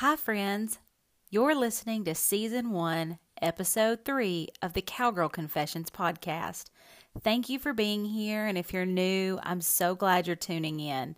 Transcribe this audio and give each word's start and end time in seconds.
Hi, 0.00 0.14
friends. 0.14 0.78
You're 1.30 1.54
listening 1.54 2.04
to 2.04 2.14
Season 2.14 2.68
1, 2.68 3.18
Episode 3.40 4.04
3 4.04 4.48
of 4.60 4.74
the 4.74 4.82
Cowgirl 4.82 5.30
Confessions 5.30 5.88
podcast. 5.88 6.64
Thank 7.22 7.48
you 7.48 7.58
for 7.58 7.72
being 7.72 8.04
here, 8.04 8.44
and 8.44 8.58
if 8.58 8.74
you're 8.74 8.84
new, 8.84 9.40
I'm 9.42 9.62
so 9.62 9.94
glad 9.94 10.26
you're 10.26 10.36
tuning 10.36 10.80
in. 10.80 11.16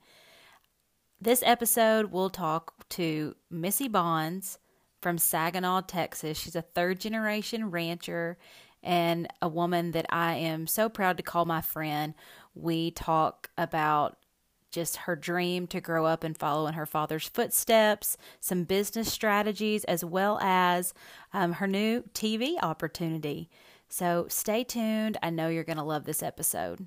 This 1.21 1.43
episode, 1.45 2.13
we'll 2.13 2.31
talk 2.31 2.89
to 2.91 3.35
Missy 3.51 3.89
Bonds 3.89 4.61
from 5.03 5.19
Saginaw, 5.19 5.81
Texas. 5.81 6.39
She's 6.39 6.55
a 6.55 6.63
third 6.63 7.01
generation 7.01 7.73
rancher 7.73 8.39
and 8.85 9.27
a 9.43 9.49
woman 9.49 9.91
that 9.91 10.07
I 10.09 10.35
am 10.35 10.69
so 10.69 10.89
proud 10.89 11.17
to 11.17 11.25
call 11.25 11.47
my 11.47 11.63
friend. 11.63 12.15
We 12.55 12.93
talk 12.93 13.51
about 13.59 14.18
just 14.71 14.97
her 14.97 15.17
dream 15.17 15.67
to 15.69 15.81
grow 15.81 16.05
up 16.05 16.25
and 16.25 16.37
follow 16.37 16.67
in 16.67 16.75
her 16.75 16.87
father's 16.87 17.29
footsteps, 17.29 18.17
some 18.41 18.65
business 18.65 19.13
strategies, 19.13 19.85
as 19.85 20.05
well 20.05 20.39
as 20.41 20.95
um, 21.33 21.53
her 21.55 21.67
new 21.67 22.03
TV 22.15 22.57
opportunity. 22.63 23.49
So 23.89 24.27
stay 24.29 24.65
tuned. 24.65 25.17
I 25.23 25.31
know 25.31 25.49
you're 25.49 25.65
going 25.65 25.79
to 25.79 25.83
love 25.83 26.05
this 26.05 26.23
episode. 26.23 26.87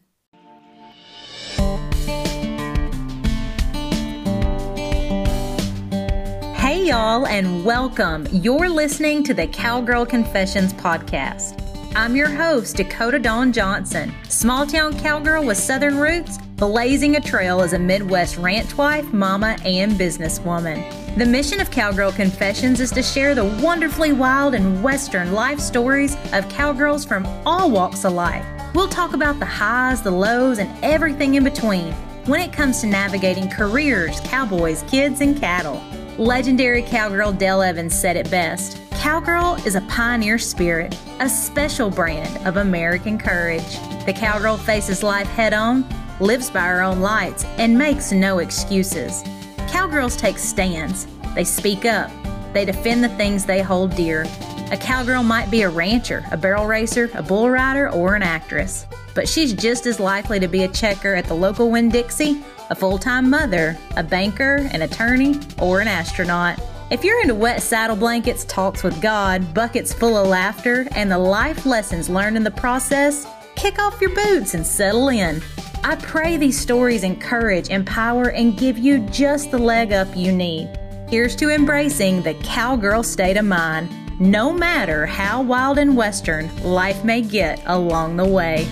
Hey, 6.56 6.86
y'all, 6.86 7.26
and 7.26 7.66
welcome. 7.66 8.28
You're 8.32 8.70
listening 8.70 9.24
to 9.26 9.34
the 9.34 9.48
Cowgirl 9.48 10.06
Confessions 10.06 10.74
podcast. 10.74 11.61
I'm 11.94 12.16
your 12.16 12.30
host, 12.30 12.78
Dakota 12.78 13.20
Dawn 13.20 13.52
Johnson, 13.52 14.14
small 14.30 14.66
town 14.66 14.98
cowgirl 14.98 15.46
with 15.46 15.58
southern 15.58 15.98
roots, 15.98 16.38
blazing 16.56 17.18
a 17.18 17.20
trail 17.20 17.60
as 17.60 17.74
a 17.74 17.80
Midwest 17.80 18.38
ranch 18.38 18.78
wife, 18.78 19.12
mama, 19.12 19.58
and 19.66 19.92
businesswoman. 19.92 21.18
The 21.18 21.26
mission 21.26 21.60
of 21.60 21.70
Cowgirl 21.70 22.14
Confessions 22.14 22.80
is 22.80 22.92
to 22.92 23.04
share 23.04 23.36
the 23.36 23.44
wonderfully 23.62 24.14
wild 24.14 24.54
and 24.54 24.82
western 24.82 25.34
life 25.34 25.60
stories 25.60 26.16
of 26.32 26.48
cowgirls 26.48 27.04
from 27.04 27.26
all 27.46 27.70
walks 27.70 28.06
of 28.06 28.14
life. 28.14 28.46
We'll 28.74 28.88
talk 28.88 29.14
about 29.14 29.40
the 29.40 29.46
highs, 29.46 30.02
the 30.02 30.12
lows, 30.12 30.60
and 30.60 30.72
everything 30.86 31.36
in 31.36 31.44
between 31.44 31.92
when 32.26 32.40
it 32.40 32.54
comes 32.54 32.80
to 32.82 32.88
navigating 32.88 33.50
careers, 33.50 34.22
cowboys, 34.22 34.84
kids, 34.84 35.20
and 35.20 35.38
cattle. 35.38 35.84
Legendary 36.18 36.84
cowgirl 36.84 37.34
Dale 37.34 37.62
Evans 37.62 38.00
said 38.00 38.16
it 38.16 38.32
best 38.32 38.78
Cowgirl 39.02 39.56
is 39.66 39.74
a 39.74 39.82
pioneer 39.82 40.38
spirit, 40.38 40.96
a 41.20 41.28
special 41.28 41.90
brand 41.90 42.46
of 42.46 42.58
American 42.58 43.18
courage. 43.18 43.80
The 44.06 44.14
cowgirl 44.16 44.58
faces 44.58 45.02
life 45.02 45.26
head 45.30 45.54
on, 45.54 45.88
lives 46.20 46.52
by 46.52 46.68
her 46.68 46.84
own 46.84 47.00
lights, 47.00 47.44
and 47.58 47.76
makes 47.76 48.12
no 48.12 48.38
excuses. 48.38 49.24
Cowgirls 49.70 50.16
take 50.16 50.38
stands, 50.38 51.08
they 51.34 51.44
speak 51.44 51.84
up, 51.84 52.12
they 52.54 52.64
defend 52.64 53.04
the 53.04 53.10
things 53.10 53.44
they 53.44 53.64
hold 53.64 53.96
dear. 53.96 54.28
A 54.72 54.78
cowgirl 54.78 55.24
might 55.24 55.50
be 55.50 55.64
a 55.64 55.70
rancher, 55.70 56.24
a 56.30 56.38
barrel 56.38 56.68
racer, 56.68 57.10
a 57.16 57.24
bull 57.24 57.50
rider, 57.50 57.90
or 57.90 58.14
an 58.14 58.22
actress, 58.22 58.86
but 59.16 59.28
she's 59.28 59.52
just 59.52 59.88
as 59.88 60.00
likely 60.00 60.40
to 60.40 60.48
be 60.48 60.62
a 60.62 60.68
checker 60.68 61.16
at 61.16 61.26
the 61.26 61.34
local 61.34 61.72
Winn 61.72 61.90
Dixie, 61.90 62.44
a 62.70 62.76
full 62.76 63.00
time 63.00 63.32
mother, 63.32 63.76
a 63.98 64.04
banker, 64.04 64.70
an 64.72 64.84
attorney, 64.84 65.40
or 65.60 65.82
an 65.82 65.88
astronaut. 65.88 66.60
If 66.92 67.06
you're 67.06 67.22
into 67.22 67.36
wet 67.36 67.62
saddle 67.62 67.96
blankets, 67.96 68.44
talks 68.44 68.84
with 68.84 69.02
God, 69.02 69.54
buckets 69.54 69.94
full 69.94 70.18
of 70.18 70.28
laughter, 70.28 70.90
and 70.92 71.10
the 71.10 71.18
life 71.18 71.66
lessons 71.66 72.10
learned 72.10 72.36
in 72.36 72.44
the 72.44 72.52
process, 72.52 73.26
kick 73.56 73.80
off 73.80 74.02
your 74.02 74.14
boots 74.14 74.56
and 74.56 74.68
settle 74.68 75.08
in. 75.08 75.42
I 75.86 75.96
pray 75.96 76.36
these 76.36 76.60
stories 76.60 77.06
encourage, 77.06 77.70
empower, 77.70 78.32
and 78.32 78.58
give 78.58 78.78
you 78.78 79.00
just 79.08 79.52
the 79.52 79.58
leg 79.58 79.94
up 79.94 80.10
you 80.18 80.34
need. 80.34 80.70
Here's 81.08 81.34
to 81.38 81.50
embracing 81.50 82.24
the 82.24 82.34
cowgirl 82.44 83.04
state 83.04 83.38
of 83.38 83.46
mind, 83.46 83.90
no 84.20 84.52
matter 84.52 85.06
how 85.06 85.42
wild 85.42 85.78
and 85.78 85.96
western 85.96 86.54
life 86.62 87.06
may 87.06 87.22
get 87.22 87.62
along 87.68 88.18
the 88.18 88.28
way. 88.28 88.68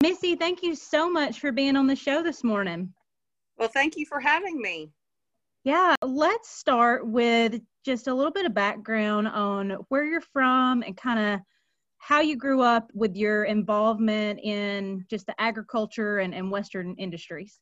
Missy, 0.00 0.36
thank 0.36 0.62
you 0.62 0.76
so 0.76 1.10
much 1.10 1.40
for 1.40 1.50
being 1.50 1.74
on 1.74 1.88
the 1.88 1.96
show 1.96 2.22
this 2.22 2.44
morning. 2.44 2.94
Well, 3.58 3.68
thank 3.68 3.96
you 3.96 4.06
for 4.06 4.20
having 4.20 4.62
me. 4.62 4.92
Yeah, 5.64 5.94
let's 6.02 6.50
start 6.50 7.06
with 7.06 7.60
just 7.84 8.08
a 8.08 8.14
little 8.14 8.32
bit 8.32 8.46
of 8.46 8.54
background 8.54 9.28
on 9.28 9.70
where 9.88 10.04
you're 10.04 10.20
from 10.20 10.82
and 10.82 10.96
kind 10.96 11.20
of 11.20 11.40
how 11.98 12.20
you 12.20 12.36
grew 12.36 12.62
up 12.62 12.90
with 12.94 13.14
your 13.14 13.44
involvement 13.44 14.40
in 14.40 15.04
just 15.08 15.26
the 15.26 15.40
agriculture 15.40 16.18
and, 16.18 16.34
and 16.34 16.50
Western 16.50 16.96
industries. 16.96 17.60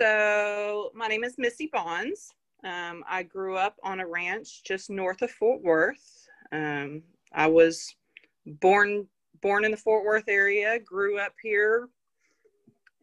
So, 0.00 0.90
my 0.94 1.06
name 1.06 1.22
is 1.22 1.36
Missy 1.38 1.70
Bonds. 1.72 2.32
Um, 2.64 3.04
I 3.08 3.22
grew 3.22 3.56
up 3.56 3.76
on 3.84 4.00
a 4.00 4.06
ranch 4.06 4.64
just 4.64 4.90
north 4.90 5.22
of 5.22 5.30
Fort 5.30 5.62
Worth. 5.62 6.26
Um, 6.50 7.04
I 7.32 7.46
was 7.46 7.94
born 8.46 9.06
born 9.40 9.64
in 9.64 9.70
the 9.70 9.76
Fort 9.76 10.04
Worth 10.04 10.24
area, 10.26 10.80
grew 10.80 11.18
up 11.18 11.34
here, 11.40 11.88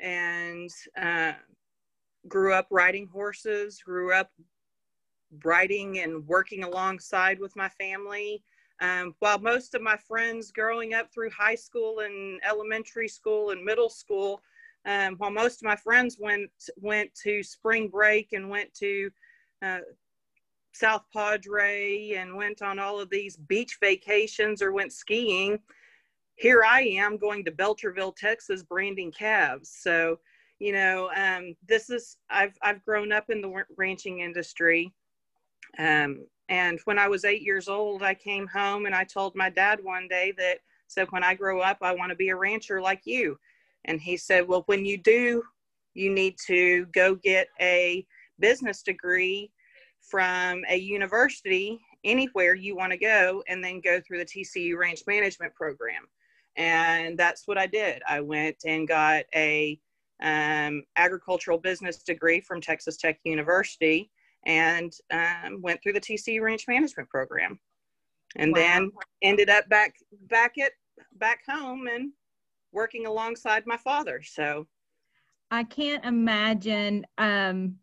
and 0.02 0.70
uh, 1.02 1.34
grew 2.28 2.54
up 2.54 2.68
riding 2.72 3.08
horses, 3.08 3.82
grew 3.84 4.14
up 4.14 4.32
riding 5.44 6.00
and 6.00 6.26
working 6.28 6.64
alongside 6.64 7.40
with 7.40 7.56
my 7.56 7.70
family. 7.70 8.44
Um, 8.82 9.16
while 9.20 9.40
most 9.40 9.76
of 9.76 9.82
my 9.82 9.96
friends 9.96 10.52
growing 10.52 10.94
up 10.94 11.14
through 11.14 11.30
high 11.30 11.56
school 11.56 12.00
and 12.00 12.40
elementary 12.44 13.08
school 13.08 13.52
and 13.52 13.64
middle 13.64 13.90
school, 13.90 14.42
um, 14.86 15.16
while 15.18 15.30
most 15.30 15.62
of 15.62 15.68
my 15.68 15.76
friends 15.76 16.18
went 16.20 16.50
went 16.78 17.14
to 17.24 17.44
spring 17.44 17.90
break 17.90 18.34
and 18.34 18.50
went 18.50 18.74
to 18.76 19.12
uh, 19.62 19.80
South 20.74 21.04
Padre 21.14 22.14
and 22.14 22.36
went 22.36 22.64
on 22.64 22.80
all 22.80 23.00
of 23.00 23.10
these 23.12 23.38
beach 23.38 23.78
vacations 23.80 24.64
or 24.64 24.72
went 24.72 24.92
skiing, 24.92 25.60
here 26.36 26.64
I 26.68 26.82
am 26.82 27.18
going 27.18 27.46
to 27.46 27.52
Belcherville, 27.52 28.16
Texas, 28.16 28.64
branding 28.64 29.12
calves. 29.12 29.70
So 29.70 30.18
you 30.62 30.72
know 30.72 31.10
um, 31.18 31.56
this 31.68 31.90
is 31.90 32.18
i've 32.30 32.56
i've 32.62 32.86
grown 32.86 33.12
up 33.12 33.30
in 33.30 33.42
the 33.42 33.64
ranching 33.78 34.20
industry. 34.20 34.94
Um, 35.80 36.26
and 36.50 36.80
when 36.86 37.00
i 37.00 37.08
was 37.08 37.26
eight 37.26 37.42
years 37.42 37.68
old 37.68 38.04
i 38.04 38.14
came 38.14 38.46
home 38.46 38.86
and 38.86 38.94
i 38.94 39.04
told 39.04 39.36
my 39.36 39.50
dad 39.50 39.80
one 39.82 40.08
day 40.08 40.34
that 40.38 40.60
said 40.88 41.08
when 41.10 41.24
i 41.24 41.34
grow 41.34 41.62
up 41.62 41.78
i 41.82 41.96
want 41.96 42.12
to 42.12 42.16
be 42.16 42.30
a 42.30 42.36
rancher 42.36 42.80
like 42.80 43.02
you. 43.06 43.38
And 43.86 44.00
he 44.00 44.18
said 44.18 44.48
well 44.48 44.64
when 44.68 44.86
you 44.86 44.98
do 45.00 45.42
you 45.96 46.14
need 46.14 46.36
to 46.46 46.86
go 46.94 47.16
get 47.16 47.48
a 47.60 48.06
business 48.40 48.84
degree 48.84 49.52
from 50.00 50.62
a 50.70 50.78
university 50.78 51.80
anywhere 52.04 52.54
you 52.54 52.76
want 52.76 52.92
to 52.92 53.00
go 53.00 53.44
and 53.48 53.64
then 53.64 53.82
go 53.82 54.00
through 54.00 54.20
the 54.20 54.26
tcu 54.26 54.78
ranch 54.78 55.02
management 55.08 55.56
program. 55.56 56.04
And 56.56 57.18
that's 57.18 57.48
what 57.48 57.58
i 57.58 57.66
did. 57.66 58.04
I 58.08 58.20
went 58.20 58.58
and 58.64 58.88
got 58.88 59.24
a 59.34 59.80
um, 60.22 60.84
agricultural 60.98 61.58
business 61.58 62.04
degree 62.04 62.42
from 62.42 62.62
Texas 62.62 62.98
Tech 62.98 63.20
University 63.24 64.12
and 64.46 64.94
um, 65.12 65.62
went 65.62 65.82
through 65.82 65.94
the 65.94 66.02
TCU 66.02 66.42
Ranch 66.42 66.66
Management 66.68 67.10
Program, 67.10 67.60
and 68.36 68.52
wow. 68.52 68.60
then 68.60 68.92
ended 69.22 69.50
up 69.50 69.68
back 69.70 69.96
back 70.30 70.58
at 70.58 70.72
back 71.16 71.42
home 71.48 71.88
and 71.88 72.12
working 72.72 73.06
alongside 73.06 73.66
my 73.66 73.78
father. 73.78 74.22
So 74.24 74.68
I 75.52 75.64
can't 75.64 76.04
imagine. 76.06 77.06
Um, 77.18 77.76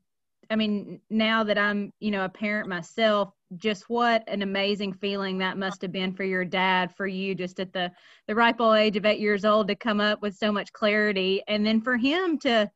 I 0.51 0.57
mean, 0.57 1.01
now 1.11 1.45
that 1.45 1.59
I'm 1.59 1.93
you 2.01 2.11
know 2.11 2.25
a 2.25 2.29
parent 2.29 2.69
myself, 2.69 3.33
just 3.57 3.89
what 3.89 4.23
an 4.29 4.43
amazing 4.43 4.93
feeling 4.93 5.39
that 5.39 5.57
must 5.57 5.81
have 5.83 5.93
been 5.93 6.13
for 6.13 6.25
your 6.25 6.45
dad 6.45 6.95
for 6.95 7.07
you 7.07 7.35
just 7.35 7.59
at 7.61 7.73
the 7.73 7.91
the 8.27 8.35
ripe 8.35 8.61
old 8.61 8.77
age 8.77 8.97
of 8.97 9.07
eight 9.07 9.21
years 9.21 9.45
old 9.45 9.69
to 9.69 9.75
come 9.75 10.01
up 10.01 10.21
with 10.21 10.37
so 10.37 10.53
much 10.53 10.73
clarity. 10.73 11.43
And 11.49 11.65
then 11.65 11.81
for 11.81 11.97
him 11.97 12.39
to 12.41 12.71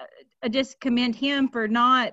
uh, 0.00 0.48
just 0.48 0.80
commend 0.80 1.14
him 1.14 1.48
for 1.48 1.68
not 1.68 2.12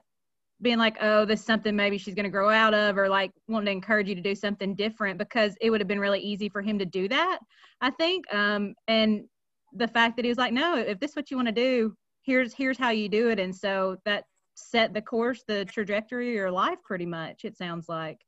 being 0.62 0.78
like 0.78 0.96
oh 1.02 1.26
this 1.26 1.41
is 1.41 1.46
something 1.46 1.76
maybe 1.76 1.97
she's 1.97 2.16
going 2.16 2.23
to 2.23 2.29
grow 2.29 2.50
out 2.50 2.73
of 2.73 2.97
or 2.97 3.09
like 3.09 3.32
wanting 3.50 3.66
to 3.66 3.72
encourage 3.72 4.08
you 4.08 4.16
to 4.16 4.22
do 4.22 4.34
something 4.34 4.73
different 4.73 5.17
because 5.17 5.53
it 5.59 5.70
would 5.70 5.82
have 5.82 5.88
been 5.88 6.00
really 6.00 6.22
easy 6.22 6.47
for 6.47 6.62
him 6.62 6.79
to 6.79 6.85
do 6.85 7.09
that 7.09 7.40
i 7.82 7.90
think 7.90 8.23
um 8.34 8.73
and 8.88 9.26
the 9.73 9.88
fact 9.90 10.16
that 10.16 10.23
he 10.23 10.29
was 10.29 10.38
like 10.38 10.53
no 10.53 10.78
if 10.78 10.97
this 11.02 11.12
is 11.12 11.16
what 11.17 11.29
you 11.29 11.35
want 11.35 11.47
to 11.47 11.53
do 11.53 11.94
here's 12.26 12.53
here's 12.53 12.78
how 12.78 12.90
you 12.90 13.08
do 13.08 13.29
it. 13.29 13.40
And 13.40 13.56
so 13.56 13.97
that 14.06 14.26
set 14.55 14.93
the 14.93 15.02
course, 15.02 15.43
the 15.47 15.66
trajectory 15.66 16.29
of 16.29 16.35
your 16.35 16.52
life 16.52 16.79
pretty 16.84 17.05
much, 17.05 17.46
it 17.46 17.57
sounds 17.57 17.87
like. 17.87 18.22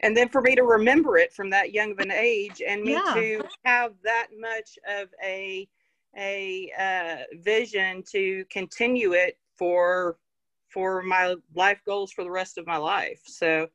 And 0.00 0.16
then 0.16 0.28
for 0.28 0.40
me 0.40 0.54
to 0.54 0.62
remember 0.62 1.16
it 1.18 1.32
from 1.32 1.50
that 1.50 1.72
young 1.72 1.92
of 1.92 1.98
an 1.98 2.12
age 2.12 2.62
and 2.66 2.82
me 2.82 2.92
yeah. 2.92 3.14
to 3.14 3.42
have 3.64 3.94
that 4.04 4.28
much 4.38 4.78
of 4.88 5.08
a 5.22 5.68
a 6.16 6.72
uh, 6.78 7.36
vision 7.42 8.02
to 8.12 8.44
continue 8.50 9.12
it 9.12 9.38
for 9.56 10.18
for 10.68 11.02
my 11.02 11.34
life 11.54 11.80
goals 11.84 12.12
for 12.12 12.24
the 12.24 12.30
rest 12.30 12.58
of 12.58 12.66
my 12.66 12.76
life. 12.76 13.20
So, 13.24 13.66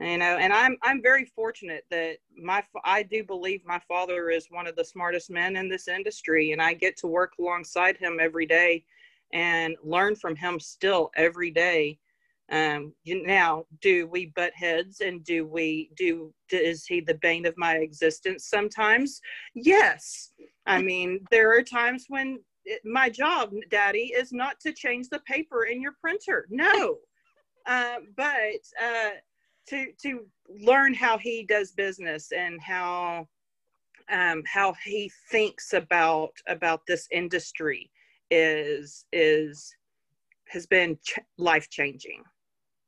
you 0.00 0.18
know, 0.18 0.36
and 0.36 0.52
I'm 0.52 0.76
I'm 0.82 1.02
very 1.02 1.24
fortunate 1.24 1.84
that 1.90 2.18
my 2.36 2.62
I 2.84 3.02
do 3.02 3.24
believe 3.24 3.62
my 3.64 3.80
father 3.88 4.30
is 4.30 4.46
one 4.50 4.68
of 4.68 4.76
the 4.76 4.84
smartest 4.84 5.30
men 5.30 5.56
in 5.56 5.68
this 5.68 5.88
industry, 5.88 6.52
and 6.52 6.62
I 6.62 6.74
get 6.74 6.96
to 6.98 7.08
work 7.08 7.32
alongside 7.40 7.96
him 7.96 8.18
every 8.20 8.46
day 8.46 8.84
and 9.36 9.76
learn 9.84 10.16
from 10.16 10.34
him 10.34 10.58
still 10.58 11.10
every 11.14 11.50
day. 11.50 11.98
Um, 12.50 12.94
now, 13.04 13.66
do 13.82 14.06
we 14.06 14.32
butt 14.34 14.52
heads 14.54 15.00
and 15.00 15.22
do 15.24 15.46
we 15.46 15.90
do? 15.94 16.32
Is 16.50 16.86
he 16.86 17.00
the 17.00 17.18
bane 17.20 17.44
of 17.44 17.54
my 17.58 17.74
existence 17.74 18.48
sometimes? 18.48 19.20
Yes. 19.54 20.32
I 20.64 20.80
mean, 20.90 21.20
there 21.30 21.54
are 21.54 21.62
times 21.62 22.06
when 22.08 22.40
it, 22.64 22.80
my 22.84 23.10
job, 23.10 23.52
Daddy, 23.68 24.12
is 24.16 24.32
not 24.32 24.58
to 24.60 24.72
change 24.72 25.10
the 25.10 25.20
paper 25.20 25.64
in 25.64 25.82
your 25.82 25.96
printer. 26.00 26.46
No, 26.48 26.96
uh, 27.66 27.96
but 28.16 28.62
uh, 28.82 29.10
to 29.68 29.88
to 30.02 30.26
learn 30.48 30.94
how 30.94 31.18
he 31.18 31.44
does 31.44 31.72
business 31.72 32.32
and 32.32 32.58
how 32.62 33.28
um, 34.10 34.42
how 34.46 34.72
he 34.82 35.12
thinks 35.30 35.74
about 35.74 36.32
about 36.48 36.80
this 36.86 37.06
industry 37.10 37.90
is 38.30 39.04
is 39.12 39.74
has 40.48 40.66
been 40.66 40.98
ch- 41.04 41.18
life 41.38 41.68
changing. 41.70 42.22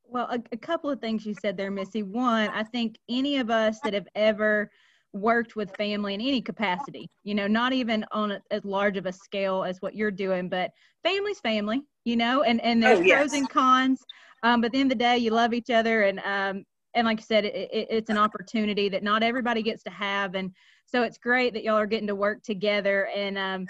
Well, 0.04 0.26
a, 0.30 0.40
a, 0.52 0.56
couple 0.56 0.88
of 0.90 1.00
things 1.00 1.26
you 1.26 1.34
said 1.34 1.56
there, 1.56 1.70
Missy. 1.70 2.02
One, 2.02 2.48
I 2.50 2.62
think 2.62 2.96
any 3.10 3.36
of 3.36 3.50
us 3.50 3.78
that 3.84 3.92
have 3.92 4.08
ever 4.14 4.70
worked 5.12 5.56
with 5.56 5.74
family 5.76 6.14
in 6.14 6.20
any 6.20 6.40
capacity, 6.40 7.10
you 7.24 7.34
know, 7.34 7.46
not 7.46 7.72
even 7.72 8.04
on 8.12 8.32
a, 8.32 8.40
as 8.50 8.64
large 8.64 8.96
of 8.96 9.06
a 9.06 9.12
scale 9.12 9.64
as 9.64 9.82
what 9.82 9.94
you're 9.94 10.10
doing, 10.10 10.48
but 10.48 10.70
family's 11.02 11.40
family, 11.40 11.82
you 12.04 12.16
know, 12.16 12.42
and 12.42 12.60
and 12.62 12.82
there's 12.82 13.00
oh, 13.00 13.02
yes. 13.02 13.18
pros 13.18 13.32
and 13.34 13.48
cons. 13.50 14.02
Um, 14.42 14.60
but 14.60 14.66
at 14.66 14.72
the 14.72 14.80
end 14.80 14.92
of 14.92 14.98
the 14.98 15.04
day, 15.04 15.18
you 15.18 15.30
love 15.30 15.52
each 15.52 15.70
other, 15.70 16.02
and 16.02 16.20
um, 16.20 16.64
and 16.94 17.06
like 17.06 17.18
I 17.18 17.22
said, 17.22 17.44
it, 17.44 17.54
it, 17.54 17.88
it's 17.90 18.10
an 18.10 18.18
opportunity 18.18 18.88
that 18.88 19.02
not 19.02 19.22
everybody 19.22 19.62
gets 19.62 19.82
to 19.84 19.90
have, 19.90 20.34
and 20.34 20.52
so 20.86 21.02
it's 21.02 21.18
great 21.18 21.52
that 21.54 21.64
y'all 21.64 21.76
are 21.76 21.86
getting 21.86 22.06
to 22.06 22.14
work 22.14 22.42
together. 22.42 23.08
And 23.14 23.36
um, 23.36 23.66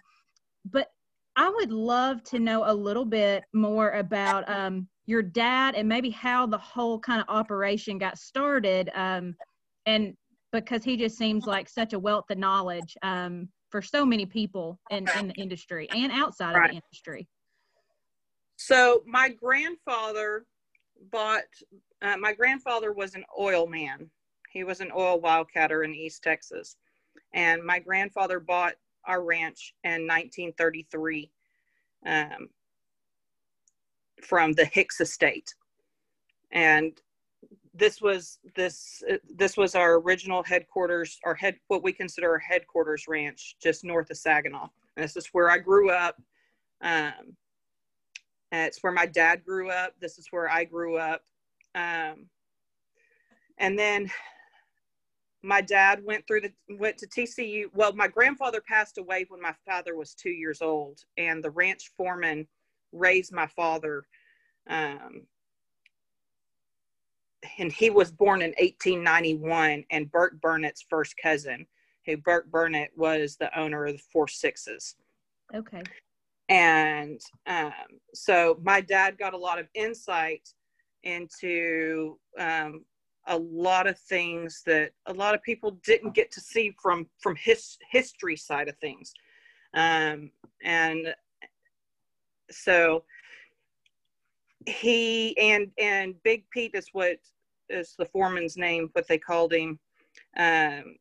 but 0.70 0.88
I 1.38 1.48
would 1.48 1.70
love 1.70 2.24
to 2.24 2.40
know 2.40 2.64
a 2.68 2.74
little 2.74 3.04
bit 3.04 3.44
more 3.52 3.92
about 3.92 4.48
um, 4.50 4.88
your 5.06 5.22
dad 5.22 5.76
and 5.76 5.88
maybe 5.88 6.10
how 6.10 6.46
the 6.46 6.58
whole 6.58 6.98
kind 6.98 7.20
of 7.20 7.26
operation 7.28 7.96
got 7.96 8.18
started. 8.18 8.90
Um, 8.92 9.36
and 9.86 10.16
because 10.52 10.82
he 10.82 10.96
just 10.96 11.16
seems 11.16 11.46
like 11.46 11.68
such 11.68 11.92
a 11.92 11.98
wealth 11.98 12.24
of 12.30 12.38
knowledge 12.38 12.96
um, 13.02 13.48
for 13.70 13.80
so 13.80 14.04
many 14.04 14.26
people 14.26 14.80
in, 14.90 15.06
in 15.16 15.28
the 15.28 15.34
industry 15.34 15.88
and 15.94 16.10
outside 16.10 16.56
right. 16.56 16.64
of 16.64 16.70
the 16.70 16.82
industry. 16.82 17.28
So 18.56 19.04
my 19.06 19.28
grandfather 19.28 20.44
bought. 21.12 21.44
Uh, 22.02 22.16
my 22.16 22.32
grandfather 22.32 22.92
was 22.92 23.14
an 23.14 23.24
oil 23.38 23.68
man. 23.68 24.10
He 24.50 24.64
was 24.64 24.80
an 24.80 24.90
oil 24.92 25.20
wildcatter 25.20 25.84
in 25.84 25.94
East 25.94 26.24
Texas, 26.24 26.76
and 27.32 27.62
my 27.62 27.78
grandfather 27.78 28.40
bought 28.40 28.74
our 29.08 29.22
ranch 29.22 29.74
in 29.82 30.06
1933 30.06 31.30
um, 32.06 32.48
from 34.22 34.52
the 34.52 34.64
Hicks 34.64 35.00
estate, 35.00 35.54
and 36.52 37.00
this 37.74 38.00
was 38.00 38.38
this 38.54 39.02
this 39.36 39.56
was 39.56 39.74
our 39.74 39.94
original 39.94 40.42
headquarters, 40.42 41.18
our 41.24 41.34
head 41.34 41.56
what 41.68 41.82
we 41.82 41.92
consider 41.92 42.30
our 42.30 42.38
headquarters 42.38 43.06
ranch, 43.08 43.56
just 43.62 43.84
north 43.84 44.10
of 44.10 44.16
Saginaw. 44.16 44.68
And 44.96 45.04
this 45.04 45.16
is 45.16 45.28
where 45.32 45.50
I 45.50 45.58
grew 45.58 45.90
up. 45.90 46.20
Um, 46.80 47.36
it's 48.50 48.82
where 48.82 48.92
my 48.92 49.06
dad 49.06 49.44
grew 49.44 49.70
up. 49.70 49.94
This 50.00 50.18
is 50.18 50.28
where 50.30 50.50
I 50.50 50.64
grew 50.64 50.96
up. 50.96 51.22
Um, 51.74 52.26
and 53.58 53.78
then 53.78 54.10
my 55.42 55.60
dad 55.60 56.04
went 56.04 56.26
through 56.26 56.40
the 56.42 56.52
went 56.76 56.98
to 56.98 57.06
TCU. 57.06 57.66
Well, 57.72 57.92
my 57.92 58.08
grandfather 58.08 58.60
passed 58.66 58.98
away 58.98 59.26
when 59.28 59.40
my 59.40 59.54
father 59.66 59.96
was 59.96 60.14
two 60.14 60.30
years 60.30 60.60
old, 60.60 61.00
and 61.16 61.42
the 61.42 61.50
ranch 61.50 61.92
foreman 61.96 62.46
raised 62.92 63.32
my 63.32 63.46
father. 63.46 64.06
Um, 64.68 65.22
and 67.58 67.72
he 67.72 67.90
was 67.90 68.10
born 68.10 68.42
in 68.42 68.50
1891, 68.58 69.84
and 69.90 70.10
Burk 70.10 70.40
Burnett's 70.40 70.84
first 70.88 71.14
cousin, 71.22 71.66
who 72.04 72.16
Burk 72.16 72.50
Burnett 72.50 72.90
was 72.96 73.36
the 73.36 73.56
owner 73.58 73.86
of 73.86 73.92
the 73.92 74.02
Four 74.12 74.26
Sixes. 74.26 74.96
Okay. 75.54 75.82
And 76.48 77.20
um, 77.46 77.72
so 78.14 78.58
my 78.62 78.80
dad 78.80 79.18
got 79.18 79.34
a 79.34 79.38
lot 79.38 79.58
of 79.58 79.68
insight 79.74 80.48
into 81.04 82.18
um, 82.38 82.84
a 83.28 83.36
lot 83.36 83.86
of 83.86 83.98
things 83.98 84.62
that 84.66 84.90
a 85.06 85.12
lot 85.12 85.34
of 85.34 85.42
people 85.42 85.78
didn't 85.84 86.14
get 86.14 86.30
to 86.32 86.40
see 86.40 86.74
from 86.82 87.06
from 87.20 87.36
his 87.36 87.78
history 87.90 88.36
side 88.36 88.68
of 88.68 88.76
things. 88.78 89.12
Um, 89.74 90.30
and 90.64 91.14
so 92.50 93.04
he 94.66 95.36
and 95.38 95.70
and 95.78 96.14
big 96.24 96.44
pete 96.50 96.72
is 96.74 96.88
what 96.92 97.18
is 97.68 97.94
the 97.98 98.06
foreman's 98.06 98.56
name 98.56 98.88
what 98.92 99.06
they 99.06 99.18
called 99.18 99.52
him. 99.52 99.78
Um, 100.36 100.96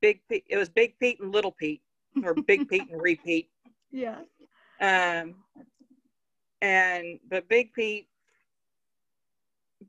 big 0.00 0.20
pete 0.28 0.44
it 0.48 0.56
was 0.56 0.68
big 0.68 0.98
pete 0.98 1.20
and 1.20 1.32
little 1.32 1.52
pete 1.52 1.82
or 2.24 2.34
big 2.34 2.68
pete 2.70 2.90
and 2.90 3.00
repeat. 3.00 3.50
Yeah. 3.92 4.18
Um 4.80 5.34
and 6.62 7.20
but 7.28 7.48
big 7.48 7.72
pete 7.74 8.08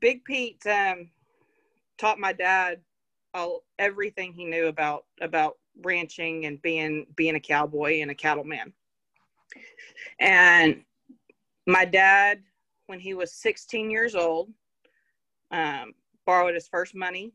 big 0.00 0.22
pete 0.24 0.64
um 0.66 1.10
taught 1.98 2.18
my 2.18 2.32
dad 2.32 2.80
all 3.34 3.64
everything 3.78 4.32
he 4.32 4.44
knew 4.44 4.66
about 4.66 5.04
about 5.20 5.58
ranching 5.82 6.46
and 6.46 6.60
being 6.62 7.06
being 7.16 7.34
a 7.34 7.40
cowboy 7.40 8.00
and 8.00 8.10
a 8.10 8.14
cattleman. 8.14 8.72
And 10.20 10.82
my 11.66 11.84
dad, 11.84 12.42
when 12.86 13.00
he 13.00 13.14
was 13.14 13.32
16 13.34 13.90
years 13.90 14.14
old, 14.14 14.50
um, 15.50 15.92
borrowed 16.26 16.54
his 16.54 16.68
first 16.68 16.94
money 16.94 17.32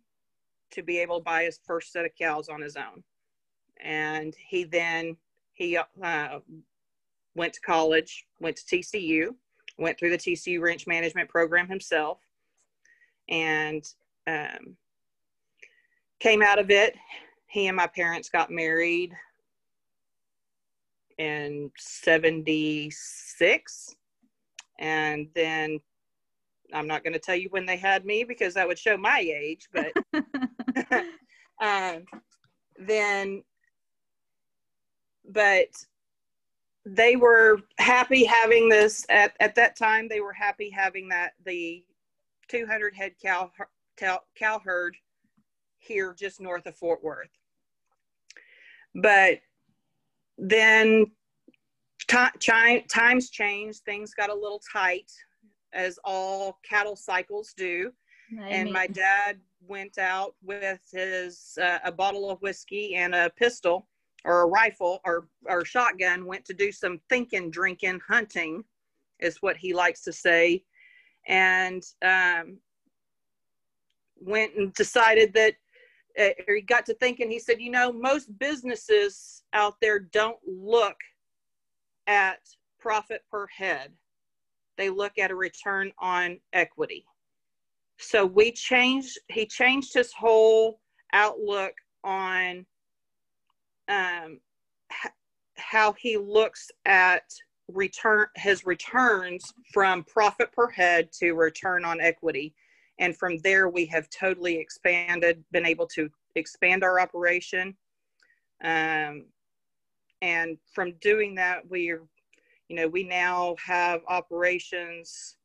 to 0.71 0.81
be 0.81 0.97
able 0.99 1.19
to 1.19 1.23
buy 1.23 1.43
his 1.43 1.59
first 1.65 1.91
set 1.91 2.05
of 2.05 2.11
cows 2.19 2.49
on 2.49 2.61
his 2.61 2.75
own. 2.75 3.03
And 3.81 4.35
he 4.35 4.63
then 4.63 5.17
he 5.53 5.77
uh, 5.77 6.39
went 7.35 7.53
to 7.53 7.61
college, 7.61 8.25
went 8.39 8.57
to 8.57 8.77
TCU, 8.77 9.35
went 9.77 9.99
through 9.99 10.11
the 10.11 10.17
TCU 10.17 10.61
ranch 10.61 10.87
management 10.87 11.29
program 11.29 11.67
himself, 11.67 12.19
and 13.29 13.83
um, 14.27 14.77
came 16.19 16.41
out 16.41 16.59
of 16.59 16.69
it. 16.69 16.95
He 17.47 17.67
and 17.67 17.77
my 17.77 17.87
parents 17.87 18.29
got 18.29 18.49
married 18.49 19.13
in 21.17 21.71
76. 21.77 23.95
And 24.79 25.27
then 25.35 25.79
I'm 26.73 26.87
not 26.87 27.03
going 27.03 27.13
to 27.13 27.19
tell 27.19 27.35
you 27.35 27.49
when 27.51 27.65
they 27.65 27.77
had 27.77 28.05
me 28.05 28.23
because 28.23 28.55
that 28.55 28.67
would 28.67 28.79
show 28.79 28.97
my 28.97 29.19
age, 29.19 29.69
but 29.71 29.93
um, 31.61 32.03
then, 32.79 33.43
but 35.29 35.67
they 36.85 37.15
were 37.15 37.59
happy 37.77 38.25
having 38.25 38.67
this 38.67 39.05
at, 39.09 39.33
at 39.39 39.55
that 39.55 39.75
time. 39.75 40.07
They 40.07 40.21
were 40.21 40.33
happy 40.33 40.69
having 40.69 41.07
that 41.09 41.33
the 41.45 41.83
200 42.49 42.95
head 42.95 43.13
cow 43.21 43.51
cow 43.97 44.61
herd 44.63 44.95
here 45.79 46.15
just 46.17 46.39
north 46.39 46.65
of 46.65 46.75
Fort 46.75 47.03
Worth. 47.03 47.29
But 48.95 49.39
then 50.37 51.11
times 52.07 53.29
changed, 53.29 53.81
things 53.85 54.13
got 54.13 54.29
a 54.29 54.33
little 54.33 54.61
tight, 54.71 55.11
as 55.73 55.99
all 56.03 56.59
cattle 56.67 56.95
cycles 56.95 57.53
do. 57.55 57.91
I 58.39 58.49
and 58.49 58.65
mean. 58.65 58.73
my 58.73 58.87
dad 58.87 59.39
went 59.67 59.97
out 59.97 60.35
with 60.43 60.81
his 60.91 61.57
uh, 61.61 61.79
a 61.83 61.91
bottle 61.91 62.29
of 62.29 62.41
whiskey 62.41 62.95
and 62.95 63.13
a 63.13 63.29
pistol 63.35 63.87
or 64.25 64.41
a 64.41 64.47
rifle 64.47 64.99
or 65.05 65.27
or 65.45 65.65
shotgun 65.65 66.25
went 66.25 66.45
to 66.45 66.53
do 66.53 66.71
some 66.71 66.99
thinking 67.09 67.51
drinking 67.51 67.99
hunting 68.07 68.63
is 69.19 69.37
what 69.41 69.57
he 69.57 69.73
likes 69.73 70.01
to 70.01 70.13
say 70.13 70.63
and 71.27 71.83
um, 72.03 72.57
went 74.25 74.55
and 74.55 74.73
decided 74.73 75.33
that 75.33 75.55
uh, 76.19 76.29
he 76.47 76.61
got 76.61 76.85
to 76.85 76.93
thinking 76.95 77.29
he 77.29 77.39
said 77.39 77.59
you 77.59 77.71
know 77.71 77.91
most 77.91 78.37
businesses 78.37 79.43
out 79.53 79.75
there 79.81 79.99
don't 79.99 80.37
look 80.45 80.97
at 82.07 82.39
profit 82.79 83.23
per 83.31 83.47
head. 83.47 83.91
They 84.77 84.89
look 84.89 85.17
at 85.17 85.31
a 85.31 85.35
return 85.35 85.91
on 85.99 86.39
equity. 86.51 87.05
So 87.97 88.25
we 88.25 88.51
changed 88.51 89.17
he 89.29 89.45
changed 89.45 89.93
his 89.93 90.11
whole 90.11 90.79
outlook 91.13 91.73
on 92.03 92.65
um, 93.87 94.39
how 95.55 95.93
he 95.93 96.17
looks 96.17 96.69
at 96.85 97.23
return 97.69 98.25
his 98.35 98.65
returns 98.65 99.53
from 99.73 100.03
profit 100.03 100.51
per 100.51 100.69
head 100.69 101.11
to 101.13 101.33
return 101.33 101.85
on 101.85 102.01
equity 102.01 102.53
and 102.99 103.17
from 103.17 103.39
there, 103.39 103.69
we 103.69 103.85
have 103.87 104.09
totally 104.09 104.57
expanded, 104.57 105.43
been 105.51 105.65
able 105.65 105.87
to 105.87 106.09
expand 106.35 106.83
our 106.83 106.99
operation. 106.99 107.75
Um, 108.63 109.25
and 110.21 110.57
from 110.73 110.93
doing 111.01 111.35
that, 111.35 111.67
we're, 111.67 112.03
you 112.69 112.75
know, 112.75 112.87
we 112.87 113.03
now 113.03 113.55
have 113.65 114.01
operations 114.07 115.37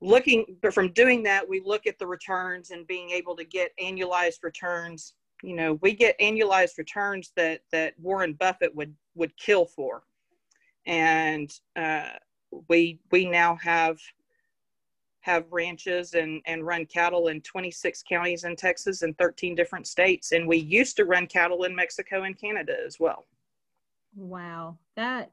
looking, 0.00 0.56
but 0.62 0.74
from 0.74 0.92
doing 0.92 1.22
that, 1.24 1.48
we 1.48 1.60
look 1.64 1.86
at 1.86 1.98
the 1.98 2.06
returns 2.06 2.70
and 2.70 2.86
being 2.86 3.10
able 3.10 3.36
to 3.36 3.44
get 3.44 3.72
annualized 3.82 4.42
returns. 4.42 5.14
You 5.42 5.56
know, 5.56 5.74
we 5.82 5.94
get 5.94 6.18
annualized 6.20 6.76
returns 6.78 7.32
that 7.36 7.62
that 7.72 7.94
Warren 7.98 8.34
Buffett 8.34 8.74
would 8.74 8.94
would 9.14 9.36
kill 9.38 9.64
for, 9.64 10.02
and 10.86 11.50
uh, 11.76 12.10
we 12.68 13.00
we 13.10 13.24
now 13.24 13.56
have 13.56 13.98
have 15.20 15.44
ranches 15.50 16.14
and 16.14 16.42
and 16.46 16.66
run 16.66 16.86
cattle 16.86 17.28
in 17.28 17.40
26 17.42 18.02
counties 18.08 18.44
in 18.44 18.56
Texas 18.56 19.02
and 19.02 19.16
13 19.18 19.54
different 19.54 19.86
states, 19.86 20.32
and 20.32 20.46
we 20.46 20.56
used 20.56 20.96
to 20.96 21.04
run 21.04 21.26
cattle 21.26 21.64
in 21.64 21.74
Mexico 21.74 22.22
and 22.22 22.38
Canada 22.38 22.74
as 22.86 22.98
well. 22.98 23.26
Wow, 24.16 24.78
that 24.96 25.30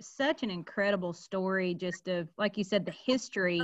such 0.00 0.42
an 0.42 0.50
incredible 0.50 1.12
story 1.12 1.74
just 1.74 2.08
of 2.08 2.28
like 2.36 2.56
you 2.56 2.64
said 2.64 2.84
the 2.84 2.94
history 3.06 3.62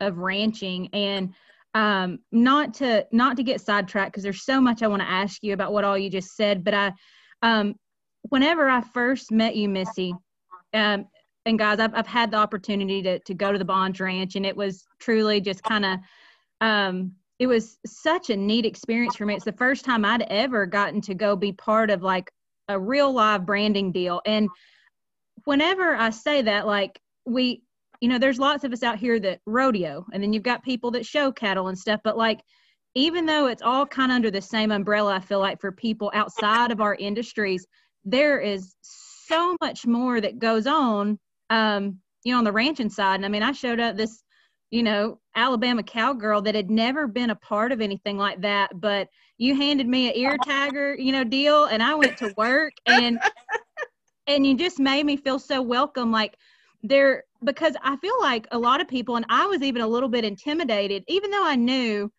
of 0.00 0.18
ranching 0.18 0.88
and 0.92 1.34
um 1.74 2.18
not 2.30 2.74
to 2.74 3.06
not 3.12 3.36
to 3.36 3.42
get 3.42 3.60
sidetracked 3.60 4.12
because 4.12 4.22
there's 4.22 4.44
so 4.44 4.60
much 4.60 4.82
i 4.82 4.86
want 4.86 5.02
to 5.02 5.08
ask 5.08 5.42
you 5.42 5.52
about 5.52 5.72
what 5.72 5.84
all 5.84 5.98
you 5.98 6.08
just 6.08 6.36
said 6.36 6.62
but 6.62 6.74
i 6.74 6.92
um 7.42 7.74
whenever 8.28 8.68
i 8.68 8.80
first 8.80 9.32
met 9.32 9.56
you 9.56 9.68
missy 9.68 10.14
um 10.74 11.06
and 11.44 11.58
guys 11.58 11.80
i've, 11.80 11.94
I've 11.94 12.06
had 12.06 12.30
the 12.30 12.36
opportunity 12.36 13.02
to, 13.02 13.18
to 13.20 13.34
go 13.34 13.52
to 13.52 13.58
the 13.58 13.64
bonds 13.64 14.00
ranch 14.00 14.36
and 14.36 14.46
it 14.46 14.56
was 14.56 14.84
truly 15.00 15.40
just 15.40 15.62
kind 15.62 15.84
of 15.84 15.98
um 16.60 17.12
it 17.38 17.48
was 17.48 17.78
such 17.84 18.30
a 18.30 18.36
neat 18.36 18.64
experience 18.64 19.16
for 19.16 19.26
me. 19.26 19.34
It's 19.34 19.44
the 19.44 19.52
first 19.52 19.84
time 19.84 20.04
i'd 20.04 20.22
ever 20.22 20.64
gotten 20.64 21.00
to 21.02 21.14
go 21.14 21.34
be 21.34 21.52
part 21.52 21.90
of 21.90 22.00
like 22.00 22.30
a 22.68 22.78
real 22.78 23.12
live 23.12 23.44
branding 23.46 23.92
deal. 23.92 24.20
And 24.24 24.48
whenever 25.44 25.94
I 25.94 26.10
say 26.10 26.42
that, 26.42 26.66
like 26.66 27.00
we, 27.24 27.62
you 28.00 28.08
know, 28.08 28.18
there's 28.18 28.38
lots 28.38 28.64
of 28.64 28.72
us 28.72 28.82
out 28.82 28.98
here 28.98 29.18
that 29.20 29.40
rodeo, 29.46 30.06
and 30.12 30.22
then 30.22 30.32
you've 30.32 30.42
got 30.42 30.62
people 30.62 30.90
that 30.92 31.06
show 31.06 31.32
cattle 31.32 31.68
and 31.68 31.78
stuff, 31.78 32.00
but 32.04 32.16
like, 32.16 32.40
even 32.94 33.24
though 33.24 33.46
it's 33.46 33.62
all 33.62 33.86
kind 33.86 34.12
of 34.12 34.16
under 34.16 34.30
the 34.30 34.42
same 34.42 34.70
umbrella, 34.70 35.14
I 35.14 35.20
feel 35.20 35.40
like 35.40 35.60
for 35.60 35.72
people 35.72 36.10
outside 36.14 36.70
of 36.70 36.80
our 36.80 36.94
industries, 36.94 37.66
there 38.04 38.38
is 38.38 38.74
so 38.82 39.56
much 39.60 39.86
more 39.86 40.20
that 40.20 40.38
goes 40.38 40.66
on, 40.66 41.18
um, 41.52 41.98
you 42.24 42.32
know, 42.32 42.38
on 42.38 42.44
the 42.44 42.52
ranching 42.52 42.88
side. 42.88 43.16
And 43.16 43.26
I 43.26 43.28
mean, 43.28 43.42
I 43.42 43.52
showed 43.52 43.78
up 43.78 43.96
this, 43.96 44.24
you 44.70 44.82
know, 44.82 45.20
Alabama 45.36 45.82
cowgirl 45.82 46.40
that 46.42 46.54
had 46.54 46.70
never 46.70 47.06
been 47.06 47.30
a 47.30 47.36
part 47.36 47.72
of 47.72 47.80
anything 47.80 48.16
like 48.16 48.40
that, 48.40 48.80
but 48.80 49.08
you 49.36 49.54
handed 49.54 49.86
me 49.86 50.08
an 50.08 50.16
ear 50.16 50.38
tagger, 50.38 50.96
you 50.98 51.12
know, 51.12 51.24
deal, 51.24 51.66
and 51.66 51.82
I 51.82 51.94
went 51.94 52.16
to 52.18 52.32
work. 52.36 52.72
And 52.86 53.20
and 54.26 54.46
you 54.46 54.56
just 54.56 54.78
made 54.78 55.04
me 55.04 55.16
feel 55.16 55.38
so 55.38 55.60
welcome. 55.60 56.10
Like 56.10 56.36
there 56.82 57.24
because 57.44 57.74
i 57.84 57.96
feel 57.96 58.14
like 58.20 58.46
a 58.50 58.58
lot 58.58 58.80
of 58.80 58.88
people 58.88 59.14
and 59.14 59.24
i 59.28 59.46
was 59.46 59.62
even 59.62 59.82
a 59.82 59.86
little 59.86 60.08
bit 60.08 60.24
intimidated 60.24 61.04
even 61.06 61.30
though 61.30 61.46
i 61.46 61.54
knew 61.54 62.10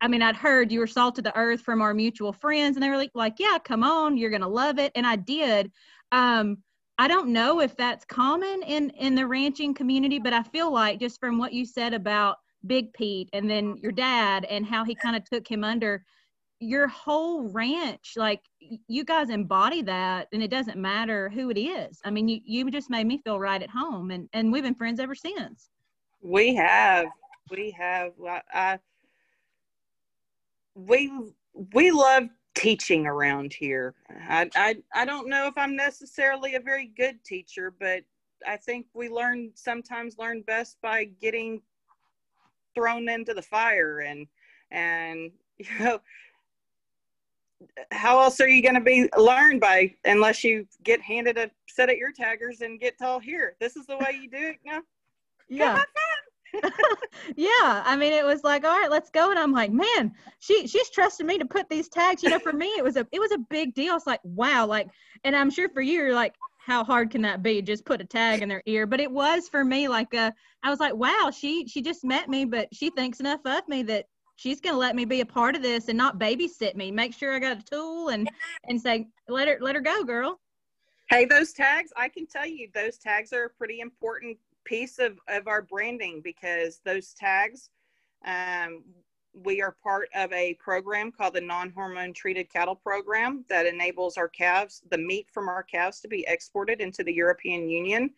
i 0.00 0.08
mean 0.08 0.22
i'd 0.22 0.34
heard 0.34 0.72
you 0.72 0.80
were 0.80 0.86
salt 0.86 1.18
of 1.18 1.24
the 1.24 1.36
earth 1.36 1.60
from 1.60 1.82
our 1.82 1.92
mutual 1.92 2.32
friends 2.32 2.76
and 2.76 2.82
they 2.82 2.88
were 2.88 2.96
like, 2.96 3.10
like 3.14 3.34
yeah 3.38 3.58
come 3.62 3.84
on 3.84 4.16
you're 4.16 4.30
gonna 4.30 4.48
love 4.48 4.78
it. 4.78 4.92
And 4.94 5.06
i 5.06 5.16
did. 5.16 5.70
Um 6.12 6.58
i 6.98 7.08
don't 7.08 7.28
know 7.28 7.60
if 7.60 7.76
that's 7.76 8.04
common 8.04 8.62
in 8.62 8.90
in 8.90 9.14
the 9.14 9.26
ranching 9.26 9.74
community 9.74 10.18
but 10.18 10.32
i 10.32 10.42
feel 10.42 10.72
like 10.72 11.00
just 11.00 11.20
from 11.20 11.38
what 11.38 11.52
you 11.52 11.64
said 11.64 11.94
about 11.94 12.36
big 12.66 12.92
pete 12.92 13.28
and 13.32 13.48
then 13.48 13.76
your 13.76 13.92
dad 13.92 14.44
and 14.46 14.66
how 14.66 14.84
he 14.84 14.94
kind 14.94 15.16
of 15.16 15.24
took 15.24 15.46
him 15.46 15.62
under 15.62 16.04
your 16.60 16.88
whole 16.88 17.48
ranch 17.50 18.14
like 18.16 18.40
you 18.88 19.04
guys 19.04 19.28
embody 19.28 19.82
that 19.82 20.26
and 20.32 20.42
it 20.42 20.50
doesn't 20.50 20.78
matter 20.78 21.28
who 21.28 21.50
it 21.50 21.58
is. 21.58 22.00
I 22.04 22.10
mean 22.10 22.28
you, 22.28 22.40
you 22.44 22.70
just 22.70 22.90
made 22.90 23.06
me 23.06 23.18
feel 23.18 23.38
right 23.38 23.62
at 23.62 23.70
home 23.70 24.10
and 24.10 24.28
and 24.32 24.50
we've 24.50 24.62
been 24.62 24.74
friends 24.74 25.00
ever 25.00 25.14
since. 25.14 25.68
We 26.22 26.54
have 26.54 27.06
we 27.50 27.70
have 27.72 28.12
I, 28.52 28.78
we 30.74 31.12
we 31.74 31.90
love 31.90 32.24
teaching 32.56 33.06
around 33.06 33.52
here. 33.52 33.94
I, 34.28 34.50
I 34.56 34.76
i 34.94 35.04
don't 35.04 35.28
know 35.28 35.46
if 35.46 35.54
i'm 35.56 35.76
necessarily 35.76 36.54
a 36.54 36.60
very 36.60 36.90
good 36.96 37.22
teacher 37.24 37.72
but 37.78 38.02
i 38.46 38.56
think 38.56 38.86
we 38.94 39.08
learn 39.08 39.50
sometimes 39.54 40.18
learn 40.18 40.42
best 40.42 40.78
by 40.82 41.04
getting 41.20 41.60
thrown 42.74 43.08
into 43.08 43.34
the 43.34 43.42
fire 43.42 44.00
and 44.00 44.26
and 44.72 45.30
you 45.58 45.66
know 45.78 46.00
how 47.90 48.20
else 48.20 48.40
are 48.40 48.48
you 48.48 48.62
going 48.62 48.74
to 48.74 48.80
be 48.80 49.08
learned 49.16 49.60
by 49.60 49.94
unless 50.04 50.44
you 50.44 50.66
get 50.82 51.00
handed 51.00 51.38
a 51.38 51.50
set 51.68 51.88
of 51.88 51.96
ear 51.96 52.12
taggers 52.14 52.62
and 52.62 52.80
get 52.80 52.98
told 52.98 53.22
here 53.22 53.54
this 53.60 53.76
is 53.76 53.86
the 53.86 53.96
way 53.96 54.18
you 54.20 54.28
do 54.28 54.48
it 54.48 54.56
now 54.64 54.80
yeah 55.48 55.82
yeah 57.36 57.82
i 57.84 57.96
mean 57.96 58.12
it 58.12 58.24
was 58.24 58.44
like 58.44 58.64
all 58.64 58.70
right 58.70 58.90
let's 58.90 59.10
go 59.10 59.30
and 59.30 59.38
i'm 59.38 59.52
like 59.52 59.72
man 59.72 60.12
she 60.38 60.66
she's 60.66 60.90
trusted 60.90 61.26
me 61.26 61.38
to 61.38 61.44
put 61.44 61.68
these 61.68 61.88
tags 61.88 62.22
you 62.22 62.28
know 62.28 62.38
for 62.38 62.52
me 62.52 62.66
it 62.76 62.84
was 62.84 62.96
a 62.96 63.06
it 63.12 63.20
was 63.20 63.32
a 63.32 63.38
big 63.50 63.74
deal. 63.74 63.96
It's 63.96 64.06
like 64.06 64.20
wow 64.22 64.66
like 64.66 64.88
and 65.24 65.34
i'm 65.34 65.50
sure 65.50 65.68
for 65.68 65.80
you 65.80 65.94
you're 65.94 66.14
like 66.14 66.34
how 66.66 66.82
hard 66.82 67.12
can 67.12 67.22
that 67.22 67.44
be? 67.44 67.62
Just 67.62 67.84
put 67.84 68.00
a 68.00 68.04
tag 68.04 68.42
in 68.42 68.48
their 68.48 68.62
ear. 68.66 68.88
But 68.88 68.98
it 68.98 69.08
was 69.10 69.48
for 69.48 69.64
me 69.64 69.86
like 69.88 70.12
a 70.14 70.34
i 70.62 70.70
was 70.70 70.80
like 70.80 70.94
wow 70.94 71.30
she 71.32 71.66
she 71.68 71.80
just 71.80 72.04
met 72.04 72.28
me 72.28 72.44
but 72.44 72.68
she 72.72 72.90
thinks 72.90 73.20
enough 73.20 73.40
of 73.44 73.68
me 73.68 73.84
that 73.84 74.06
she's 74.34 74.60
to 74.60 74.72
let 74.72 74.96
me 74.96 75.04
be 75.04 75.20
a 75.20 75.26
part 75.26 75.54
of 75.54 75.62
this 75.62 75.88
and 75.88 75.96
not 75.96 76.18
babysit 76.18 76.74
me 76.74 76.90
make 76.90 77.14
sure 77.14 77.34
i 77.34 77.38
got 77.38 77.58
a 77.58 77.64
tool 77.64 78.08
and 78.08 78.28
and 78.68 78.80
say 78.80 79.06
let 79.28 79.46
her 79.48 79.58
let 79.60 79.76
her 79.76 79.80
go 79.80 80.02
girl. 80.04 80.40
Hey 81.08 81.24
those 81.24 81.52
tags 81.52 81.92
i 81.96 82.08
can 82.08 82.26
tell 82.26 82.46
you 82.46 82.68
those 82.74 82.98
tags 82.98 83.32
are 83.32 83.44
a 83.44 83.50
pretty 83.50 83.78
important 83.80 84.36
piece 84.66 84.98
of 84.98 85.18
of 85.28 85.46
our 85.46 85.62
branding 85.62 86.20
because 86.22 86.80
those 86.84 87.14
tags 87.14 87.70
um, 88.26 88.82
we 89.44 89.60
are 89.60 89.76
part 89.82 90.08
of 90.14 90.32
a 90.32 90.54
program 90.54 91.12
called 91.12 91.34
the 91.34 91.40
non-hormone 91.40 92.12
treated 92.14 92.50
cattle 92.50 92.74
program 92.74 93.44
that 93.48 93.66
enables 93.66 94.16
our 94.16 94.28
calves 94.28 94.82
the 94.90 94.98
meat 94.98 95.26
from 95.32 95.48
our 95.48 95.62
calves 95.62 96.00
to 96.00 96.08
be 96.08 96.24
exported 96.28 96.80
into 96.80 97.02
the 97.04 97.12
european 97.12 97.68
union. 97.68 98.10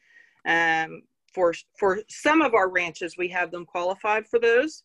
Um, 0.47 1.03
for 1.33 1.53
for 1.79 2.01
some 2.09 2.41
of 2.41 2.55
our 2.55 2.69
ranches 2.69 3.17
we 3.19 3.29
have 3.29 3.51
them 3.51 3.67
qualified 3.67 4.27
for 4.27 4.39
those. 4.39 4.83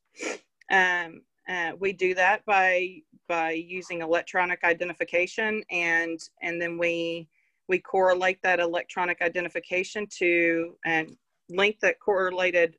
Um, 0.72 1.22
uh, 1.50 1.72
we 1.80 1.94
do 1.94 2.14
that 2.16 2.46
by 2.46 3.02
by 3.28 3.52
using 3.52 4.02
electronic 4.02 4.64
identification, 4.64 5.64
and 5.72 6.20
and 6.42 6.62
then 6.62 6.78
we 6.78 7.28
we 7.68 7.80
correlate 7.80 8.42
that 8.44 8.60
electronic 8.60 9.22
identification 9.22 10.06
to 10.20 10.76
and 10.86 11.16
link 11.50 11.80
that 11.82 12.00
correlated 12.00 12.78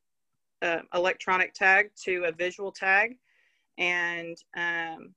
uh, 0.62 0.80
electronic 0.94 1.54
tag 1.54 1.90
to 2.04 2.24
a 2.24 2.32
visual 2.32 2.72
tag, 2.72 3.16
and 3.78 4.36
um, 4.56 5.14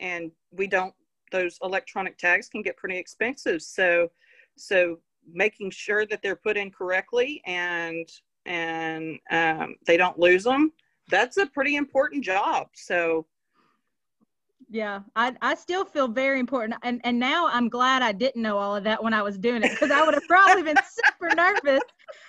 and 0.00 0.30
we 0.50 0.66
don't 0.66 0.94
those 1.30 1.58
electronic 1.62 2.18
tags 2.18 2.48
can 2.48 2.62
get 2.62 2.76
pretty 2.76 2.98
expensive. 2.98 3.62
So 3.62 4.10
so 4.56 4.98
making 5.32 5.70
sure 5.70 6.04
that 6.06 6.20
they're 6.22 6.36
put 6.36 6.56
in 6.56 6.70
correctly 6.70 7.40
and 7.46 8.08
and 8.44 9.18
um, 9.30 9.76
they 9.86 9.96
don't 9.96 10.18
lose 10.18 10.44
them 10.44 10.72
that's 11.12 11.36
a 11.36 11.46
pretty 11.46 11.76
important 11.76 12.24
job. 12.24 12.68
So 12.74 13.26
yeah, 14.72 15.00
I, 15.14 15.34
I 15.42 15.54
still 15.54 15.84
feel 15.84 16.08
very 16.08 16.40
important. 16.40 16.80
And, 16.82 16.98
and 17.04 17.18
now 17.18 17.46
I'm 17.46 17.68
glad 17.68 18.00
I 18.00 18.12
didn't 18.12 18.40
know 18.40 18.56
all 18.56 18.74
of 18.74 18.84
that 18.84 19.02
when 19.02 19.12
I 19.12 19.20
was 19.20 19.36
doing 19.36 19.62
it 19.62 19.70
because 19.70 19.90
I 19.90 20.02
would 20.02 20.14
have 20.14 20.22
probably 20.26 20.62
been 20.62 20.78
super 20.90 21.34
nervous, 21.34 21.82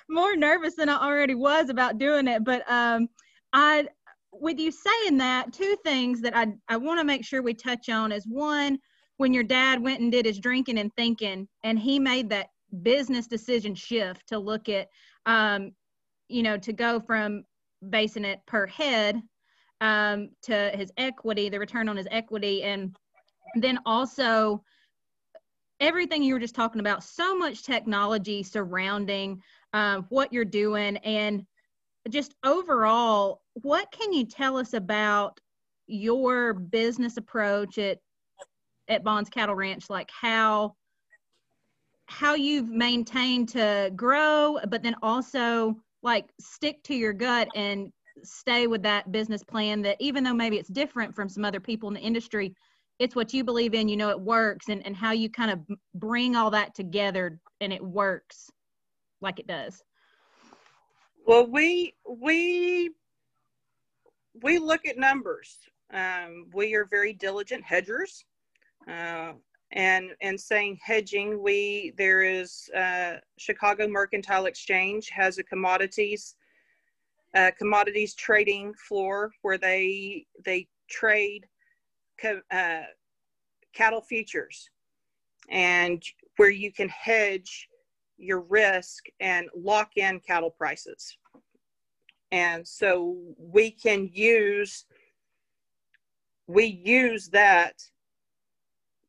more 0.10 0.36
nervous 0.36 0.76
than 0.76 0.90
I 0.90 0.98
already 0.98 1.36
was 1.36 1.70
about 1.70 1.98
doing 2.00 2.28
it. 2.28 2.44
But 2.44 2.70
um, 2.70 3.08
I, 3.54 3.88
with 4.34 4.60
you 4.60 4.72
saying 4.72 5.18
that, 5.20 5.54
two 5.54 5.78
things 5.86 6.20
that 6.20 6.36
I, 6.36 6.48
I 6.68 6.76
want 6.76 7.00
to 7.00 7.06
make 7.06 7.24
sure 7.24 7.42
we 7.42 7.54
touch 7.54 7.88
on 7.88 8.12
is 8.12 8.26
one, 8.28 8.78
when 9.18 9.34
your 9.34 9.44
dad 9.44 9.82
went 9.82 10.02
and 10.02 10.12
did 10.12 10.26
his 10.26 10.40
drinking 10.40 10.80
and 10.80 10.92
thinking, 10.98 11.48
and 11.64 11.80
he 11.80 11.98
made 11.98 12.30
that 12.30 12.48
business 12.82 13.26
decision 13.26 13.74
shift 13.74 14.28
to 14.28 14.38
look 14.38 14.68
at, 14.68 14.90
um, 15.26 15.72
you 16.28 16.44
know, 16.44 16.58
to 16.58 16.74
go 16.74 17.00
from 17.00 17.46
basing 17.90 18.26
it 18.26 18.42
per 18.48 18.68
head 18.68 19.22
um, 19.84 20.30
to 20.44 20.72
his 20.74 20.94
equity, 20.96 21.50
the 21.50 21.60
return 21.60 21.90
on 21.90 21.98
his 21.98 22.08
equity, 22.10 22.64
and 22.64 22.96
then 23.56 23.78
also 23.86 24.64
everything 25.82 26.24
you 26.24 26.34
were 26.34 26.40
just 26.40 26.56
talking 26.56 26.80
about. 26.80 27.04
So 27.04 27.38
much 27.38 27.64
technology 27.64 28.44
surrounding 28.44 29.44
um, 29.74 30.06
what 30.08 30.32
you're 30.32 30.46
doing, 30.46 30.96
and 30.98 31.46
just 32.10 32.34
overall, 32.46 33.42
what 33.56 33.92
can 33.92 34.14
you 34.14 34.26
tell 34.26 34.56
us 34.58 34.74
about 34.74 35.40
your 35.86 36.54
business 36.54 37.18
approach 37.18 37.78
at 37.78 38.00
at 38.88 39.04
Bonds 39.04 39.30
Cattle 39.30 39.56
Ranch? 39.56 39.90
Like 39.90 40.10
how 40.10 40.76
how 42.06 42.36
you've 42.36 42.70
maintained 42.70 43.50
to 43.50 43.92
grow, 43.98 44.60
but 44.70 44.82
then 44.82 44.96
also 45.02 45.76
like 46.04 46.32
stick 46.40 46.82
to 46.84 46.96
your 46.96 47.12
gut 47.12 47.50
and 47.54 47.92
stay 48.26 48.68
with 48.68 48.82
that 48.84 49.12
business 49.12 49.44
plan 49.44 49.82
that 49.82 49.98
even 50.00 50.24
though 50.24 50.34
maybe 50.34 50.58
it's 50.58 50.70
different 50.70 51.16
from 51.16 51.30
some 51.30 51.44
other 51.46 51.60
people 51.60 51.88
in 51.90 51.96
the 51.96 52.02
industry 52.02 52.54
it's 53.00 53.16
what 53.16 53.34
you 53.34 53.44
believe 53.44 53.74
in, 53.74 53.88
you 53.88 53.98
know 53.98 54.10
it 54.10 54.20
works, 54.20 54.70
and, 54.70 54.86
and 54.86 54.96
how 54.96 55.12
you 55.12 55.30
kind 55.30 55.52
of 55.52 55.60
bring 55.96 56.36
all 56.36 56.52
that 56.52 56.76
together 56.76 57.40
and 57.62 57.74
it 57.74 57.84
works 57.84 58.52
like 59.22 59.40
it 59.40 59.48
does. 59.48 59.84
Well, 61.26 61.48
we 61.48 61.96
we 62.08 62.92
we 64.42 64.60
look 64.60 64.86
at 64.86 64.98
numbers. 64.98 65.58
Um, 65.94 66.48
we 66.54 66.76
are 66.76 66.86
very 66.86 67.14
diligent 67.14 67.64
hedgers, 67.64 68.26
uh, 68.88 69.34
and 69.72 70.12
and 70.22 70.40
saying 70.40 70.80
hedging, 70.84 71.42
we 71.42 71.94
there 71.98 72.22
is 72.22 72.70
uh, 72.76 73.16
Chicago 73.38 73.88
Mercantile 73.88 74.46
Exchange 74.46 75.10
has 75.10 75.38
a 75.40 75.44
commodities 75.44 76.36
uh, 77.36 77.52
commodities 77.58 78.14
trading 78.14 78.74
floor 78.76 79.32
where 79.42 79.58
they 79.58 80.26
they 80.46 80.68
trade 80.90 81.46
co- 82.20 82.42
uh, 82.52 82.84
cattle 83.74 84.02
futures, 84.02 84.70
and 85.50 86.04
where 86.38 86.52
you 86.52 86.72
can 86.72 86.90
hedge 86.90 87.68
your 88.18 88.42
risk 88.42 89.06
and 89.20 89.50
lock 89.56 89.92
in 89.98 90.20
cattle 90.20 90.52
prices. 90.52 91.18
And 92.32 92.68
so 92.68 93.18
we 93.38 93.72
can 93.72 94.10
use 94.12 94.86
we 96.48 96.66
use 96.66 97.30
that 97.30 97.74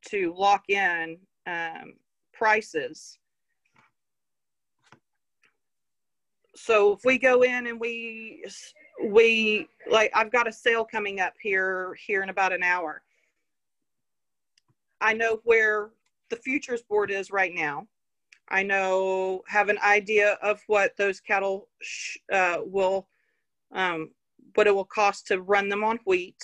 to 0.09 0.35
lock 0.37 0.69
in 0.69 1.19
um, 1.47 1.95
prices. 2.33 3.19
So 6.56 6.92
if 6.92 7.00
we 7.04 7.18
go 7.18 7.42
in 7.42 7.66
and 7.66 7.80
we 7.80 8.44
we 9.11 9.68
like 9.90 10.11
I've 10.14 10.32
got 10.32 10.49
a 10.49 10.52
sale 10.52 10.84
coming 10.84 11.20
up 11.20 11.34
here 11.40 11.96
here 12.06 12.23
in 12.23 12.28
about 12.28 12.52
an 12.52 12.62
hour. 12.62 13.02
I 15.00 15.12
know 15.12 15.40
where 15.44 15.90
the 16.30 16.37
futures 16.37 16.82
board 16.82 17.11
is 17.11 17.30
right 17.30 17.52
now. 17.54 17.87
I 18.49 18.62
know 18.62 19.42
have 19.49 19.68
an 19.68 19.78
idea 19.84 20.38
of 20.42 20.61
what 20.66 20.96
those 20.96 21.20
cattle 21.20 21.68
uh, 22.32 22.58
will, 22.64 23.08
um, 23.73 24.11
what 24.54 24.66
it 24.66 24.75
will 24.75 24.84
cost 24.84 25.26
to 25.28 25.40
run 25.42 25.68
them 25.68 25.82
on 25.82 25.99
wheat, 26.06 26.37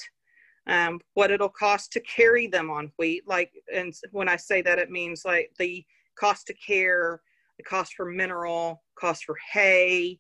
um, 0.66 1.00
what 1.14 1.30
it'll 1.30 1.48
cost 1.48 1.92
to 1.92 2.00
carry 2.00 2.46
them 2.46 2.70
on 2.70 2.90
wheat. 2.98 3.24
Like, 3.26 3.52
and 3.74 3.94
when 4.12 4.28
I 4.28 4.36
say 4.36 4.62
that, 4.62 4.78
it 4.78 4.90
means 4.90 5.22
like 5.24 5.50
the 5.58 5.84
cost 6.18 6.46
to 6.46 6.54
care, 6.54 7.20
the 7.60 7.68
cost 7.68 7.94
for 7.94 8.06
mineral, 8.06 8.82
cost 8.98 9.24
for 9.24 9.36
hay, 9.52 10.18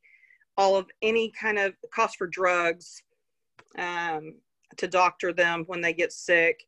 all 0.56 0.76
of 0.76 0.86
any 1.02 1.32
kind 1.40 1.58
of 1.58 1.74
cost 1.92 2.16
for 2.16 2.26
drugs 2.26 3.02
um, 3.78 4.34
to 4.76 4.86
doctor 4.86 5.32
them 5.32 5.64
when 5.66 5.80
they 5.80 5.92
get 5.92 6.12
sick, 6.12 6.62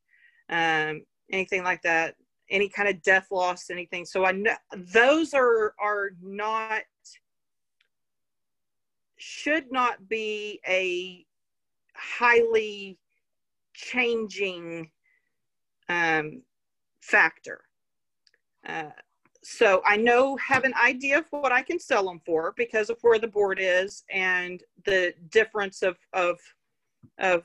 um, 0.49 1.03
anything 1.31 1.63
like 1.63 1.83
that 1.83 2.15
any 2.53 2.69
kind 2.69 2.89
of 2.89 3.03
death 3.03 3.29
loss, 3.33 3.71
anything. 3.71 4.05
So 4.05 4.25
I 4.25 4.33
know 4.33 4.55
those 4.77 5.35
are 5.35 5.75
are 5.81 6.11
not 6.23 6.83
should 9.17 9.73
not 9.73 10.09
be 10.09 10.61
a 10.69 11.25
highly 11.95 12.99
changing 13.75 14.91
um, 15.89 16.43
factor. 17.01 17.63
Uh, 18.67 18.91
so 19.45 19.83
I 19.85 19.97
know 19.97 20.37
have 20.37 20.65
an 20.65 20.75
idea 20.83 21.19
of 21.19 21.27
what 21.31 21.53
I 21.53 21.63
can 21.63 21.81
sell 21.81 22.05
them 22.05 22.21
for 22.25 22.55
because 22.57 22.91
of 22.91 22.99
where 23.03 23.19
the 23.19 23.27
board 23.27 23.59
is 23.61 24.05
and 24.11 24.63
the 24.85 25.15
difference 25.31 25.83
of 25.83 25.97
of 26.13 26.39
of 27.19 27.45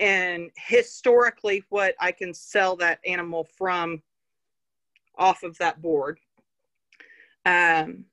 and 0.00 0.50
historically 0.56 1.64
what 1.70 1.94
I 2.00 2.12
can 2.12 2.32
sell 2.32 2.76
that 2.76 3.00
animal 3.04 3.48
from 3.56 4.02
off 5.16 5.42
of 5.42 5.58
that 5.58 5.82
board. 5.82 6.20
Um, 7.44 8.04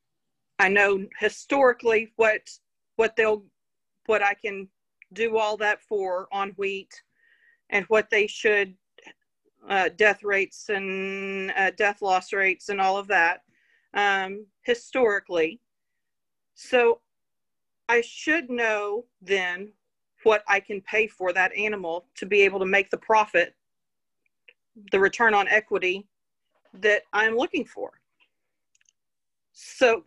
I 0.57 0.69
know 0.69 1.05
historically 1.19 2.13
what 2.15 2.50
what 2.95 3.15
they'll 3.15 3.43
what 4.07 4.24
I 4.24 4.34
can 4.34 4.67
do 5.13 5.38
all 5.38 5.57
that 5.57 5.81
for 5.84 6.27
on 6.31 6.50
wheat 6.57 7.01
and 7.69 7.86
what 7.86 8.10
they 8.10 8.25
should 8.25 8.75
uh, 9.69 9.89
death 9.95 10.23
rates 10.23 10.69
and 10.69 11.51
uh, 11.58 11.71
death 11.71 12.01
loss 12.01 12.34
rates 12.34 12.69
and 12.69 12.80
all 12.80 12.97
of 12.97 13.08
that 13.08 13.41
um, 13.93 14.45
historically. 14.62 15.60
So 16.54 17.01
I 17.89 18.01
should 18.01 18.49
know 18.49 19.06
then 19.21 19.71
what 20.23 20.43
I 20.47 20.60
can 20.60 20.82
pay 20.82 21.08
for 21.08 21.34
that 21.34 21.56
animal 21.56 22.08
to 22.15 22.25
be 22.25 22.41
able 22.41 22.60
to 22.60 22.65
make 22.65 22.89
the 22.89 22.97
profit, 22.97 23.56
the 24.91 24.99
return 24.99 25.34
on 25.34 25.47
equity 25.47 26.08
that 26.73 27.04
I'm 27.13 27.38
looking 27.38 27.65
for. 27.65 27.91
So 29.54 30.04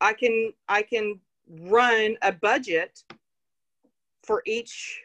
I 0.00 0.12
can 0.12 0.52
I 0.68 0.82
can 0.82 1.18
run 1.48 2.16
a 2.22 2.32
budget 2.32 3.02
for 4.24 4.42
each 4.46 5.00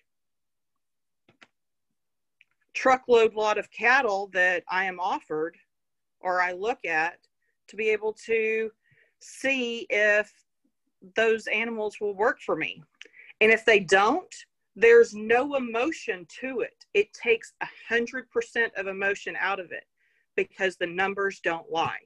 truckload 2.81 3.35
lot 3.35 3.59
of 3.59 3.69
cattle 3.69 4.27
that 4.33 4.63
I 4.67 4.85
am 4.85 4.99
offered 4.99 5.55
or 6.19 6.41
I 6.41 6.51
look 6.53 6.83
at 6.83 7.19
to 7.67 7.75
be 7.75 7.89
able 7.89 8.13
to 8.25 8.71
see 9.19 9.85
if 9.91 10.33
those 11.15 11.45
animals 11.45 11.97
will 12.01 12.15
work 12.15 12.39
for 12.43 12.55
me. 12.55 12.81
And 13.39 13.51
if 13.51 13.65
they 13.65 13.81
don't, 13.81 14.33
there's 14.75 15.13
no 15.13 15.55
emotion 15.55 16.25
to 16.39 16.61
it. 16.61 16.85
It 16.95 17.13
takes 17.13 17.53
a 17.61 17.67
hundred 17.87 18.27
percent 18.31 18.73
of 18.75 18.87
emotion 18.87 19.35
out 19.39 19.59
of 19.59 19.71
it 19.71 19.85
because 20.35 20.75
the 20.75 20.87
numbers 20.87 21.39
don't 21.43 21.71
lie. 21.71 21.99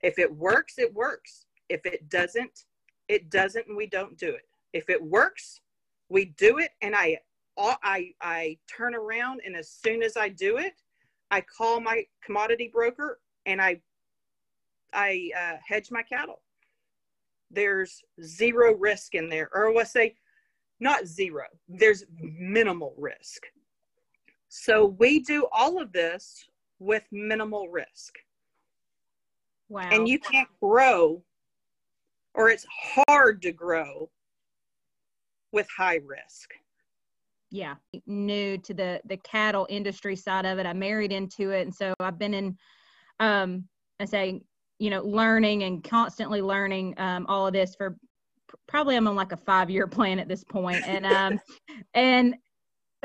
If 0.00 0.20
it 0.20 0.32
works, 0.32 0.78
it 0.78 0.94
works. 0.94 1.46
If 1.68 1.84
it 1.86 2.08
doesn't, 2.08 2.66
it 3.08 3.30
doesn't, 3.30 3.66
and 3.66 3.76
we 3.76 3.88
don't 3.88 4.16
do 4.16 4.28
it. 4.28 4.46
If 4.72 4.88
it 4.90 5.02
works, 5.02 5.60
we 6.08 6.26
do 6.26 6.58
it, 6.58 6.70
and 6.82 6.94
I, 6.94 7.18
I, 7.58 8.12
I 8.20 8.58
turn 8.74 8.94
around, 8.94 9.40
and 9.44 9.56
as 9.56 9.70
soon 9.70 10.02
as 10.02 10.16
I 10.16 10.28
do 10.28 10.58
it, 10.58 10.74
I 11.30 11.40
call 11.40 11.80
my 11.80 12.04
commodity 12.24 12.70
broker 12.72 13.20
and 13.46 13.60
I, 13.60 13.80
I 14.92 15.30
uh, 15.36 15.56
hedge 15.66 15.90
my 15.90 16.02
cattle 16.02 16.40
there's 17.50 18.02
zero 18.22 18.74
risk 18.74 19.14
in 19.14 19.28
there. 19.28 19.48
Or 19.52 19.72
let's 19.72 19.92
say 19.92 20.14
not 20.80 21.06
zero, 21.06 21.44
there's 21.68 22.04
minimal 22.20 22.94
risk. 22.96 23.42
So 24.48 24.86
we 24.98 25.20
do 25.20 25.46
all 25.52 25.80
of 25.80 25.92
this 25.92 26.48
with 26.78 27.04
minimal 27.10 27.68
risk. 27.68 28.14
Wow. 29.68 29.88
And 29.90 30.06
you 30.06 30.18
can't 30.18 30.48
grow, 30.62 31.22
or 32.34 32.50
it's 32.50 32.66
hard 33.08 33.42
to 33.42 33.52
grow 33.52 34.10
with 35.52 35.66
high 35.76 36.00
risk. 36.04 36.50
Yeah, 37.56 37.74
new 38.06 38.58
to 38.58 38.74
the 38.74 39.00
the 39.06 39.16
cattle 39.18 39.66
industry 39.68 40.16
side 40.16 40.46
of 40.46 40.58
it. 40.58 40.66
I 40.66 40.72
married 40.72 41.12
into 41.12 41.50
it, 41.50 41.62
and 41.62 41.74
so 41.74 41.94
I've 42.00 42.18
been 42.18 42.34
in, 42.34 42.56
um, 43.20 43.64
I 44.00 44.04
say 44.04 44.42
you 44.78 44.90
know, 44.90 45.02
learning 45.02 45.62
and 45.62 45.82
constantly 45.82 46.42
learning 46.42 46.94
um, 46.98 47.26
all 47.28 47.46
of 47.46 47.52
this 47.52 47.74
for 47.74 47.96
probably 48.66 48.96
I'm 48.96 49.08
on 49.08 49.16
like 49.16 49.32
a 49.32 49.36
five 49.36 49.70
year 49.70 49.86
plan 49.86 50.18
at 50.18 50.28
this 50.28 50.44
point. 50.44 50.86
And, 50.86 51.06
um, 51.06 51.40
and, 51.94 52.36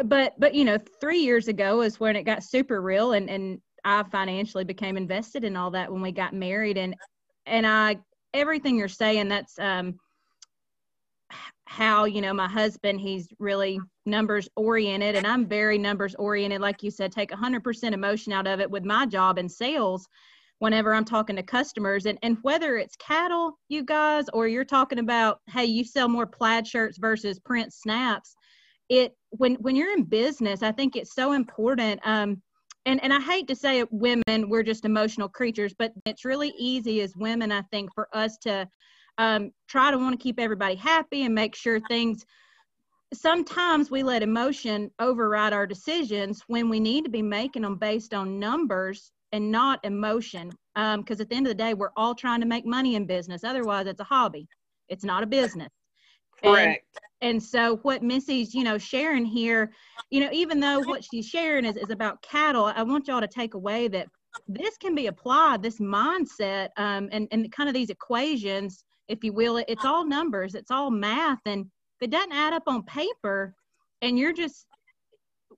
but, 0.04 0.34
but, 0.40 0.54
you 0.54 0.66
know, 0.66 0.78
three 1.00 1.20
years 1.20 1.48
ago 1.48 1.82
is 1.82 2.00
when 2.00 2.16
it 2.16 2.24
got 2.24 2.44
super 2.44 2.82
real 2.82 3.14
and, 3.14 3.30
and 3.30 3.62
I 3.84 4.04
financially 4.04 4.64
became 4.64 4.98
invested 4.98 5.44
in 5.44 5.56
all 5.56 5.72
that 5.72 5.92
when 5.92 6.02
we 6.02 6.12
got 6.12 6.34
married. 6.34 6.78
And, 6.78 6.96
and 7.46 7.66
I, 7.66 7.98
everything 8.34 8.78
you're 8.78 8.88
saying, 8.88 9.30
that's, 9.30 9.58
um, 9.60 10.00
how 11.72 12.04
you 12.04 12.20
know 12.20 12.34
my 12.34 12.50
husband 12.50 13.00
he's 13.00 13.30
really 13.40 13.80
numbers 14.06 14.50
oriented 14.58 15.16
and 15.16 15.26
i'm 15.26 15.48
very 15.48 15.78
numbers 15.78 16.14
oriented 16.16 16.60
like 16.60 16.84
you 16.84 16.92
said 16.92 17.14
take 17.14 17.32
100% 17.32 17.94
emotion 17.94 18.34
out 18.34 18.46
of 18.46 18.60
it 18.60 18.70
with 18.70 18.84
my 18.84 19.06
job 19.06 19.38
in 19.38 19.48
sales 19.48 20.06
whenever 20.62 20.94
I'm 20.94 21.06
talking 21.06 21.36
to 21.38 21.42
customers. 21.42 22.06
And, 22.06 22.20
and 22.22 22.38
whether 22.44 22.78
it's 22.78 22.96
cattle, 22.98 23.58
you 23.68 23.84
guys, 23.84 24.26
or 24.32 24.48
you're 24.48 24.64
talking 24.64 25.00
about, 25.00 25.40
hey, 25.50 25.66
you 25.66 25.84
sell 25.84 26.08
more 26.08 26.28
plaid 26.28 26.68
shirts 26.68 27.00
versus 27.00 27.40
print 27.40 27.74
snaps, 27.74 28.36
it 28.88 29.16
when 29.32 29.56
when 29.56 29.76
you're 29.76 29.92
in 29.92 30.04
business, 30.04 30.62
I 30.62 30.72
think 30.72 30.96
it's 30.96 31.16
so 31.16 31.32
important. 31.32 32.00
Um, 32.04 32.44
and 32.86 33.04
and 33.04 33.12
I 33.12 33.20
hate 33.20 33.48
to 33.48 33.56
say 33.56 33.80
it, 33.80 33.92
women, 33.92 34.50
we're 34.50 34.62
just 34.62 34.86
emotional 34.86 35.30
creatures, 35.30 35.74
but 35.80 35.94
it's 36.06 36.26
really 36.26 36.54
easy 36.60 37.02
as 37.02 37.16
women, 37.16 37.52
I 37.52 37.64
think, 37.72 37.92
for 37.96 38.08
us 38.14 38.38
to 38.42 38.68
um, 39.22 39.52
try 39.68 39.92
to 39.92 39.98
want 40.00 40.20
to 40.20 40.22
keep 40.22 40.40
everybody 40.40 40.74
happy 40.74 41.24
and 41.24 41.36
make 41.36 41.56
sure 41.56 41.80
things 41.88 42.26
sometimes 43.14 43.92
we 43.92 44.02
let 44.02 44.24
emotion 44.24 44.90
override 45.00 45.54
our 45.54 45.68
decisions 45.68 46.44
when 46.48 46.70
we 46.70 46.80
need 46.80 47.06
to 47.06 47.12
be 47.12 47.22
making 47.22 47.62
them 47.62 47.76
based 47.76 48.16
on 48.16 48.40
numbers 48.40 49.12
and 49.32 49.52
not 49.52 49.80
emotion. 49.84 50.50
Because 50.74 51.20
um, 51.20 51.22
at 51.22 51.30
the 51.30 51.36
end 51.36 51.46
of 51.46 51.52
the 51.52 51.64
day, 51.64 51.76
we're 51.76 51.92
all 51.96 52.16
trying 52.16 52.40
to 52.40 52.48
make 52.48 52.66
money 52.66 52.96
in 52.96 53.06
business. 53.06 53.44
Otherwise, 53.44 53.86
it's 53.86 54.00
a 54.00 54.06
hobby. 54.06 54.48
It's 54.90 55.04
not 55.04 55.22
a 55.22 55.28
business. 55.28 55.70
Correct. 56.44 56.84
and 57.22 57.44
so 57.44 57.76
what 57.84 58.02
missy's 58.02 58.56
you 58.56 58.64
know 58.64 58.80
sharing 58.80 59.26
here 59.26 59.72
you 60.10 60.20
know 60.20 60.30
even 60.32 60.60
though 60.60 60.80
what 60.80 61.04
she's 61.04 61.28
sharing 61.28 61.66
is, 61.66 61.78
is 61.78 61.92
about 61.92 62.20
cattle 62.24 62.66
i 62.66 62.82
want 62.82 63.08
y'all 63.08 63.22
to 63.22 63.28
take 63.28 63.54
away 63.54 63.88
that 63.88 64.08
this 64.48 64.76
can 64.78 64.96
be 64.96 65.06
applied 65.06 65.62
this 65.62 65.78
mindset 65.78 66.70
um, 66.78 67.10
and, 67.12 67.28
and 67.32 67.52
kind 67.52 67.70
of 67.70 67.76
these 67.76 67.92
equations 67.92 68.84
if 69.12 69.24
you 69.24 69.34
will 69.34 69.58
it's 69.68 69.86
all 69.86 70.06
numbers 70.06 70.56
it's 70.56 70.72
all 70.72 70.90
math 70.90 71.42
and 71.46 71.62
if 71.66 72.08
it 72.08 72.10
doesn't 72.10 72.32
add 72.32 72.54
up 72.54 72.64
on 72.68 72.84
paper 72.84 73.54
and 74.02 74.18
you're 74.18 74.34
just 74.34 74.66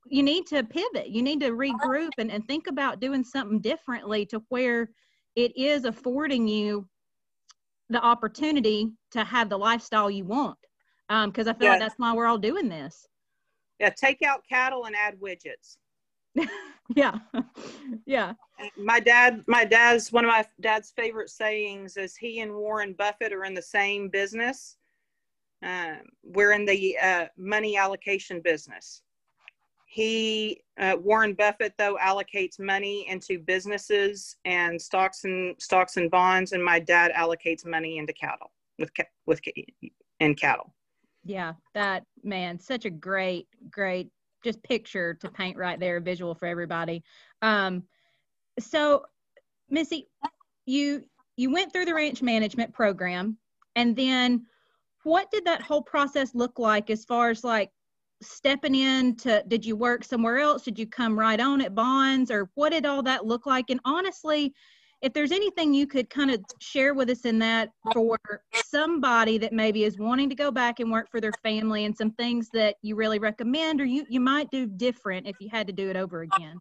you 0.06 0.22
need 0.22 0.46
to 0.46 0.62
pivot 0.64 1.08
you 1.08 1.22
need 1.22 1.40
to 1.40 1.50
regroup 1.50 2.10
and, 2.18 2.30
and 2.30 2.46
think 2.46 2.66
about 2.66 3.00
doing 3.00 3.24
something 3.24 3.60
differently 3.60 4.26
to 4.26 4.42
where 4.48 4.90
it 5.36 5.56
is 5.56 5.84
affording 5.84 6.46
you 6.46 6.86
the 7.90 8.00
opportunity 8.00 8.90
to 9.10 9.24
have 9.24 9.48
the 9.48 9.56
lifestyle 9.56 10.10
you 10.10 10.24
want. 10.24 10.58
Because 11.08 11.46
um, 11.46 11.54
i 11.54 11.58
feel 11.58 11.68
like 11.68 11.80
that's 11.80 11.94
why 11.98 12.12
we're 12.14 12.26
all 12.26 12.38
doing 12.38 12.68
this. 12.68 13.06
Yeah 13.78 13.90
take 13.90 14.22
out 14.22 14.42
cattle 14.48 14.84
and 14.86 14.96
add 14.96 15.18
widgets 15.20 15.76
yeah. 16.94 17.18
Yeah. 18.06 18.34
My 18.76 19.00
dad 19.00 19.42
my 19.46 19.64
dad's 19.64 20.12
one 20.12 20.24
of 20.24 20.28
my 20.28 20.44
dad's 20.60 20.90
favorite 20.90 21.30
sayings 21.30 21.96
is 21.96 22.16
he 22.16 22.40
and 22.40 22.54
warren 22.54 22.92
buffett 22.92 23.32
are 23.32 23.44
in 23.44 23.54
the 23.54 23.62
same 23.62 24.08
business 24.08 24.76
um, 25.64 26.00
we're 26.22 26.52
in 26.52 26.66
the 26.66 26.96
uh, 27.02 27.26
money 27.38 27.76
allocation 27.76 28.40
business. 28.40 29.02
He 29.86 30.62
uh, 30.78 30.96
warren 31.00 31.34
buffett 31.34 31.72
though 31.78 31.96
allocates 32.02 32.58
money 32.58 33.08
into 33.08 33.38
businesses 33.38 34.36
and 34.44 34.80
stocks 34.80 35.24
and 35.24 35.54
stocks 35.60 35.96
and 35.96 36.10
bonds 36.10 36.52
and 36.52 36.62
my 36.62 36.80
dad 36.80 37.12
allocates 37.12 37.64
money 37.64 37.98
into 37.98 38.12
cattle 38.12 38.50
with 38.78 38.90
with 39.26 39.40
in 40.20 40.34
cattle. 40.34 40.74
Yeah 41.24 41.54
that 41.74 42.04
man 42.24 42.58
such 42.58 42.86
a 42.86 42.90
great 42.90 43.46
great 43.70 44.10
just 44.44 44.62
picture 44.62 45.14
to 45.14 45.28
paint 45.30 45.56
right 45.56 45.80
there 45.80 46.00
visual 46.00 46.34
for 46.34 46.46
everybody. 46.46 47.02
Um 47.42 47.82
so 48.60 49.04
missy 49.68 50.08
you 50.66 51.02
you 51.36 51.50
went 51.50 51.72
through 51.72 51.86
the 51.86 51.94
ranch 51.94 52.22
management 52.22 52.72
program 52.72 53.36
and 53.74 53.96
then 53.96 54.46
what 55.02 55.30
did 55.30 55.44
that 55.44 55.62
whole 55.62 55.82
process 55.82 56.34
look 56.34 56.58
like 56.58 56.90
as 56.90 57.04
far 57.04 57.30
as 57.30 57.42
like 57.42 57.70
stepping 58.22 58.74
in 58.74 59.16
to 59.16 59.44
did 59.48 59.64
you 59.64 59.76
work 59.76 60.04
somewhere 60.04 60.38
else? 60.38 60.62
Did 60.62 60.78
you 60.78 60.86
come 60.86 61.18
right 61.18 61.40
on 61.40 61.60
at 61.60 61.74
bonds 61.74 62.30
or 62.30 62.50
what 62.54 62.72
did 62.72 62.86
all 62.86 63.02
that 63.02 63.26
look 63.26 63.46
like? 63.46 63.70
And 63.70 63.80
honestly 63.84 64.54
if 65.04 65.12
there's 65.12 65.32
anything 65.32 65.74
you 65.74 65.86
could 65.86 66.08
kind 66.08 66.30
of 66.30 66.40
share 66.60 66.94
with 66.94 67.10
us 67.10 67.26
in 67.26 67.38
that 67.38 67.70
for 67.92 68.18
somebody 68.54 69.36
that 69.36 69.52
maybe 69.52 69.84
is 69.84 69.98
wanting 69.98 70.30
to 70.30 70.34
go 70.34 70.50
back 70.50 70.80
and 70.80 70.90
work 70.90 71.10
for 71.10 71.20
their 71.20 71.32
family 71.42 71.84
and 71.84 71.94
some 71.94 72.10
things 72.12 72.48
that 72.54 72.76
you 72.80 72.96
really 72.96 73.18
recommend 73.18 73.82
or 73.82 73.84
you 73.84 74.06
you 74.08 74.18
might 74.18 74.50
do 74.50 74.66
different 74.66 75.26
if 75.26 75.36
you 75.40 75.50
had 75.52 75.66
to 75.66 75.74
do 75.74 75.90
it 75.90 75.96
over 75.96 76.22
again? 76.22 76.58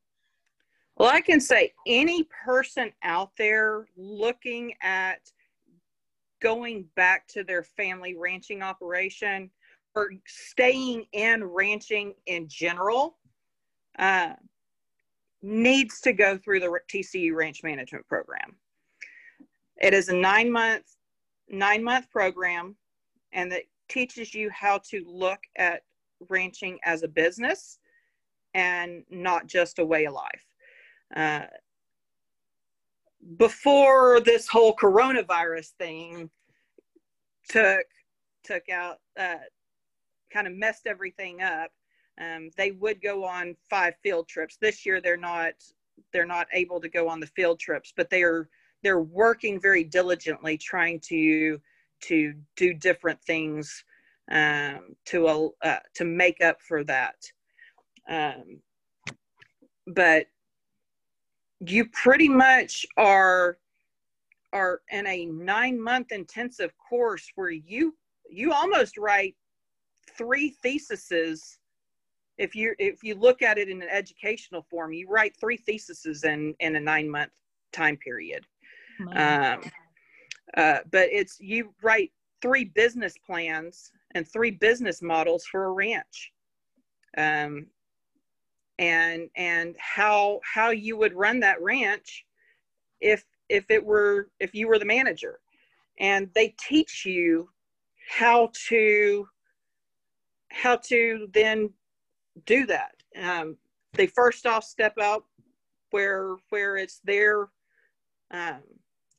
Well 0.97 1.09
i 1.09 1.21
can 1.21 1.39
say 1.39 1.73
any 1.87 2.27
person 2.45 2.91
out 3.01 3.31
there 3.37 3.87
looking 3.95 4.73
at 4.81 5.19
going 6.41 6.85
back 6.97 7.25
to 7.29 7.45
their 7.45 7.63
family 7.63 8.15
ranching 8.17 8.61
operation 8.61 9.49
or 9.95 10.11
staying 10.27 11.05
in 11.13 11.45
ranching 11.45 12.13
in 12.25 12.49
general 12.49 13.17
uh, 13.97 14.33
needs 15.43 15.99
to 16.01 16.13
go 16.13 16.37
through 16.37 16.61
the 16.61 16.79
TCU 16.91 17.35
Ranch 17.35 17.61
Management 17.63 18.07
Program. 18.07 18.55
It 19.81 19.93
is 19.93 20.09
a 20.09 20.15
nine 20.15 20.51
month 20.51 20.85
nine 21.49 21.83
month 21.83 22.09
program, 22.09 22.75
and 23.33 23.51
that 23.51 23.63
teaches 23.89 24.33
you 24.33 24.49
how 24.49 24.79
to 24.89 25.03
look 25.05 25.39
at 25.57 25.83
ranching 26.29 26.79
as 26.83 27.03
a 27.03 27.07
business 27.07 27.79
and 28.53 29.03
not 29.09 29.45
just 29.47 29.79
a 29.79 29.85
way 29.85 30.05
of 30.05 30.13
life. 30.13 30.45
Uh, 31.15 31.45
before 33.37 34.19
this 34.21 34.47
whole 34.47 34.75
coronavirus 34.75 35.69
thing 35.77 36.29
took 37.49 37.85
took 38.43 38.69
out 38.69 38.97
uh, 39.17 39.35
kind 40.31 40.47
of 40.47 40.53
messed 40.53 40.87
everything 40.87 41.41
up. 41.41 41.71
Um, 42.19 42.49
they 42.57 42.71
would 42.71 43.01
go 43.01 43.25
on 43.25 43.55
five 43.69 43.95
field 44.03 44.27
trips. 44.27 44.57
This 44.57 44.85
year 44.85 45.01
they're 45.01 45.17
not 45.17 45.53
they're 46.11 46.25
not 46.25 46.47
able 46.53 46.79
to 46.81 46.89
go 46.89 47.07
on 47.07 47.19
the 47.19 47.27
field 47.27 47.59
trips, 47.59 47.93
but 47.95 48.09
they 48.09 48.23
are 48.23 48.49
they're 48.83 49.01
working 49.01 49.59
very 49.59 49.83
diligently 49.83 50.57
trying 50.57 50.99
to 51.01 51.59
to 52.01 52.33
do 52.55 52.73
different 52.73 53.21
things 53.21 53.83
um, 54.31 54.95
to 55.05 55.53
uh, 55.63 55.79
to 55.95 56.05
make 56.05 56.41
up 56.41 56.61
for 56.61 56.83
that. 56.83 57.15
Um, 58.07 58.59
but 59.87 60.27
you 61.59 61.85
pretty 61.85 62.29
much 62.29 62.85
are 62.97 63.57
are 64.51 64.81
in 64.91 65.07
a 65.07 65.25
nine 65.25 65.81
month 65.81 66.11
intensive 66.11 66.71
course 66.77 67.27
where 67.35 67.51
you 67.51 67.95
you 68.29 68.51
almost 68.53 68.97
write 68.97 69.35
three 70.17 70.49
theses 70.61 71.57
if 72.37 72.55
you 72.55 72.75
if 72.79 73.03
you 73.03 73.15
look 73.15 73.41
at 73.41 73.57
it 73.57 73.69
in 73.69 73.81
an 73.81 73.89
educational 73.89 74.61
form 74.61 74.91
you 74.93 75.07
write 75.09 75.35
three 75.39 75.57
theses 75.57 76.23
in 76.23 76.55
in 76.59 76.75
a 76.75 76.79
nine 76.79 77.09
month 77.09 77.31
time 77.73 77.97
period. 77.97 78.45
Um, 79.15 79.61
uh, 80.55 80.79
but 80.91 81.09
it's 81.11 81.39
you 81.39 81.73
write 81.81 82.11
three 82.41 82.65
business 82.65 83.15
plans 83.25 83.91
and 84.15 84.27
three 84.27 84.51
business 84.51 85.01
models 85.01 85.45
for 85.45 85.65
a 85.65 85.71
ranch. 85.71 86.31
Um, 87.17 87.67
and 88.79 89.29
and 89.35 89.75
how 89.77 90.39
how 90.43 90.69
you 90.69 90.97
would 90.97 91.13
run 91.13 91.39
that 91.39 91.61
ranch 91.61 92.25
if 93.01 93.23
if 93.49 93.69
it 93.69 93.83
were 93.83 94.29
if 94.39 94.53
you 94.53 94.67
were 94.67 94.79
the 94.79 94.85
manager. 94.85 95.39
And 95.99 96.29
they 96.33 96.55
teach 96.59 97.05
you 97.05 97.49
how 98.09 98.51
to 98.69 99.27
how 100.49 100.77
to 100.77 101.27
then 101.33 101.71
do 102.45 102.65
that. 102.67 102.95
Um, 103.21 103.57
they 103.93 104.07
first 104.07 104.45
off 104.45 104.63
step 104.63 104.97
out 104.99 105.25
where 105.91 106.35
where 106.49 106.77
it's 106.77 106.99
their 107.03 107.49
um, 108.31 108.63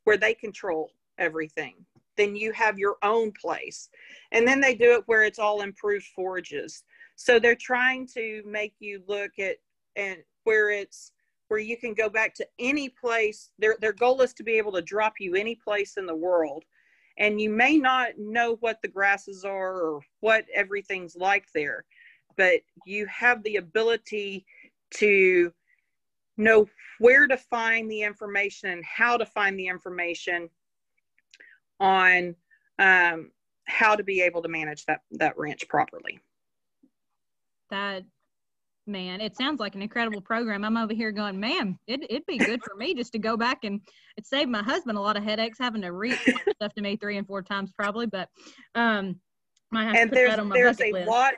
where 0.04 0.16
they 0.16 0.34
control 0.34 0.90
everything. 1.18 1.74
Then 2.16 2.36
you 2.36 2.52
have 2.52 2.78
your 2.78 2.96
own 3.02 3.32
place, 3.32 3.88
and 4.32 4.46
then 4.46 4.60
they 4.60 4.74
do 4.74 4.92
it 4.94 5.04
where 5.06 5.24
it's 5.24 5.38
all 5.38 5.62
improved 5.62 6.06
forages. 6.14 6.84
So 7.16 7.38
they're 7.38 7.56
trying 7.56 8.06
to 8.14 8.42
make 8.46 8.74
you 8.78 9.02
look 9.06 9.38
at 9.38 9.56
and 9.96 10.18
where 10.44 10.70
it's 10.70 11.12
where 11.48 11.60
you 11.60 11.76
can 11.76 11.94
go 11.94 12.08
back 12.08 12.34
to 12.34 12.46
any 12.58 12.88
place. 12.88 13.50
Their 13.58 13.76
their 13.80 13.92
goal 13.92 14.20
is 14.22 14.34
to 14.34 14.42
be 14.42 14.58
able 14.58 14.72
to 14.72 14.82
drop 14.82 15.14
you 15.20 15.34
any 15.34 15.54
place 15.54 15.96
in 15.96 16.06
the 16.06 16.16
world 16.16 16.64
and 17.16 17.40
you 17.40 17.50
may 17.50 17.78
not 17.78 18.18
know 18.18 18.56
what 18.60 18.80
the 18.82 18.88
grasses 18.88 19.44
are 19.44 19.80
or 19.80 20.00
what 20.20 20.44
everything's 20.52 21.16
like 21.16 21.46
there 21.54 21.84
but 22.36 22.60
you 22.86 23.06
have 23.06 23.42
the 23.42 23.56
ability 23.56 24.46
to 24.94 25.52
know 26.36 26.68
where 26.98 27.26
to 27.26 27.36
find 27.36 27.90
the 27.90 28.02
information 28.02 28.70
and 28.70 28.84
how 28.84 29.16
to 29.16 29.26
find 29.26 29.58
the 29.58 29.66
information 29.66 30.48
on 31.80 32.34
um, 32.78 33.30
how 33.66 33.94
to 33.94 34.02
be 34.02 34.20
able 34.20 34.42
to 34.42 34.48
manage 34.48 34.84
that 34.86 35.00
that 35.12 35.36
ranch 35.38 35.66
properly 35.68 36.18
that 37.70 38.04
man 38.86 39.20
it 39.20 39.34
sounds 39.34 39.58
like 39.58 39.74
an 39.74 39.80
incredible 39.80 40.20
program 40.20 40.64
i'm 40.64 40.76
over 40.76 40.92
here 40.92 41.10
going 41.10 41.40
man 41.40 41.78
it, 41.86 42.04
it'd 42.10 42.26
be 42.26 42.36
good 42.36 42.62
for 42.62 42.76
me 42.76 42.94
just 42.94 43.12
to 43.12 43.18
go 43.18 43.36
back 43.36 43.64
and 43.64 43.80
it 44.18 44.26
saved 44.26 44.50
my 44.50 44.62
husband 44.62 44.98
a 44.98 45.00
lot 45.00 45.16
of 45.16 45.24
headaches 45.24 45.58
having 45.58 45.80
to 45.80 45.92
read 45.92 46.18
stuff 46.54 46.74
to 46.74 46.82
me 46.82 46.94
three 46.96 47.16
and 47.16 47.26
four 47.26 47.40
times 47.40 47.72
probably 47.72 48.06
but 48.06 48.28
um 48.74 49.18
and 49.72 50.10
there's 50.10 50.36
there's 50.50 50.80
a 50.80 50.92
list. 50.92 51.08
lot 51.08 51.34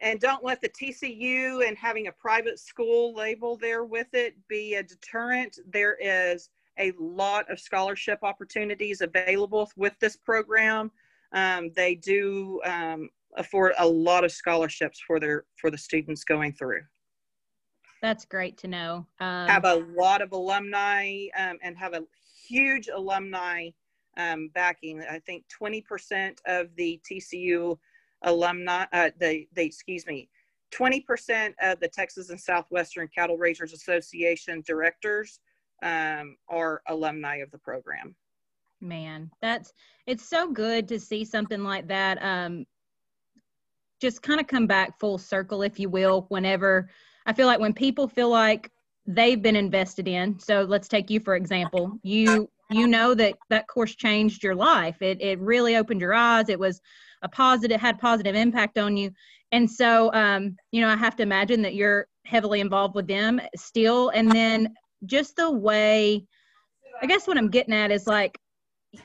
and 0.00 0.20
don't 0.20 0.44
let 0.44 0.60
the 0.60 0.68
tcu 0.68 1.66
and 1.66 1.76
having 1.76 2.06
a 2.06 2.12
private 2.12 2.58
school 2.58 3.14
label 3.14 3.56
there 3.56 3.84
with 3.84 4.12
it 4.12 4.34
be 4.48 4.74
a 4.74 4.82
deterrent 4.82 5.58
there 5.70 5.96
is 6.00 6.50
a 6.78 6.92
lot 6.98 7.50
of 7.50 7.60
scholarship 7.60 8.18
opportunities 8.22 9.00
available 9.00 9.70
with 9.76 9.98
this 10.00 10.16
program 10.16 10.90
um, 11.32 11.70
they 11.76 11.94
do 11.94 12.60
um, 12.64 13.08
afford 13.36 13.72
a 13.78 13.86
lot 13.86 14.24
of 14.24 14.32
scholarships 14.32 15.00
for 15.06 15.20
their 15.20 15.44
for 15.56 15.70
the 15.70 15.78
students 15.78 16.24
going 16.24 16.52
through. 16.52 16.82
That's 18.02 18.24
great 18.24 18.56
to 18.58 18.68
know. 18.68 19.06
Um, 19.20 19.46
have 19.46 19.64
a 19.64 19.84
lot 19.96 20.22
of 20.22 20.32
alumni 20.32 21.26
um, 21.36 21.58
and 21.62 21.76
have 21.76 21.92
a 21.92 22.02
huge 22.48 22.88
alumni 22.88 23.68
um, 24.16 24.50
backing. 24.54 25.02
I 25.02 25.18
think 25.18 25.44
20% 25.62 26.38
of 26.46 26.74
the 26.76 26.98
TCU 27.08 27.78
alumni, 28.22 28.86
uh, 28.92 29.10
the, 29.18 29.46
they, 29.54 29.64
excuse 29.64 30.06
me, 30.06 30.28
20% 30.72 31.54
of 31.62 31.80
the 31.80 31.88
Texas 31.88 32.30
and 32.30 32.40
Southwestern 32.40 33.08
Cattle 33.08 33.36
Raisers 33.36 33.72
Association 33.72 34.62
directors 34.66 35.40
um, 35.82 36.36
are 36.48 36.82
alumni 36.88 37.36
of 37.36 37.50
the 37.50 37.58
program. 37.58 38.14
Man, 38.80 39.30
that's 39.42 39.72
it's 40.06 40.28
so 40.28 40.50
good 40.50 40.88
to 40.88 40.98
see 40.98 41.24
something 41.24 41.62
like 41.62 41.86
that. 41.88 42.22
Um, 42.22 42.64
just 44.00 44.22
kind 44.22 44.40
of 44.40 44.46
come 44.46 44.66
back 44.66 44.98
full 44.98 45.18
circle, 45.18 45.62
if 45.62 45.78
you 45.78 45.90
will, 45.90 46.24
whenever 46.28 46.88
I 47.26 47.34
feel 47.34 47.46
like 47.46 47.60
when 47.60 47.74
people 47.74 48.08
feel 48.08 48.30
like 48.30 48.70
they've 49.06 49.40
been 49.40 49.56
invested 49.56 50.08
in. 50.08 50.38
So 50.38 50.62
let's 50.62 50.88
take 50.88 51.10
you 51.10 51.20
for 51.20 51.36
example. 51.36 51.98
You 52.02 52.48
you 52.70 52.86
know 52.86 53.14
that 53.14 53.34
that 53.48 53.66
course 53.68 53.94
changed 53.94 54.42
your 54.42 54.54
life. 54.54 55.02
It 55.02 55.20
it 55.20 55.38
really 55.40 55.76
opened 55.76 56.00
your 56.00 56.14
eyes. 56.14 56.48
It 56.48 56.58
was 56.58 56.80
a 57.22 57.28
positive 57.28 57.80
had 57.80 57.98
positive 57.98 58.34
impact 58.34 58.78
on 58.78 58.96
you. 58.96 59.10
And 59.52 59.70
so 59.70 60.12
um, 60.12 60.56
you 60.70 60.80
know, 60.80 60.88
I 60.88 60.96
have 60.96 61.16
to 61.16 61.22
imagine 61.22 61.62
that 61.62 61.74
you're 61.74 62.06
heavily 62.24 62.60
involved 62.60 62.94
with 62.94 63.06
them 63.06 63.40
still. 63.56 64.10
And 64.10 64.30
then 64.30 64.74
just 65.06 65.36
the 65.36 65.50
way 65.50 66.24
I 67.02 67.06
guess 67.06 67.26
what 67.26 67.38
I'm 67.38 67.50
getting 67.50 67.74
at 67.74 67.90
is 67.90 68.06
like 68.06 68.38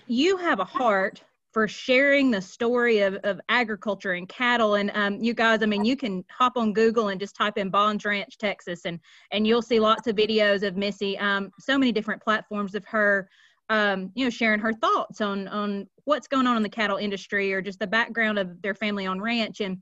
you 0.08 0.38
have 0.38 0.60
a 0.60 0.66
heart 0.66 1.24
for 1.56 1.70
sharing 1.70 2.32
the 2.32 2.42
story 2.42 3.00
of, 3.00 3.16
of 3.24 3.40
agriculture 3.48 4.12
and 4.12 4.28
cattle. 4.28 4.76
And 4.76 4.92
um, 4.94 5.24
you 5.24 5.34
guys, 5.34 5.64
I 5.64 5.68
mean, 5.68 5.86
you 5.86 5.96
can 5.96 6.26
hop 6.30 6.58
on 6.58 6.74
Google 6.74 7.08
and 7.08 7.18
just 7.18 7.34
type 7.34 7.58
in 7.58 7.70
Bonds 7.70 8.04
Ranch, 8.04 8.38
Texas, 8.38 8.82
and 8.84 9.00
and 9.32 9.48
you'll 9.48 9.62
see 9.62 9.80
lots 9.80 10.06
of 10.08 10.18
videos 10.18 10.68
of 10.68 10.76
Missy. 10.76 11.18
Um, 11.18 11.52
so 11.58 11.78
many 11.78 11.94
different 11.94 12.22
platforms 12.22 12.76
of 12.76 12.84
her, 12.84 13.30
um, 13.70 14.12
you 14.16 14.26
know, 14.26 14.30
sharing 14.30 14.60
her 14.60 14.74
thoughts 14.74 15.22
on 15.22 15.48
on 15.48 15.88
what's 16.06 16.28
going 16.28 16.48
on 16.48 16.58
in 16.58 16.64
the 16.64 16.70
cattle 16.70 16.98
industry 16.98 17.54
or 17.54 17.62
just 17.62 17.80
the 17.80 17.88
background 17.88 18.38
of 18.38 18.62
their 18.62 18.76
family 18.76 19.06
on 19.06 19.20
ranch. 19.20 19.60
And 19.60 19.82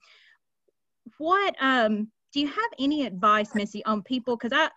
what 1.18 1.56
um, 1.60 2.10
do 2.32 2.40
you 2.40 2.48
have 2.48 2.72
any 2.80 3.06
advice, 3.06 3.54
Missy, 3.56 3.84
on 3.86 4.02
people? 4.04 4.38
Because 4.38 4.54
I 4.54 4.70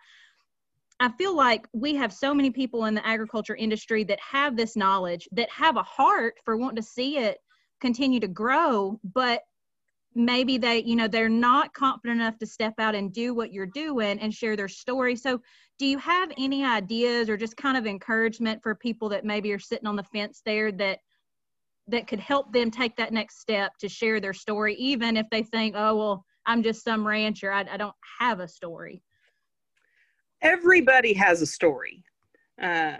I 0.99 1.11
feel 1.17 1.35
like 1.35 1.67
we 1.73 1.95
have 1.95 2.11
so 2.11 2.33
many 2.33 2.49
people 2.49 2.85
in 2.85 2.95
the 2.95 3.05
agriculture 3.05 3.55
industry 3.55 4.03
that 4.05 4.19
have 4.19 4.57
this 4.57 4.75
knowledge, 4.75 5.27
that 5.31 5.49
have 5.51 5.77
a 5.77 5.83
heart 5.83 6.35
for 6.43 6.57
wanting 6.57 6.77
to 6.77 6.83
see 6.83 7.17
it 7.17 7.37
continue 7.79 8.19
to 8.19 8.27
grow, 8.27 8.99
but 9.13 9.41
maybe 10.17 10.57
they, 10.57 10.83
you 10.83 10.95
know, 10.95 11.07
they're 11.07 11.29
not 11.29 11.73
confident 11.73 12.19
enough 12.19 12.37
to 12.39 12.45
step 12.45 12.73
out 12.79 12.95
and 12.95 13.13
do 13.13 13.33
what 13.33 13.53
you're 13.53 13.65
doing 13.65 14.19
and 14.19 14.33
share 14.33 14.55
their 14.55 14.67
story. 14.67 15.15
So, 15.15 15.41
do 15.79 15.85
you 15.85 15.99
have 15.99 16.31
any 16.37 16.65
ideas 16.65 17.29
or 17.29 17.37
just 17.37 17.55
kind 17.55 17.77
of 17.77 17.85
encouragement 17.85 18.63
for 18.63 18.73
people 18.73 19.09
that 19.09 19.23
maybe 19.23 19.53
are 19.53 19.59
sitting 19.59 19.87
on 19.87 19.95
the 19.95 20.03
fence 20.03 20.41
there 20.43 20.71
that 20.73 20.99
that 21.87 22.07
could 22.07 22.19
help 22.19 22.51
them 22.51 22.69
take 22.71 22.95
that 22.97 23.13
next 23.13 23.39
step 23.39 23.71
to 23.79 23.87
share 23.87 24.19
their 24.19 24.33
story, 24.33 24.75
even 24.75 25.15
if 25.15 25.25
they 25.29 25.43
think, 25.43 25.75
oh, 25.77 25.95
well, 25.95 26.25
I'm 26.45 26.63
just 26.63 26.83
some 26.83 27.07
rancher, 27.07 27.51
I, 27.51 27.65
I 27.71 27.77
don't 27.77 27.95
have 28.19 28.39
a 28.39 28.47
story? 28.47 29.01
everybody 30.41 31.13
has 31.13 31.41
a 31.41 31.45
story. 31.45 32.03
Um, 32.61 32.97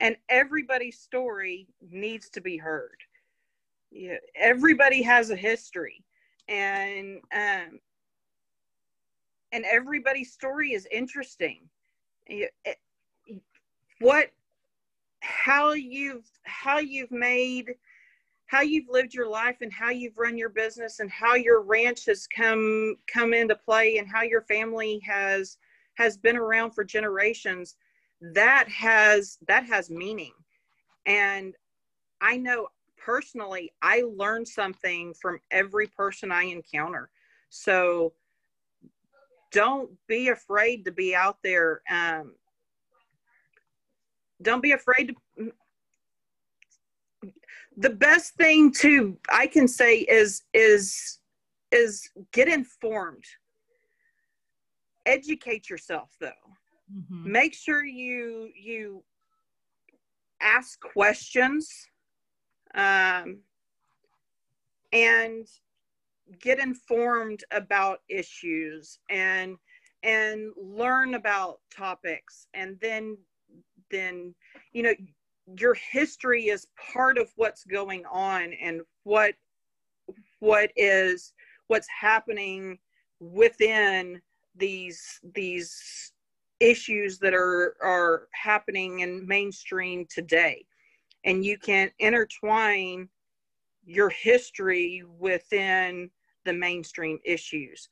and 0.00 0.16
everybody's 0.28 0.98
story 0.98 1.68
needs 1.80 2.28
to 2.30 2.40
be 2.40 2.56
heard. 2.56 2.96
Yeah, 3.94 4.16
everybody 4.34 5.02
has 5.02 5.30
a 5.30 5.36
history, 5.36 6.04
and 6.48 7.20
um, 7.32 7.78
and 9.52 9.64
everybody's 9.70 10.32
story 10.32 10.72
is 10.72 10.88
interesting. 10.90 11.60
What, 14.00 14.32
how 15.20 15.74
you've 15.74 16.28
how 16.42 16.78
you've 16.78 17.12
made 17.12 17.76
how 18.46 18.62
you've 18.62 18.88
lived 18.90 19.14
your 19.14 19.28
life 19.28 19.56
and 19.62 19.72
how 19.72 19.90
you've 19.90 20.18
run 20.18 20.36
your 20.36 20.48
business 20.48 20.98
and 21.00 21.10
how 21.10 21.34
your 21.34 21.62
ranch 21.62 22.04
has 22.06 22.26
come 22.26 22.96
come 23.06 23.32
into 23.32 23.54
play 23.54 23.98
and 23.98 24.08
how 24.08 24.22
your 24.22 24.42
family 24.42 25.00
has 25.06 25.56
has 25.94 26.16
been 26.16 26.36
around 26.36 26.72
for 26.72 26.84
generations 26.84 27.76
that 28.34 28.68
has 28.68 29.38
that 29.46 29.64
has 29.64 29.88
meaning 29.88 30.32
and 31.06 31.54
i 32.20 32.36
know 32.36 32.68
personally 33.04 33.72
i 33.82 34.02
learn 34.16 34.46
something 34.46 35.12
from 35.20 35.38
every 35.50 35.86
person 35.88 36.32
i 36.32 36.44
encounter 36.44 37.10
so 37.50 38.12
don't 39.52 39.90
be 40.08 40.28
afraid 40.28 40.84
to 40.84 40.92
be 40.92 41.14
out 41.14 41.38
there 41.42 41.82
um, 41.90 42.34
don't 44.42 44.62
be 44.62 44.72
afraid 44.72 45.14
to 45.38 45.52
the 47.76 47.90
best 47.90 48.34
thing 48.34 48.72
to 48.72 49.16
I 49.30 49.46
can 49.46 49.66
say 49.68 49.98
is 49.98 50.42
is 50.52 51.18
is 51.72 52.08
get 52.32 52.48
informed. 52.48 53.24
Educate 55.06 55.68
yourself 55.68 56.10
though. 56.20 56.30
Mm-hmm. 56.94 57.32
Make 57.32 57.54
sure 57.54 57.84
you 57.84 58.50
you 58.54 59.02
ask 60.40 60.80
questions 60.80 61.70
um, 62.74 63.38
and 64.92 65.46
get 66.40 66.58
informed 66.58 67.44
about 67.50 68.00
issues 68.08 68.98
and 69.10 69.56
and 70.02 70.52
learn 70.56 71.14
about 71.14 71.60
topics 71.74 72.46
and 72.54 72.78
then 72.80 73.16
then 73.90 74.34
you 74.72 74.82
know 74.82 74.94
your 75.58 75.74
history 75.74 76.48
is 76.48 76.66
part 76.92 77.18
of 77.18 77.30
what's 77.36 77.64
going 77.64 78.04
on 78.10 78.52
and 78.54 78.80
what 79.04 79.34
what 80.40 80.70
is 80.76 81.32
what's 81.68 81.88
happening 81.88 82.78
within 83.20 84.20
these 84.56 85.20
these 85.34 86.12
issues 86.60 87.18
that 87.18 87.34
are 87.34 87.76
are 87.82 88.28
happening 88.32 89.00
in 89.00 89.26
mainstream 89.26 90.06
today 90.08 90.64
and 91.24 91.44
you 91.44 91.58
can 91.58 91.90
intertwine 91.98 93.08
your 93.84 94.10
history 94.10 95.02
within 95.18 96.10
the 96.44 96.52
mainstream 96.52 97.18
issues. 97.24 97.88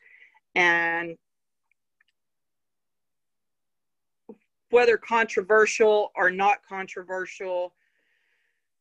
And 0.54 1.16
whether 4.70 4.96
controversial 4.96 6.12
or 6.16 6.30
not 6.30 6.58
controversial, 6.66 7.74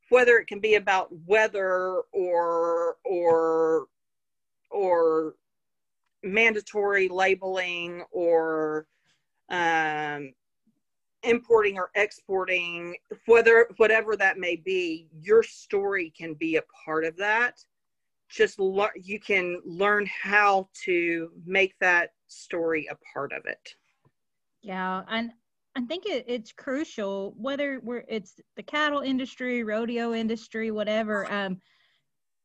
whether 0.09 0.37
it 0.37 0.47
can 0.47 0.59
be 0.59 0.75
about 0.75 1.09
weather 1.25 2.01
or 2.11 2.97
or 3.05 3.87
or 4.69 5.35
mandatory 6.23 7.07
labeling 7.07 8.03
or 8.11 8.85
importing 11.31 11.77
or 11.77 11.89
exporting, 11.95 12.95
whether 13.25 13.67
whatever 13.77 14.15
that 14.17 14.37
may 14.37 14.55
be, 14.55 15.09
your 15.21 15.41
story 15.41 16.13
can 16.15 16.33
be 16.35 16.57
a 16.57 16.63
part 16.85 17.05
of 17.05 17.17
that. 17.17 17.57
Just 18.29 18.59
you 18.59 19.19
can 19.19 19.61
learn 19.65 20.05
how 20.05 20.69
to 20.85 21.31
make 21.45 21.73
that 21.79 22.11
story 22.27 22.87
a 22.91 22.97
part 23.13 23.33
of 23.33 23.45
it. 23.45 23.75
Yeah, 24.61 25.01
and 25.09 25.31
I 25.75 25.81
think 25.81 26.05
it, 26.05 26.25
it's 26.27 26.51
crucial 26.51 27.33
whether 27.37 27.79
we're 27.83 28.05
it's 28.07 28.35
the 28.55 28.63
cattle 28.63 29.01
industry, 29.01 29.63
rodeo 29.63 30.13
industry, 30.13 30.71
whatever. 30.71 31.31
Um, 31.31 31.59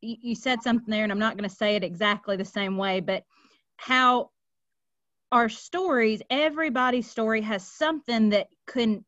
you, 0.01 0.17
you 0.21 0.35
said 0.35 0.63
something 0.63 0.91
there, 0.91 1.03
and 1.03 1.13
I'm 1.13 1.19
not 1.19 1.37
going 1.37 1.49
to 1.49 1.55
say 1.55 1.77
it 1.77 1.85
exactly 1.85 2.37
the 2.37 2.45
same 2.45 2.77
way, 2.77 3.01
but 3.01 3.25
how 3.77 4.31
our 5.33 5.49
stories, 5.49 6.23
everybody's 6.31 7.11
story 7.11 7.41
has 7.43 7.67
something 7.67 8.31
that 8.31 8.49
can 8.67 9.05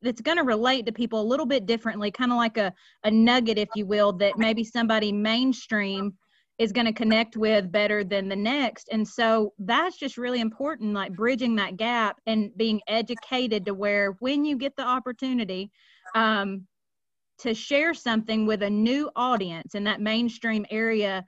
that's 0.00 0.20
going 0.20 0.36
to 0.36 0.44
relate 0.44 0.86
to 0.86 0.92
people 0.92 1.20
a 1.20 1.22
little 1.22 1.46
bit 1.46 1.66
differently, 1.66 2.10
kind 2.10 2.30
of 2.30 2.36
like 2.36 2.56
a 2.56 2.72
a 3.04 3.10
nugget, 3.10 3.58
if 3.58 3.68
you 3.74 3.86
will, 3.86 4.12
that 4.14 4.38
maybe 4.38 4.64
somebody 4.64 5.12
mainstream 5.12 6.14
is 6.58 6.72
going 6.72 6.86
to 6.86 6.92
connect 6.92 7.36
with 7.36 7.70
better 7.70 8.02
than 8.02 8.28
the 8.28 8.36
next. 8.36 8.88
And 8.90 9.06
so 9.06 9.52
that's 9.60 9.96
just 9.96 10.18
really 10.18 10.40
important, 10.40 10.92
like 10.92 11.14
bridging 11.14 11.54
that 11.56 11.76
gap 11.76 12.20
and 12.26 12.50
being 12.56 12.80
educated 12.88 13.64
to 13.66 13.74
where 13.74 14.16
when 14.18 14.44
you 14.44 14.56
get 14.56 14.74
the 14.76 14.82
opportunity 14.82 15.70
um, 16.16 16.66
to 17.38 17.54
share 17.54 17.94
something 17.94 18.44
with 18.44 18.64
a 18.64 18.70
new 18.70 19.08
audience 19.14 19.76
in 19.76 19.84
that 19.84 20.00
mainstream 20.00 20.66
area, 20.70 21.24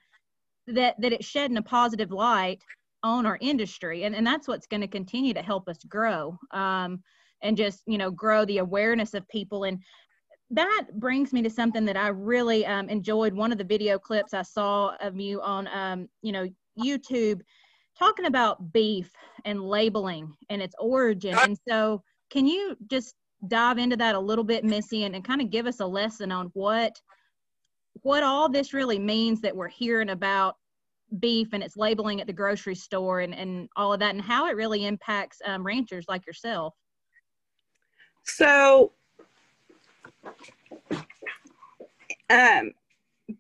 that, 0.66 0.96
that 1.00 1.12
it's 1.12 1.36
in 1.36 1.56
a 1.56 1.62
positive 1.62 2.10
light 2.10 2.60
on 3.02 3.26
our 3.26 3.38
industry. 3.40 4.04
And, 4.04 4.14
and 4.14 4.26
that's 4.26 4.48
what's 4.48 4.66
going 4.66 4.82
to 4.82 4.88
continue 4.88 5.34
to 5.34 5.42
help 5.42 5.68
us 5.68 5.78
grow. 5.84 6.38
Um, 6.52 7.02
and 7.42 7.56
just 7.56 7.82
you 7.86 7.96
know 7.96 8.10
grow 8.10 8.44
the 8.44 8.58
awareness 8.58 9.14
of 9.14 9.26
people 9.28 9.64
and 9.64 9.80
that 10.50 10.86
brings 10.94 11.32
me 11.32 11.42
to 11.42 11.50
something 11.50 11.84
that 11.84 11.96
I 11.96 12.08
really 12.08 12.66
um, 12.66 12.88
enjoyed. 12.88 13.32
One 13.32 13.52
of 13.52 13.58
the 13.58 13.64
video 13.64 13.98
clips 13.98 14.34
I 14.34 14.42
saw 14.42 14.94
of 15.00 15.18
you 15.18 15.40
on, 15.42 15.68
um, 15.68 16.08
you 16.22 16.32
know, 16.32 16.48
YouTube, 16.78 17.40
talking 17.98 18.26
about 18.26 18.72
beef 18.72 19.12
and 19.44 19.62
labeling 19.62 20.34
and 20.48 20.60
its 20.60 20.74
origin. 20.78 21.36
And 21.38 21.56
so, 21.68 22.02
can 22.30 22.46
you 22.46 22.76
just 22.88 23.14
dive 23.46 23.78
into 23.78 23.96
that 23.96 24.14
a 24.14 24.20
little 24.20 24.44
bit, 24.44 24.64
Missy, 24.64 25.04
and, 25.04 25.14
and 25.14 25.24
kind 25.24 25.40
of 25.40 25.50
give 25.50 25.66
us 25.66 25.80
a 25.80 25.86
lesson 25.86 26.32
on 26.32 26.50
what 26.54 27.00
what 28.02 28.22
all 28.22 28.48
this 28.48 28.72
really 28.72 28.98
means 28.98 29.40
that 29.40 29.54
we're 29.54 29.68
hearing 29.68 30.10
about 30.10 30.56
beef 31.18 31.48
and 31.52 31.62
its 31.62 31.76
labeling 31.76 32.20
at 32.20 32.26
the 32.26 32.32
grocery 32.32 32.74
store 32.74 33.20
and, 33.20 33.34
and 33.34 33.68
all 33.76 33.92
of 33.92 34.00
that, 34.00 34.14
and 34.14 34.22
how 34.22 34.48
it 34.48 34.56
really 34.56 34.86
impacts 34.86 35.40
um, 35.44 35.64
ranchers 35.64 36.06
like 36.08 36.26
yourself? 36.26 36.74
So 38.22 38.92
um, 42.30 42.72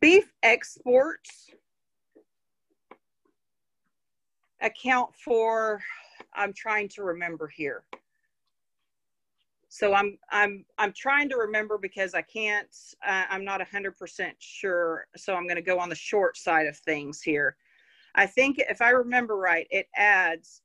beef 0.00 0.32
exports 0.42 1.50
account 4.60 5.10
for 5.16 5.80
i'm 6.34 6.52
trying 6.52 6.88
to 6.88 7.02
remember 7.02 7.48
here. 7.48 7.82
So 9.68 9.94
i'm 9.94 10.18
i'm 10.30 10.64
i'm 10.78 10.92
trying 10.92 11.28
to 11.30 11.36
remember 11.36 11.78
because 11.78 12.14
i 12.14 12.22
can't 12.22 12.68
uh, 13.06 13.24
i'm 13.30 13.44
not 13.44 13.60
100% 13.60 14.32
sure. 14.38 15.06
So 15.16 15.34
i'm 15.34 15.44
going 15.46 15.56
to 15.56 15.62
go 15.62 15.78
on 15.78 15.88
the 15.88 15.94
short 15.94 16.36
side 16.36 16.66
of 16.66 16.76
things 16.78 17.22
here 17.22 17.56
i 18.14 18.26
think 18.26 18.58
if 18.58 18.82
i 18.82 18.90
remember 18.90 19.36
right 19.36 19.66
it 19.70 19.88
adds 19.96 20.62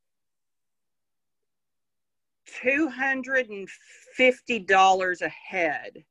$250 2.64 5.22
a 5.22 5.30
head 5.30 6.04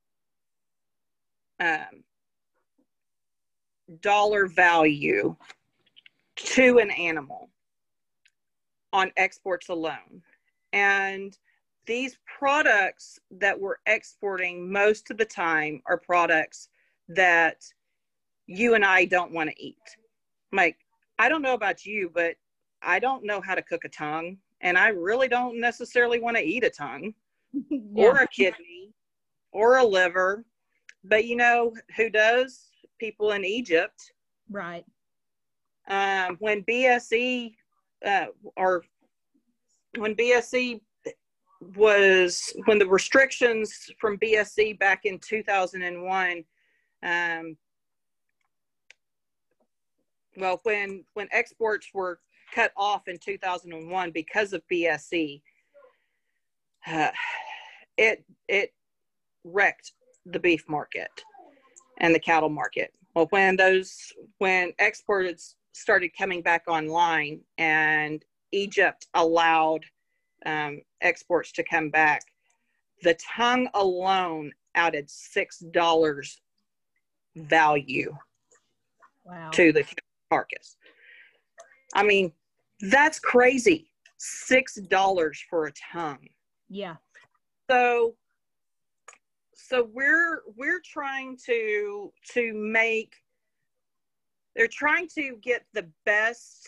um, 1.59 2.03
dollar 4.01 4.47
value 4.47 5.35
to 6.35 6.79
an 6.79 6.91
animal 6.91 7.49
on 8.93 9.11
exports 9.17 9.69
alone. 9.69 10.21
And 10.73 11.37
these 11.85 12.17
products 12.25 13.19
that 13.31 13.59
we're 13.59 13.77
exporting 13.85 14.71
most 14.71 15.11
of 15.11 15.17
the 15.17 15.25
time 15.25 15.81
are 15.85 15.97
products 15.97 16.69
that 17.09 17.61
you 18.47 18.73
and 18.73 18.83
I 18.83 19.05
don't 19.05 19.31
want 19.31 19.49
to 19.49 19.63
eat. 19.63 19.77
Like, 20.51 20.77
I 21.17 21.29
don't 21.29 21.41
know 21.41 21.53
about 21.53 21.85
you, 21.85 22.11
but 22.13 22.35
I 22.81 22.99
don't 22.99 23.23
know 23.23 23.41
how 23.41 23.55
to 23.55 23.61
cook 23.61 23.85
a 23.85 23.89
tongue, 23.89 24.37
and 24.61 24.77
I 24.77 24.89
really 24.89 25.27
don't 25.27 25.59
necessarily 25.59 26.19
want 26.19 26.37
to 26.37 26.43
eat 26.43 26.63
a 26.63 26.69
tongue 26.69 27.13
yeah. 27.69 28.05
or 28.05 28.17
a 28.17 28.27
kidney 28.27 28.91
or 29.51 29.77
a 29.77 29.83
liver. 29.83 30.45
But 31.03 31.25
you 31.25 31.35
know 31.35 31.73
who 31.95 32.09
does? 32.09 32.69
People 32.99 33.31
in 33.31 33.45
Egypt. 33.45 34.13
Right. 34.49 34.85
Um, 35.87 36.37
when 36.39 36.63
BSE 36.63 37.53
uh, 38.05 38.25
or 38.55 38.83
when 39.97 40.15
BSE 40.15 40.81
was 41.75 42.53
when 42.65 42.79
the 42.79 42.87
restrictions 42.87 43.89
from 43.99 44.17
BSE 44.17 44.77
back 44.77 45.05
in 45.05 45.19
2001 45.19 46.43
um, 47.03 47.57
well 50.37 50.59
when 50.63 51.03
when 51.13 51.27
exports 51.31 51.89
were 51.93 52.19
cut 52.53 52.71
off 52.77 53.07
in 53.07 53.17
2001 53.17 54.11
because 54.11 54.53
of 54.53 54.61
BSE 54.71 55.41
uh, 56.87 57.09
it 57.97 58.23
it 58.47 58.73
wrecked 59.43 59.93
the 60.25 60.39
beef 60.39 60.63
market 60.67 61.09
and 61.99 62.13
the 62.13 62.19
cattle 62.19 62.49
market 62.49 62.91
well 63.15 63.27
when 63.29 63.55
those 63.55 64.11
when 64.39 64.73
exports 64.79 65.55
started 65.75 66.09
coming 66.17 66.41
back 66.41 66.63
online 66.67 67.41
and 67.57 68.23
Egypt 68.51 69.07
allowed 69.13 69.85
um, 70.45 70.81
exports 71.01 71.51
to 71.53 71.63
come 71.63 71.89
back, 71.89 72.23
the 73.03 73.17
tongue 73.35 73.67
alone 73.73 74.51
added 74.75 75.09
six 75.09 75.59
dollars 75.59 76.41
value 77.35 78.15
wow. 79.25 79.49
to 79.51 79.73
the 79.73 79.85
carcass. 80.35 80.77
I 81.93 82.03
mean, 82.03 82.31
that's 82.91 83.19
crazy. 83.19 83.89
Six 84.17 84.75
dollars 84.75 85.43
for 85.49 85.67
a 85.67 85.71
tongue. 85.93 86.27
Yeah. 86.69 86.95
So 87.69 88.15
so 89.53 89.87
we're 89.91 90.41
we're 90.55 90.81
trying 90.83 91.37
to 91.45 92.11
to 92.33 92.53
make 92.53 93.15
they're 94.55 94.67
trying 94.67 95.07
to 95.15 95.37
get 95.41 95.65
the 95.73 95.89
best 96.05 96.67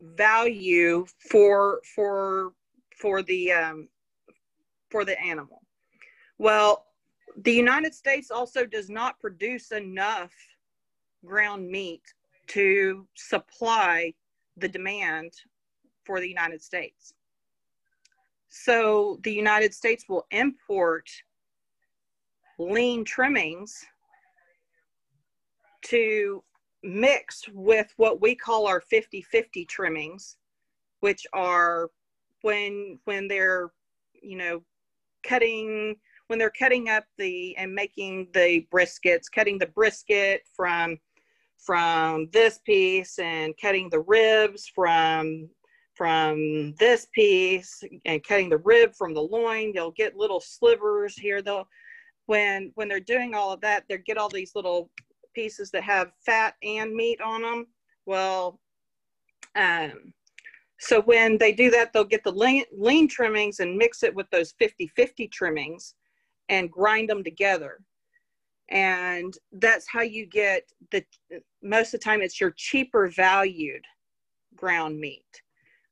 value 0.00 1.06
for 1.30 1.80
for 1.94 2.52
for 2.96 3.22
the 3.22 3.52
um, 3.52 3.88
for 4.90 5.04
the 5.04 5.20
animal. 5.20 5.62
Well, 6.38 6.86
the 7.36 7.52
United 7.52 7.94
States 7.94 8.30
also 8.30 8.64
does 8.64 8.88
not 8.88 9.20
produce 9.20 9.72
enough 9.72 10.32
ground 11.28 11.68
meat 11.68 12.02
to 12.48 13.06
supply 13.14 14.12
the 14.56 14.68
demand 14.68 15.32
for 16.04 16.20
the 16.20 16.28
United 16.28 16.62
States. 16.62 17.14
So 18.48 19.20
the 19.22 19.32
United 19.32 19.74
States 19.74 20.06
will 20.08 20.26
import 20.30 21.08
lean 22.58 23.04
trimmings 23.04 23.84
to 25.82 26.42
mix 26.82 27.42
with 27.52 27.92
what 27.96 28.20
we 28.20 28.34
call 28.34 28.66
our 28.66 28.80
50-50 28.80 29.68
trimmings 29.68 30.36
which 31.00 31.26
are 31.32 31.90
when 32.42 32.98
when 33.04 33.28
they're 33.28 33.70
you 34.22 34.36
know 34.36 34.62
cutting 35.24 35.96
when 36.28 36.38
they're 36.38 36.50
cutting 36.50 36.88
up 36.88 37.04
the 37.16 37.56
and 37.56 37.74
making 37.74 38.28
the 38.32 38.66
briskets 38.72 39.24
cutting 39.32 39.58
the 39.58 39.66
brisket 39.66 40.42
from 40.54 40.96
from 41.58 42.28
this 42.32 42.58
piece 42.58 43.18
and 43.18 43.54
cutting 43.60 43.88
the 43.90 44.00
ribs 44.00 44.70
from 44.74 45.48
from 45.94 46.74
this 46.78 47.08
piece 47.12 47.82
and 48.04 48.22
cutting 48.22 48.48
the 48.48 48.58
rib 48.58 48.94
from 48.94 49.12
the 49.12 49.20
loin 49.20 49.72
they'll 49.72 49.90
get 49.90 50.16
little 50.16 50.40
slivers 50.40 51.16
here 51.16 51.42
they'll 51.42 51.66
when 52.26 52.70
when 52.76 52.88
they're 52.88 53.00
doing 53.00 53.34
all 53.34 53.52
of 53.52 53.60
that 53.60 53.84
they 53.88 53.98
get 53.98 54.16
all 54.16 54.28
these 54.28 54.54
little 54.54 54.90
pieces 55.38 55.70
that 55.70 55.84
have 55.84 56.10
fat 56.26 56.54
and 56.64 56.92
meat 56.92 57.20
on 57.20 57.42
them. 57.42 57.66
Well, 58.06 58.58
um, 59.54 60.12
so 60.80 61.00
when 61.02 61.38
they 61.38 61.52
do 61.52 61.70
that, 61.70 61.92
they'll 61.92 62.04
get 62.04 62.24
the 62.24 62.32
lean, 62.32 62.64
lean 62.76 63.06
trimmings 63.08 63.60
and 63.60 63.76
mix 63.76 64.02
it 64.02 64.14
with 64.14 64.28
those 64.30 64.52
50 64.58 64.88
50 64.96 65.28
trimmings 65.28 65.94
and 66.48 66.70
grind 66.70 67.08
them 67.08 67.22
together. 67.22 67.78
And 68.70 69.32
that's 69.52 69.86
how 69.88 70.02
you 70.02 70.26
get 70.26 70.64
the 70.90 71.04
most 71.62 71.94
of 71.94 72.00
the 72.00 72.04
time, 72.04 72.22
it's 72.22 72.40
your 72.40 72.52
cheaper 72.52 73.08
valued 73.08 73.84
ground 74.56 74.98
meat. 74.98 75.42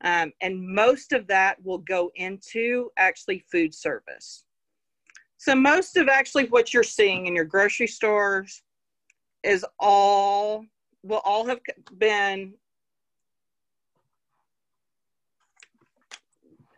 Um, 0.05 0.33
and 0.43 0.61
most 0.61 1.13
of 1.13 1.27
that 1.29 1.57
will 1.65 1.79
go 1.79 2.11
into 2.15 2.91
actually 2.97 3.45
food 3.51 3.75
service. 3.75 4.45
So, 5.39 5.55
most 5.55 5.97
of 5.97 6.09
actually 6.09 6.47
what 6.47 6.75
you're 6.75 6.83
seeing 6.83 7.27
in 7.27 7.35
your 7.35 7.45
grocery 7.45 7.87
stores, 7.87 8.63
is 9.47 9.65
all 9.79 10.65
will 11.03 11.23
all 11.25 11.47
have 11.47 11.61
been 11.99 12.53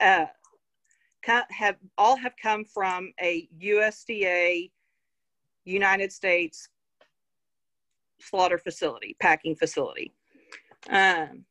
uh, 0.01 0.27
have 1.23 1.77
all 1.97 2.17
have 2.17 2.35
come 2.41 2.65
from 2.65 3.13
a 3.21 3.49
USDA 3.61 4.71
United 5.65 6.13
States 6.13 6.69
slaughter 8.21 8.59
facility, 8.59 9.17
packing 9.21 9.55
facility. 9.55 10.13
Um, 10.91 11.45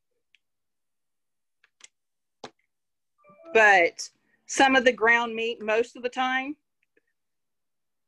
but 3.54 4.10
some 4.46 4.76
of 4.76 4.86
the 4.86 4.92
ground 4.92 5.36
meat, 5.36 5.62
most 5.62 5.96
of 5.96 6.04
the 6.04 6.10
time, 6.10 6.56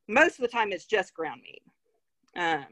most 0.07 0.39
of 0.39 0.41
the 0.41 0.47
time 0.47 0.71
it's 0.71 0.85
just 0.85 1.13
ground 1.13 1.41
meat. 1.43 1.61
Um, 2.35 2.65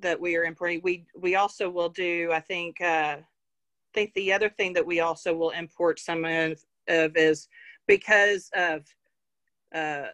that 0.00 0.20
we 0.20 0.36
are 0.36 0.44
importing. 0.44 0.80
We 0.82 1.06
we 1.16 1.34
also 1.34 1.68
will 1.68 1.88
do. 1.88 2.30
I 2.32 2.40
think. 2.40 2.80
Uh, 2.80 3.16
I 3.88 4.00
think 4.00 4.12
the 4.14 4.32
other 4.32 4.50
thing 4.50 4.74
that 4.74 4.86
we 4.86 5.00
also 5.00 5.34
will 5.34 5.50
import 5.50 5.98
some 5.98 6.24
of, 6.24 6.60
of 6.88 7.16
is 7.16 7.48
because 7.86 8.50
of 8.54 8.84
uh, 9.74 10.08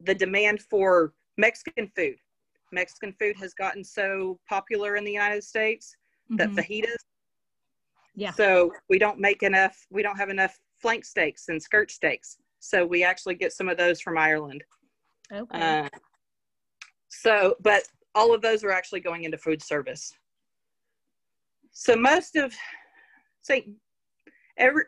the 0.00 0.14
demand 0.14 0.62
for 0.62 1.12
Mexican 1.36 1.90
food. 1.94 2.16
Mexican 2.72 3.12
food 3.18 3.36
has 3.38 3.54
gotten 3.54 3.84
so 3.84 4.38
popular 4.48 4.96
in 4.96 5.04
the 5.04 5.12
United 5.12 5.44
States 5.44 5.96
mm-hmm. 6.30 6.36
that 6.36 6.50
fajitas. 6.50 6.96
Yeah. 8.14 8.32
So 8.32 8.72
we 8.88 8.98
don't 8.98 9.18
make 9.18 9.42
enough. 9.42 9.86
We 9.90 10.02
don't 10.02 10.16
have 10.16 10.30
enough 10.30 10.58
flank 10.80 11.04
steaks 11.04 11.48
and 11.48 11.62
skirt 11.62 11.90
steaks. 11.90 12.36
So 12.60 12.84
we 12.84 13.04
actually 13.04 13.34
get 13.34 13.52
some 13.52 13.68
of 13.68 13.76
those 13.76 14.00
from 14.00 14.18
Ireland. 14.18 14.62
Okay. 15.32 15.60
Uh, 15.60 15.88
so, 17.08 17.56
but 17.60 17.82
all 18.14 18.34
of 18.34 18.42
those 18.42 18.62
are 18.64 18.70
actually 18.70 19.00
going 19.00 19.24
into 19.24 19.38
food 19.38 19.62
service. 19.62 20.12
So 21.72 21.96
most 21.96 22.36
of, 22.36 22.54
say, 23.40 23.66
every, 24.58 24.84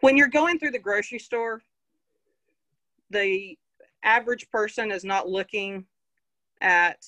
when 0.00 0.16
you're 0.16 0.28
going 0.28 0.58
through 0.58 0.70
the 0.70 0.78
grocery 0.78 1.18
store, 1.18 1.60
the 3.10 3.56
average 4.02 4.48
person 4.50 4.90
is 4.90 5.04
not 5.04 5.28
looking 5.28 5.86
at 6.60 6.98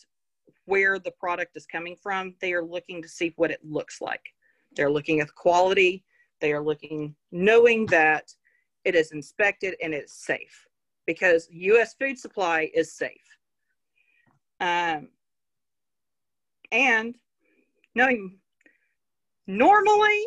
where 0.66 0.98
the 0.98 1.12
product 1.12 1.56
is 1.56 1.66
coming 1.66 1.96
from. 1.96 2.34
They 2.40 2.52
are 2.52 2.64
looking 2.64 3.02
to 3.02 3.08
see 3.08 3.32
what 3.36 3.50
it 3.50 3.60
looks 3.64 4.00
like. 4.00 4.34
They're 4.76 4.90
looking 4.90 5.20
at 5.20 5.28
the 5.28 5.32
quality. 5.34 6.04
They 6.40 6.52
are 6.52 6.62
looking, 6.62 7.14
knowing 7.32 7.86
that 7.86 8.32
it 8.84 8.94
is 8.94 9.12
inspected 9.12 9.74
and 9.82 9.92
it's 9.94 10.12
safe. 10.24 10.66
because 11.08 11.48
U.S. 11.50 11.94
food 11.94 12.18
supply 12.18 12.70
is 12.74 12.92
safe. 12.92 13.24
Um, 14.60 15.08
and 16.70 17.16
knowing 17.94 18.36
normally, 19.46 20.26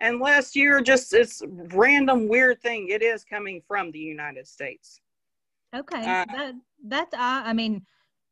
unless 0.00 0.54
you're 0.54 0.80
just 0.80 1.12
it's 1.12 1.42
random 1.74 2.28
weird 2.28 2.62
thing, 2.62 2.88
it 2.88 3.02
is 3.02 3.24
coming 3.24 3.60
from 3.66 3.90
the 3.90 3.98
United 3.98 4.46
States. 4.46 5.01
Okay, 5.74 6.16
uh, 6.28 6.32
that 6.32 6.54
that's 6.86 7.14
I 7.14 7.44
I 7.46 7.52
mean 7.52 7.86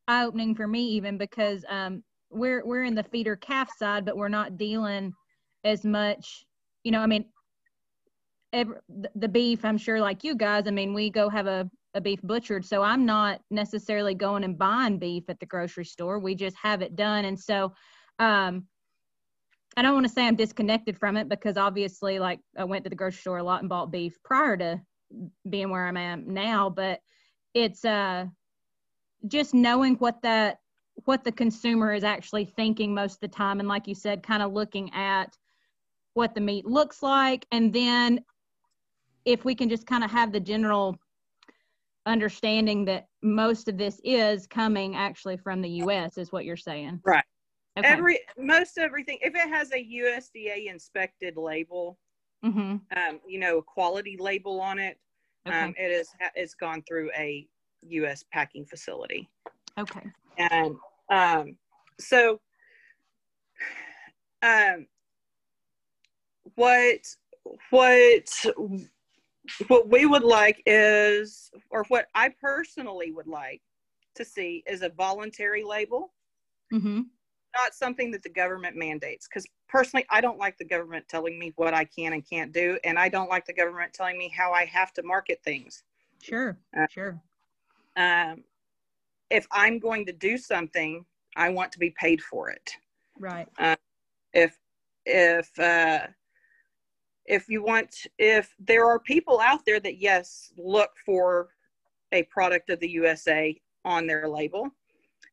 eye 0.08 0.24
opening 0.24 0.54
for 0.54 0.66
me 0.66 0.88
even 0.90 1.18
because 1.18 1.64
um 1.68 2.02
we're 2.30 2.64
we're 2.64 2.84
in 2.84 2.94
the 2.94 3.02
feeder 3.04 3.36
calf 3.36 3.70
side, 3.76 4.04
but 4.04 4.16
we're 4.16 4.28
not 4.28 4.56
dealing 4.58 5.14
as 5.64 5.84
much. 5.84 6.44
You 6.84 6.92
know, 6.92 7.00
I 7.00 7.06
mean, 7.06 7.26
every, 8.52 8.76
the 9.14 9.28
beef. 9.28 9.64
I'm 9.64 9.78
sure, 9.78 10.00
like 10.00 10.24
you 10.24 10.34
guys. 10.34 10.66
I 10.66 10.70
mean, 10.70 10.94
we 10.94 11.10
go 11.10 11.28
have 11.28 11.46
a 11.46 11.70
a 11.94 12.00
beef 12.00 12.20
butchered, 12.22 12.64
so 12.64 12.82
I'm 12.82 13.04
not 13.04 13.40
necessarily 13.50 14.14
going 14.14 14.44
and 14.44 14.56
buying 14.58 14.98
beef 14.98 15.24
at 15.28 15.40
the 15.40 15.46
grocery 15.46 15.84
store. 15.84 16.20
We 16.20 16.34
just 16.34 16.56
have 16.56 16.82
it 16.82 16.96
done, 16.96 17.24
and 17.24 17.38
so. 17.38 17.72
um 18.18 18.66
I 19.76 19.82
don't 19.82 19.94
want 19.94 20.06
to 20.06 20.12
say 20.12 20.26
I'm 20.26 20.36
disconnected 20.36 20.98
from 20.98 21.16
it 21.16 21.28
because 21.28 21.56
obviously, 21.56 22.18
like, 22.18 22.40
I 22.58 22.64
went 22.64 22.84
to 22.84 22.90
the 22.90 22.96
grocery 22.96 23.20
store 23.20 23.38
a 23.38 23.42
lot 23.44 23.60
and 23.60 23.68
bought 23.68 23.92
beef 23.92 24.18
prior 24.24 24.56
to 24.56 24.80
being 25.48 25.70
where 25.70 25.86
I'm 25.86 25.96
at 25.96 26.26
now, 26.26 26.70
but 26.70 27.00
it's 27.54 27.84
uh 27.84 28.26
just 29.26 29.54
knowing 29.54 29.96
what 29.96 30.20
that 30.22 30.60
what 31.04 31.24
the 31.24 31.32
consumer 31.32 31.92
is 31.92 32.04
actually 32.04 32.44
thinking 32.44 32.94
most 32.94 33.14
of 33.14 33.20
the 33.20 33.28
time 33.28 33.60
and 33.60 33.68
like 33.68 33.86
you 33.86 33.94
said 33.94 34.22
kind 34.22 34.42
of 34.42 34.52
looking 34.52 34.92
at 34.92 35.36
what 36.14 36.34
the 36.34 36.40
meat 36.40 36.66
looks 36.66 37.02
like 37.02 37.46
and 37.52 37.72
then 37.72 38.20
if 39.24 39.44
we 39.44 39.54
can 39.54 39.68
just 39.68 39.86
kind 39.86 40.04
of 40.04 40.10
have 40.10 40.32
the 40.32 40.40
general 40.40 40.98
understanding 42.06 42.84
that 42.86 43.06
most 43.22 43.68
of 43.68 43.76
this 43.76 44.00
is 44.04 44.46
coming 44.46 44.96
actually 44.96 45.36
from 45.36 45.60
the 45.60 45.68
US 45.68 46.18
is 46.18 46.32
what 46.32 46.44
you're 46.44 46.56
saying. 46.56 47.00
Right. 47.04 47.24
Okay. 47.78 47.86
Every 47.86 48.20
most 48.36 48.78
everything 48.78 49.18
if 49.20 49.34
it 49.34 49.48
has 49.48 49.70
a 49.72 49.76
USDA 49.76 50.70
inspected 50.70 51.36
label, 51.36 51.98
mm-hmm. 52.44 52.76
um, 52.96 53.20
you 53.26 53.38
know, 53.38 53.58
a 53.58 53.62
quality 53.62 54.16
label 54.18 54.60
on 54.60 54.78
it, 54.78 54.98
okay. 55.46 55.62
um, 55.62 55.74
it 55.78 55.90
is 55.90 56.08
it's 56.34 56.54
gone 56.54 56.82
through 56.86 57.10
a 57.16 57.46
U.S. 57.82 58.24
packing 58.32 58.64
facility. 58.64 59.28
Okay. 59.78 60.06
And 60.38 60.76
um, 61.10 61.56
so, 61.98 62.40
um, 64.42 64.86
what 66.54 67.00
what 67.70 68.46
what 69.68 69.88
we 69.88 70.06
would 70.06 70.22
like 70.22 70.62
is, 70.66 71.50
or 71.70 71.84
what 71.88 72.06
I 72.14 72.32
personally 72.40 73.12
would 73.12 73.26
like 73.26 73.62
to 74.16 74.24
see, 74.24 74.62
is 74.66 74.82
a 74.82 74.90
voluntary 74.90 75.64
label. 75.64 76.12
Mm-hmm. 76.72 77.00
Not 77.54 77.74
something 77.74 78.10
that 78.12 78.22
the 78.22 78.30
government 78.30 78.76
mandates, 78.76 79.26
because 79.26 79.44
personally, 79.68 80.06
I 80.08 80.20
don't 80.20 80.38
like 80.38 80.56
the 80.56 80.64
government 80.64 81.06
telling 81.08 81.38
me 81.38 81.52
what 81.56 81.74
I 81.74 81.84
can 81.84 82.12
and 82.12 82.28
can't 82.28 82.52
do, 82.52 82.78
and 82.84 82.98
I 82.98 83.08
don't 83.08 83.28
like 83.28 83.44
the 83.44 83.52
government 83.52 83.92
telling 83.92 84.16
me 84.16 84.32
how 84.36 84.52
I 84.52 84.64
have 84.66 84.92
to 84.94 85.02
market 85.02 85.40
things. 85.44 85.82
Sure, 86.22 86.56
uh, 86.78 86.86
sure 86.88 87.20
um, 87.96 88.44
if 89.30 89.46
I'm 89.50 89.78
going 89.78 90.06
to 90.06 90.12
do 90.12 90.36
something, 90.36 91.04
I 91.36 91.50
want 91.50 91.72
to 91.72 91.78
be 91.78 91.90
paid 91.90 92.20
for 92.22 92.50
it. 92.50 92.70
Right. 93.18 93.48
Uh, 93.58 93.76
if 94.32 94.58
if 95.06 95.58
uh, 95.58 96.06
if 97.26 97.48
you 97.48 97.62
want, 97.62 98.06
if 98.18 98.54
there 98.58 98.86
are 98.86 98.98
people 98.98 99.40
out 99.40 99.64
there 99.64 99.80
that 99.80 99.98
yes 99.98 100.52
look 100.56 100.90
for 101.04 101.50
a 102.12 102.24
product 102.24 102.70
of 102.70 102.80
the 102.80 102.90
USA 102.90 103.60
on 103.84 104.06
their 104.06 104.28
label, 104.28 104.68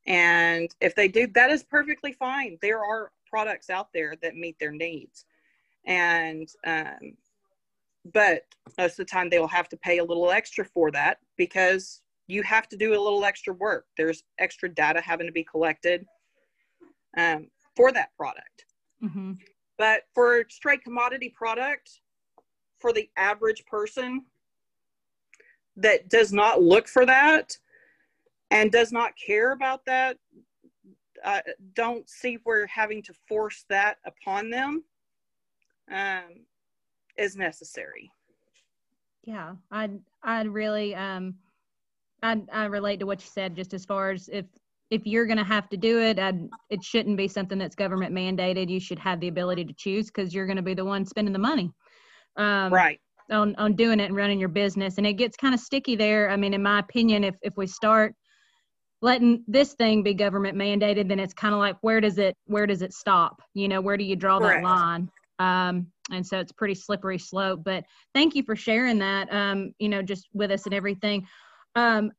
and 0.08 0.74
if 0.82 0.96
they 0.96 1.08
do, 1.08 1.28
that 1.28 1.52
is 1.52 1.64
perfectly 1.64 2.14
fine. 2.14 2.58
There 2.62 2.80
are 2.80 3.12
products 3.30 3.70
out 3.70 3.90
there 3.94 4.16
that 4.22 4.36
meet 4.36 4.58
their 4.60 4.72
needs, 4.72 5.26
and 5.86 6.48
um, 6.66 7.18
but 8.14 8.44
most 8.78 8.92
of 8.92 8.98
the 8.98 9.06
time 9.06 9.30
they 9.30 9.40
will 9.40 9.48
have 9.48 9.70
to 9.70 9.78
pay 9.78 9.98
a 9.98 10.04
little 10.04 10.32
extra 10.32 10.64
for 10.66 10.92
that 10.92 11.20
because 11.36 12.02
you 12.28 12.42
have 12.44 12.68
to 12.70 12.78
do 12.78 12.92
a 12.92 13.02
little 13.02 13.26
extra 13.26 13.54
work. 13.54 13.86
There's 13.98 14.24
extra 14.40 14.70
data 14.70 15.02
having 15.02 15.28
to 15.28 15.34
be 15.34 15.44
collected 15.44 16.06
um, 17.18 17.48
for 17.76 17.92
that 17.92 18.16
product. 18.16 18.66
Mm-hmm. 19.04 19.34
But 19.78 20.04
for 20.14 20.40
a 20.40 20.46
straight 20.50 20.84
commodity 20.84 21.34
product, 21.36 22.02
for 22.80 22.94
the 22.94 23.10
average 23.18 23.66
person 23.66 24.26
that 25.76 26.10
does 26.10 26.34
not 26.34 26.62
look 26.62 26.88
for 26.88 27.06
that 27.06 27.58
and 28.52 28.72
does 28.72 28.92
not 28.92 29.14
care 29.18 29.52
about 29.52 29.82
that, 29.86 30.18
uh, 31.24 31.42
don't 31.74 32.10
see 32.10 32.38
where 32.44 32.66
having 32.68 33.02
to 33.04 33.14
force 33.28 33.66
that 33.70 33.98
upon 34.06 34.50
them 34.50 34.84
um, 35.92 36.46
is 37.18 37.36
necessary. 37.36 38.12
Yeah, 39.24 39.56
I 39.72 39.90
I 40.24 40.44
really 40.44 40.96
um 40.96 41.36
I, 42.24 42.42
I 42.52 42.66
relate 42.66 43.00
to 43.02 43.06
what 43.06 43.22
you 43.22 43.30
said 43.30 43.56
just 43.56 43.74
as 43.74 43.84
far 43.84 44.12
as 44.12 44.30
if 44.32 44.46
if 44.90 45.06
you're 45.06 45.26
going 45.26 45.38
to 45.38 45.44
have 45.44 45.68
to 45.70 45.76
do 45.76 46.00
it 46.00 46.18
I'd, 46.18 46.48
it 46.70 46.82
shouldn't 46.82 47.18
be 47.18 47.28
something 47.28 47.58
that's 47.58 47.76
government 47.76 48.16
mandated. 48.16 48.70
You 48.70 48.80
should 48.80 49.00
have 49.00 49.20
the 49.20 49.28
ability 49.28 49.66
to 49.66 49.74
choose 49.74 50.08
because 50.08 50.34
you're 50.34 50.46
going 50.46 50.56
to 50.58 50.64
be 50.64 50.74
the 50.74 50.86
one 50.86 51.06
spending 51.06 51.34
the 51.34 51.40
money 51.40 51.70
um, 52.38 52.72
right. 52.72 53.02
on, 53.30 53.54
on 53.56 53.76
doing 53.76 54.00
it 54.00 54.06
and 54.06 54.16
running 54.16 54.40
your 54.40 54.50
business. 54.50 54.98
And 54.98 55.06
it 55.06 55.14
gets 55.14 55.36
kind 55.36 55.54
of 55.54 55.60
sticky 55.60 55.98
there. 55.98 56.30
I 56.30 56.38
mean 56.38 56.54
in 56.54 56.64
my 56.64 56.80
opinion 56.80 57.26
if, 57.26 57.36
if 57.42 57.58
we 57.58 57.68
start 57.68 58.16
letting 59.02 59.44
this 59.48 59.74
thing 59.74 60.04
be 60.04 60.14
government 60.14 60.58
mandated 60.58 61.08
then 61.08 61.20
it's 61.20 61.34
kind 61.34 61.54
of 61.54 61.60
like 61.60 61.76
where 61.82 62.02
does 62.02 62.18
it 62.18 62.36
where 62.46 62.66
does 62.66 62.82
it 62.82 62.94
stop 62.94 63.42
you 63.54 63.68
know 63.68 63.82
where 63.82 63.98
do 63.98 64.04
you 64.04 64.16
draw 64.16 64.40
Correct. 64.40 64.64
that 64.64 64.68
line 64.68 65.10
um, 65.40 65.88
and 66.12 66.26
so 66.26 66.40
it's 66.40 66.52
pretty 66.52 66.74
slippery 66.74 67.20
slope 67.20 67.62
but 67.64 67.84
thank 68.16 68.36
you 68.36 68.44
for 68.44 68.56
sharing 68.56 68.98
that 69.00 69.32
um, 69.32 69.72
you 69.80 69.90
know 69.90 70.02
just 70.02 70.28
with 70.34 70.52
us 70.52 70.66
and 70.66 70.74
everything 70.74 71.28
um, 71.76 72.12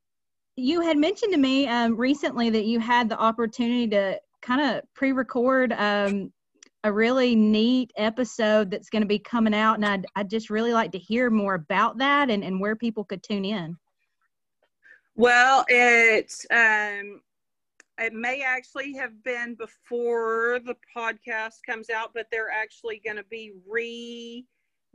you 0.55 0.81
had 0.81 0.97
mentioned 0.97 1.33
to 1.33 1.39
me 1.39 1.67
um, 1.67 1.97
recently 1.97 2.49
that 2.49 2.65
you 2.65 2.79
had 2.79 3.09
the 3.09 3.17
opportunity 3.17 3.87
to 3.87 4.19
kind 4.41 4.61
of 4.61 4.81
pre-record 4.93 5.73
um, 5.73 6.31
a 6.83 6.91
really 6.91 7.35
neat 7.35 7.91
episode 7.97 8.71
that's 8.71 8.89
going 8.89 9.01
to 9.01 9.07
be 9.07 9.19
coming 9.19 9.53
out, 9.53 9.75
and 9.75 9.85
I'd, 9.85 10.05
I'd 10.15 10.29
just 10.29 10.49
really 10.49 10.73
like 10.73 10.91
to 10.93 10.97
hear 10.97 11.29
more 11.29 11.55
about 11.55 11.97
that 11.97 12.29
and, 12.29 12.43
and 12.43 12.59
where 12.59 12.75
people 12.75 13.03
could 13.03 13.21
tune 13.21 13.43
in. 13.43 13.77
Well, 15.19 15.65
it's 15.67 16.45
um, 16.49 17.19
it 17.97 18.13
may 18.13 18.41
actually 18.41 18.93
have 18.93 19.21
been 19.21 19.53
before 19.55 20.61
the 20.65 20.77
podcast 20.95 21.55
comes 21.67 21.89
out, 21.89 22.11
but 22.13 22.27
they're 22.31 22.49
actually 22.49 23.01
going 23.03 23.17
to 23.17 23.25
be 23.29 23.51
re 23.67 24.45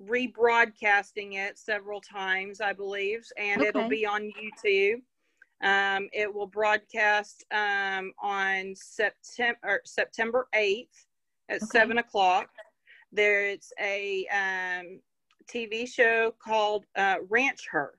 rebroadcasting 0.01 1.35
it 1.35 1.59
several 1.59 2.01
times, 2.01 2.63
I 2.63 2.73
believe, 2.73 3.23
and 3.37 3.61
okay. 3.61 3.69
it'll 3.69 3.91
be 3.91 4.07
on 4.07 4.33
YouTube. 4.41 5.03
Um, 5.63 6.09
it 6.15 6.33
will 6.33 6.47
broadcast 6.47 7.45
um, 7.53 8.13
on 8.19 8.73
September 8.75 9.83
September 9.85 10.49
eighth 10.55 11.05
at 11.51 11.57
okay. 11.57 11.67
seven 11.67 11.99
o'clock. 11.99 12.49
There's 13.13 13.75
a 13.79 14.27
um, 14.33 15.01
TV 15.53 15.87
show 15.87 16.33
called 16.43 16.87
uh, 16.97 17.17
Ranch 17.29 17.67
Her. 17.71 17.99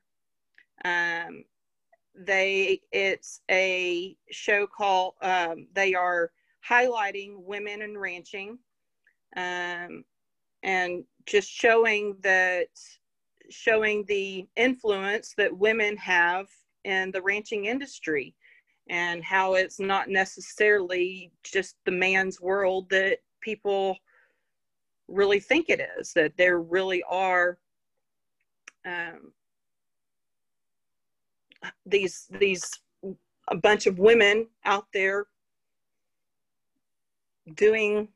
Um, 0.83 1.43
they 2.17 2.79
it's 2.91 3.41
a 3.51 4.15
show 4.31 4.67
called 4.67 5.13
um, 5.21 5.67
they 5.73 5.93
are 5.93 6.31
highlighting 6.67 7.35
women 7.37 7.81
in 7.81 7.97
ranching 7.97 8.57
um, 9.35 10.03
and 10.63 11.03
just 11.25 11.49
showing 11.49 12.15
that 12.21 12.67
showing 13.49 14.03
the 14.07 14.47
influence 14.55 15.33
that 15.37 15.55
women 15.55 15.95
have 15.97 16.47
in 16.83 17.11
the 17.11 17.21
ranching 17.21 17.65
industry 17.65 18.33
and 18.89 19.23
how 19.23 19.55
it's 19.55 19.79
not 19.79 20.09
necessarily 20.09 21.31
just 21.43 21.75
the 21.85 21.91
man's 21.91 22.39
world 22.39 22.89
that 22.89 23.19
people 23.41 23.97
really 25.07 25.39
think 25.39 25.69
it 25.69 25.81
is 25.99 26.13
that 26.13 26.35
there 26.37 26.59
really 26.59 27.03
are 27.09 27.57
um, 28.85 29.31
these 31.85 32.27
these 32.39 32.69
a 33.49 33.55
bunch 33.55 33.85
of 33.85 33.99
women 33.99 34.47
out 34.65 34.85
there 34.93 35.27
doing 37.55 38.07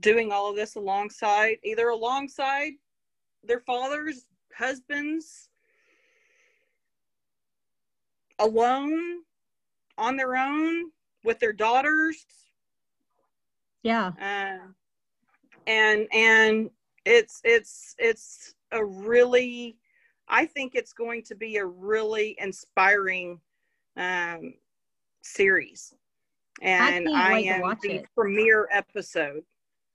doing 0.00 0.30
all 0.30 0.50
of 0.50 0.56
this 0.56 0.76
alongside 0.76 1.56
either 1.64 1.88
alongside 1.88 2.72
their 3.42 3.60
fathers 3.60 4.26
husbands 4.56 5.48
alone 8.38 9.22
on 9.98 10.16
their 10.16 10.36
own 10.36 10.90
with 11.24 11.38
their 11.38 11.52
daughters. 11.52 12.26
Yeah. 13.82 14.12
Uh, 14.20 14.68
and 15.66 16.06
and 16.12 16.70
it's 17.04 17.40
it's 17.44 17.94
it's 17.98 18.54
a 18.72 18.84
really 18.84 19.76
I 20.28 20.46
think 20.46 20.74
it's 20.74 20.92
going 20.92 21.22
to 21.24 21.34
be 21.34 21.56
a 21.56 21.64
really 21.64 22.36
inspiring 22.38 23.40
um, 23.96 24.54
series. 25.22 25.94
And 26.62 27.08
I, 27.08 27.34
I 27.34 27.40
am 27.40 27.76
the 27.82 27.96
it. 27.96 28.06
premiere 28.14 28.68
episode. 28.72 29.42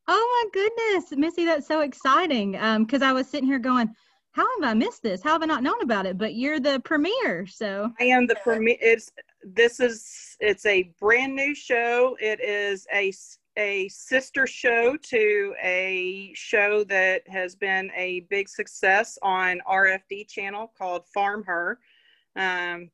Oh 0.07 0.43
my 0.43 0.49
goodness, 0.53 1.11
Missy, 1.17 1.45
that's 1.45 1.67
so 1.67 1.81
exciting. 1.81 2.57
Um, 2.57 2.85
because 2.85 3.01
I 3.01 3.13
was 3.13 3.27
sitting 3.27 3.47
here 3.47 3.59
going, 3.59 3.89
how 4.33 4.47
have 4.61 4.69
I 4.69 4.73
missed 4.73 5.03
this? 5.03 5.21
How 5.21 5.31
have 5.31 5.43
I 5.43 5.45
not 5.45 5.63
known 5.63 5.81
about 5.81 6.05
it? 6.05 6.17
But 6.17 6.35
you're 6.35 6.59
the 6.59 6.79
premiere, 6.85 7.45
so 7.45 7.91
I 7.99 8.05
am 8.05 8.27
the 8.27 8.35
premiere. 8.35 8.77
It's 8.79 9.11
this 9.43 9.79
is 9.79 10.37
it's 10.39 10.65
a 10.65 10.91
brand 10.99 11.35
new 11.35 11.53
show. 11.53 12.15
It 12.19 12.39
is 12.39 12.87
a 12.93 13.11
a 13.57 13.87
sister 13.89 14.47
show 14.47 14.95
to 14.95 15.53
a 15.61 16.31
show 16.35 16.83
that 16.85 17.27
has 17.27 17.55
been 17.55 17.91
a 17.95 18.21
big 18.29 18.47
success 18.47 19.17
on 19.21 19.61
RFD 19.69 20.27
channel 20.27 20.71
called 20.77 21.05
Farm 21.13 21.43
Her. 21.43 21.79
Um, 22.35 22.89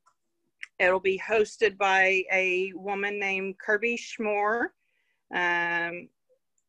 it'll 0.78 1.00
be 1.00 1.20
hosted 1.24 1.78
by 1.78 2.22
a 2.32 2.72
woman 2.74 3.18
named 3.20 3.58
Kirby 3.58 3.96
Schmore, 3.96 4.68
um, 5.34 6.08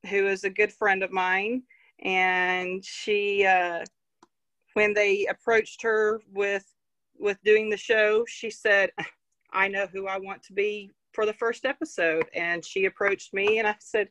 who 0.09 0.27
is 0.27 0.43
a 0.43 0.49
good 0.49 0.71
friend 0.71 1.03
of 1.03 1.11
mine. 1.11 1.63
And 2.03 2.85
she, 2.85 3.45
uh, 3.45 3.83
when 4.73 4.93
they 4.93 5.25
approached 5.25 5.81
her 5.81 6.21
with 6.31 6.65
with 7.17 7.37
doing 7.43 7.69
the 7.69 7.75
show, 7.75 8.23
she 8.27 8.49
said, 8.49 8.91
"I 9.51 9.67
know 9.67 9.87
who 9.87 10.07
I 10.07 10.17
want 10.17 10.41
to 10.43 10.53
be 10.53 10.91
for 11.13 11.25
the 11.25 11.33
first 11.33 11.65
episode. 11.65 12.25
And 12.33 12.63
she 12.63 12.85
approached 12.85 13.33
me 13.33 13.59
and 13.59 13.67
I 13.67 13.75
said, 13.79 14.09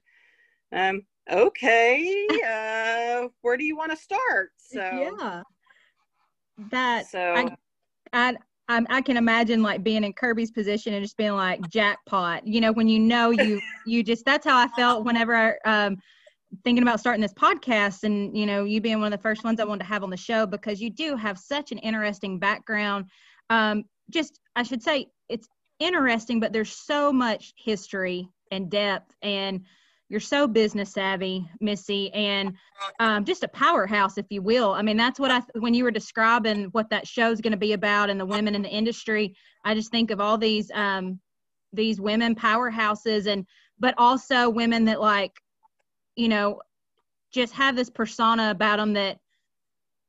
um, 0.72 1.03
okay, 1.30 2.26
uh, 2.46 3.28
where 3.42 3.57
do 3.57 3.64
you 3.64 3.76
want 3.76 3.90
to 3.90 3.96
start? 3.96 4.51
So, 4.57 4.80
yeah, 4.80 5.42
that, 6.70 7.07
so, 7.07 7.34
I, 7.34 7.57
I, 8.12 8.36
I, 8.68 8.84
I 8.90 9.01
can 9.01 9.16
imagine 9.16 9.62
like 9.62 9.82
being 9.82 10.05
in 10.05 10.12
Kirby's 10.12 10.51
position 10.51 10.92
and 10.94 11.03
just 11.03 11.16
being 11.16 11.32
like 11.32 11.68
jackpot, 11.70 12.46
you 12.46 12.61
know, 12.61 12.72
when 12.72 12.88
you 12.88 12.99
know 12.99 13.30
you, 13.30 13.61
you 13.86 14.03
just, 14.03 14.24
that's 14.24 14.46
how 14.46 14.59
I 14.59 14.68
felt 14.68 15.05
whenever 15.05 15.59
I, 15.64 15.86
um, 15.86 15.96
thinking 16.64 16.82
about 16.82 17.01
starting 17.01 17.20
this 17.20 17.34
podcast 17.34 18.05
and 18.05 18.36
you 18.36 18.46
know 18.46 18.64
you 18.64 18.80
being 18.80 18.99
one 18.99 19.12
of 19.12 19.18
the 19.18 19.22
first 19.22 19.44
ones 19.44 19.61
i 19.61 19.64
wanted 19.64 19.80
to 19.80 19.88
have 19.88 20.03
on 20.03 20.11
the 20.11 20.16
show 20.16 20.46
because 20.46 20.80
you 20.80 20.90
do 20.90 21.14
have 21.16 21.38
such 21.38 21.72
an 21.72 21.78
interesting 21.78 22.38
background 22.38 23.05
um, 23.51 23.84
just 24.11 24.40
i 24.57 24.62
should 24.62 24.82
say 24.82 25.07
it's 25.28 25.49
interesting, 25.79 26.41
but 26.41 26.53
there's 26.53 26.72
so 26.72 27.12
much 27.12 27.53
history 27.57 28.29
and 28.51 28.70
depth, 28.70 29.14
and 29.22 29.64
you're 30.09 30.20
so 30.20 30.47
business 30.49 30.93
savvy, 30.93 31.49
Missy, 31.61 32.12
and 32.12 32.55
um, 32.99 33.24
just 33.24 33.45
a 33.45 33.49
powerhouse, 33.49 34.16
if 34.16 34.26
you 34.31 34.41
will. 34.41 34.72
I 34.72 34.83
mean, 34.83 34.97
that's 34.97 35.20
what 35.20 35.31
I 35.31 35.43
when 35.59 35.74
you 35.74 35.85
were 35.85 35.91
describing 35.91 36.64
what 36.72 36.91
that 36.91 37.07
show's 37.07 37.41
going 37.41 37.53
to 37.53 37.59
be 37.59 37.74
about 37.74 38.11
and 38.11 38.18
the 38.18 38.26
women 38.26 38.55
in 38.55 38.62
the 38.62 38.70
industry. 38.70 39.37
I 39.64 39.74
just 39.74 39.91
think 39.91 40.11
of 40.11 40.20
all 40.20 40.39
these 40.39 40.70
um, 40.72 41.20
these 41.72 42.01
women 42.01 42.35
powerhouses, 42.35 43.26
and 43.26 43.47
but 43.79 43.95
also 43.99 44.49
women 44.49 44.87
that 44.87 45.01
like, 45.01 45.33
you 46.16 46.29
know, 46.29 46.62
just 47.33 47.53
have 47.55 47.76
this 47.76 47.91
persona 47.91 48.51
about 48.51 48.79
them 48.79 48.95
that 48.95 49.18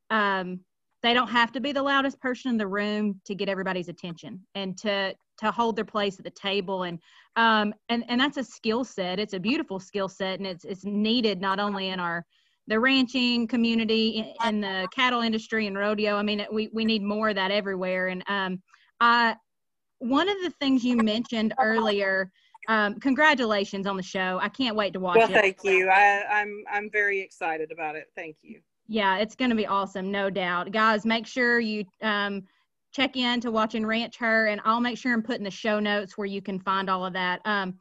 um, 0.10 0.62
they 1.04 1.14
don't 1.14 1.30
have 1.30 1.52
to 1.54 1.60
be 1.60 1.72
the 1.72 1.84
loudest 1.84 2.20
person 2.20 2.52
in 2.52 2.58
the 2.58 2.68
room 2.68 3.22
to 3.26 3.36
get 3.36 3.50
everybody's 3.50 3.90
attention 3.90 4.46
and 4.56 4.78
to 4.80 5.14
to 5.40 5.52
hold 5.52 5.76
their 5.76 5.86
place 5.86 6.18
at 6.20 6.26
the 6.26 6.32
table. 6.32 6.84
And 6.84 7.00
um 7.36 7.74
and 7.90 8.04
and 8.08 8.20
that's 8.20 8.38
a 8.38 8.44
skill 8.44 8.84
set. 8.84 9.20
It's 9.20 9.34
a 9.34 9.40
beautiful 9.40 9.80
skill 9.80 10.10
set 10.10 10.40
and 10.40 10.48
it's 10.48 10.66
it's 10.66 10.86
needed 10.86 11.42
not 11.42 11.60
only 11.60 11.90
in 11.90 12.00
our 12.00 12.26
the 12.68 12.80
ranching 12.80 13.48
community 13.48 14.34
in 14.46 14.62
the 14.62 14.88
cattle 14.94 15.22
industry 15.22 15.68
and 15.68 15.78
rodeo. 15.78 16.16
I 16.16 16.24
mean 16.24 16.46
we 16.52 16.70
we 16.74 16.86
need 16.86 17.02
more 17.02 17.30
of 17.30 17.36
that 17.36 17.52
everywhere. 17.52 18.08
And 18.08 18.24
um 18.28 18.62
i 19.00 19.36
one 20.00 20.30
of 20.30 20.38
the 20.44 20.52
things 20.62 20.84
you 20.84 20.96
mentioned 20.98 21.54
earlier 21.60 22.32
um, 22.68 23.00
congratulations 23.00 23.88
on 23.88 23.98
the 23.98 24.04
show. 24.04 24.38
I 24.40 24.50
can't 24.50 24.76
wait 24.76 24.94
to 24.94 25.00
watch 25.00 25.18
well, 25.18 25.30
it. 25.30 25.34
thank 25.34 25.64
you. 25.64 25.90
I, 25.90 26.24
i'm 26.30 26.64
i'm 26.72 26.90
very 26.92 27.20
excited 27.20 27.72
about 27.72 27.96
it. 27.96 28.08
Thank 28.16 28.38
you. 28.42 28.60
Yeah 28.88 29.18
it's 29.18 29.36
going 29.36 29.50
to 29.50 29.56
be 29.56 29.66
awesome 29.66 30.12
no 30.12 30.30
doubt. 30.30 30.72
Guys 30.72 31.06
make 31.06 31.26
sure 31.26 31.60
you 31.60 31.86
um 32.02 32.44
check 32.92 33.16
in 33.16 33.40
to 33.42 33.52
watching 33.52 33.86
Ranch 33.86 34.18
Her, 34.18 34.48
and 34.48 34.62
I'll 34.66 34.82
make 34.82 34.98
sure 34.98 35.14
I'm 35.14 35.24
putting 35.24 35.44
the 35.44 35.52
show 35.52 35.80
notes 35.80 36.18
where 36.18 36.28
you 36.28 36.42
can 36.42 36.60
find 36.60 36.90
all 36.90 37.06
of 37.06 37.14
that. 37.14 37.42
Um, 37.46 37.76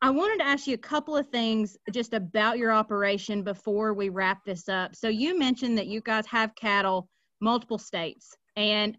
I 0.00 0.10
wanted 0.10 0.38
to 0.38 0.46
ask 0.46 0.66
you 0.66 0.74
a 0.74 0.78
couple 0.78 1.16
of 1.16 1.28
things 1.28 1.76
just 1.92 2.12
about 2.12 2.58
your 2.58 2.72
operation 2.72 3.44
before 3.44 3.94
we 3.94 4.08
wrap 4.08 4.44
this 4.44 4.68
up. 4.68 4.96
So 4.96 5.08
you 5.08 5.38
mentioned 5.38 5.78
that 5.78 5.86
you 5.86 6.00
guys 6.00 6.26
have 6.26 6.54
cattle 6.56 7.08
multiple 7.40 7.78
states, 7.78 8.34
and 8.56 8.96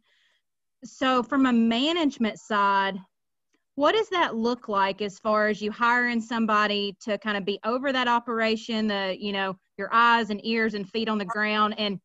so 0.84 1.24
from 1.24 1.46
a 1.46 1.54
management 1.54 2.40
side, 2.40 2.98
what 3.76 3.94
does 3.94 4.10
that 4.10 4.36
look 4.36 4.68
like 4.68 5.02
as 5.02 5.18
far 5.20 5.48
as 5.48 5.62
you 5.62 5.72
hiring 5.72 6.22
somebody 6.22 6.96
to 7.02 7.18
kind 7.18 7.38
of 7.38 7.46
be 7.46 7.60
over 7.66 7.92
that 7.92 8.08
operation, 8.08 8.88
the 8.88 9.16
you 9.20 9.32
know 9.32 9.56
your 9.78 9.90
eyes 9.92 10.30
and 10.30 10.46
ears 10.46 10.74
and 10.74 10.90
feet 10.90 11.10
on 11.10 11.18
the 11.18 11.26
ground, 11.26 11.76
and 11.78 12.00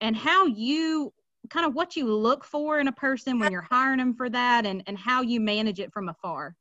and 0.00 0.16
how 0.16 0.46
you 0.46 1.12
kind 1.50 1.66
of 1.66 1.74
what 1.74 1.96
you 1.96 2.06
look 2.12 2.44
for 2.44 2.80
in 2.80 2.88
a 2.88 2.92
person 2.92 3.38
when 3.38 3.52
you're 3.52 3.62
hiring 3.62 3.98
them 3.98 4.14
for 4.14 4.28
that 4.30 4.66
and, 4.66 4.82
and 4.86 4.98
how 4.98 5.22
you 5.22 5.40
manage 5.40 5.80
it 5.80 5.92
from 5.92 6.08
afar? 6.08 6.54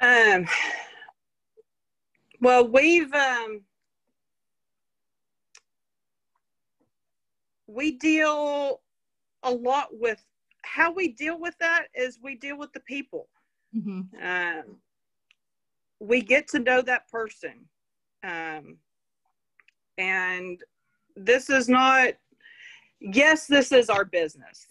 Um, 0.00 0.46
well, 2.40 2.68
we've, 2.68 3.12
um, 3.12 3.62
we 7.66 7.92
deal 7.92 8.80
a 9.42 9.50
lot 9.50 9.88
with 9.92 10.22
how 10.62 10.92
we 10.92 11.08
deal 11.08 11.38
with 11.38 11.54
that 11.60 11.86
is 11.94 12.18
we 12.22 12.34
deal 12.34 12.58
with 12.58 12.72
the 12.72 12.80
people. 12.80 13.28
Mm-hmm. 13.74 14.00
Um, 14.22 14.76
we 16.00 16.20
get 16.20 16.48
to 16.48 16.58
know 16.58 16.82
that 16.82 17.08
person. 17.08 17.66
Um, 18.22 18.76
and 19.98 20.60
this 21.14 21.48
is 21.48 21.68
not 21.68 22.14
yes, 23.00 23.46
this 23.46 23.72
is 23.72 23.88
our 23.90 24.04
business. 24.04 24.66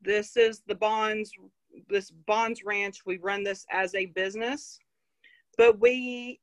This 0.00 0.36
is 0.36 0.62
the 0.66 0.74
Bonds, 0.74 1.32
this 1.88 2.10
Bonds 2.10 2.62
Ranch. 2.64 3.00
We 3.06 3.18
run 3.18 3.42
this 3.42 3.64
as 3.70 3.94
a 3.94 4.06
business, 4.06 4.78
but 5.56 5.80
we 5.80 6.40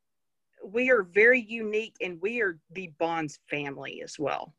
we 0.66 0.90
are 0.90 1.04
very 1.04 1.42
unique 1.42 1.96
and 2.02 2.22
we 2.22 2.42
are 2.42 2.58
the 2.72 2.90
Bonds 2.98 3.40
family 3.50 4.02
as 4.02 4.18
well. 4.18 4.54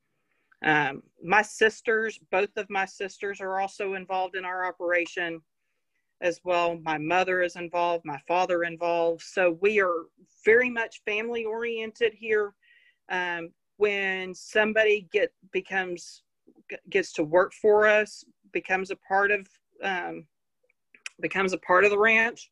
Um, 0.64 1.02
my 1.22 1.42
sisters, 1.42 2.18
both 2.30 2.56
of 2.56 2.68
my 2.70 2.84
sisters 2.84 3.40
are 3.40 3.60
also 3.60 3.94
involved 3.94 4.36
in 4.36 4.44
our 4.44 4.66
operation 4.66 5.40
as 6.20 6.40
well. 6.44 6.78
My 6.82 6.98
mother 6.98 7.42
is 7.42 7.56
involved, 7.56 8.04
my 8.04 8.20
father 8.26 8.64
involved. 8.64 9.22
So 9.22 9.58
we 9.60 9.80
are 9.80 10.06
very 10.44 10.70
much 10.70 11.02
family 11.04 11.44
oriented 11.44 12.14
here. 12.14 12.54
Um, 13.10 13.50
when 13.76 14.34
somebody 14.34 15.08
get 15.12 15.32
becomes 15.52 16.22
gets 16.90 17.12
to 17.14 17.24
work 17.24 17.52
for 17.52 17.86
us, 17.86 18.24
becomes 18.52 18.90
a 18.90 18.96
part 18.96 19.30
of 19.30 19.48
um, 19.82 20.26
becomes 21.20 21.52
a 21.52 21.58
part 21.58 21.84
of 21.84 21.90
the 21.90 21.98
ranch, 21.98 22.50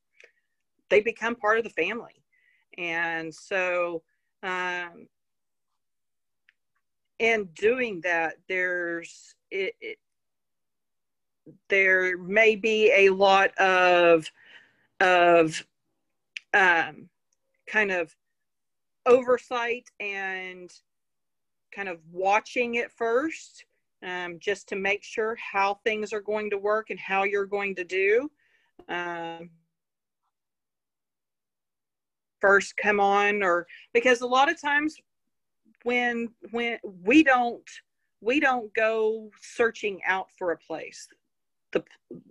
they 0.89 1.01
become 1.01 1.35
part 1.35 1.59
of 1.59 1.65
the 1.65 1.71
family. 1.71 2.23
And 2.79 3.35
so, 3.35 4.03
um, 4.43 5.09
in 7.19 7.49
doing 7.55 8.01
that, 8.03 8.35
there's 8.49 9.35
it, 9.51 9.75
it, 9.81 9.99
there 11.69 12.19
may 12.19 12.57
be 12.57 12.93
a 12.95 13.11
lot 13.11 13.57
of 13.59 14.31
of 15.01 15.65
um, 16.55 17.09
kind 17.67 17.91
of 17.91 18.15
oversight 19.07 19.89
and 19.99 20.73
kind 21.75 21.89
of 21.89 21.99
watching 22.13 22.77
it 22.77 22.93
first 22.93 23.65
um, 24.05 24.39
just 24.39 24.69
to 24.69 24.77
make 24.77 25.05
sure 25.05 25.37
how 25.37 25.81
things 25.85 26.13
are 26.13 26.21
going 26.21 26.51
to 26.51 26.59
work 26.59 26.91
and 26.91 26.99
how 26.99 27.25
you're 27.25 27.47
going 27.47 27.75
to 27.77 27.85
do. 27.85 28.31
Um, 28.89 29.51
first 32.41 32.77
come 32.77 32.99
on 32.99 33.43
or 33.43 33.67
because 33.95 34.21
a 34.21 34.27
lot 34.27 34.51
of 34.51 34.61
times 34.61 34.97
when 35.85 36.29
when 36.51 36.77
we 37.03 37.23
don't 37.23 37.71
we 38.21 38.41
don't 38.41 38.75
go 38.75 39.31
searching 39.41 40.01
out 40.07 40.27
for 40.37 40.51
a 40.51 40.59
place 40.59 41.09
the 41.71 41.83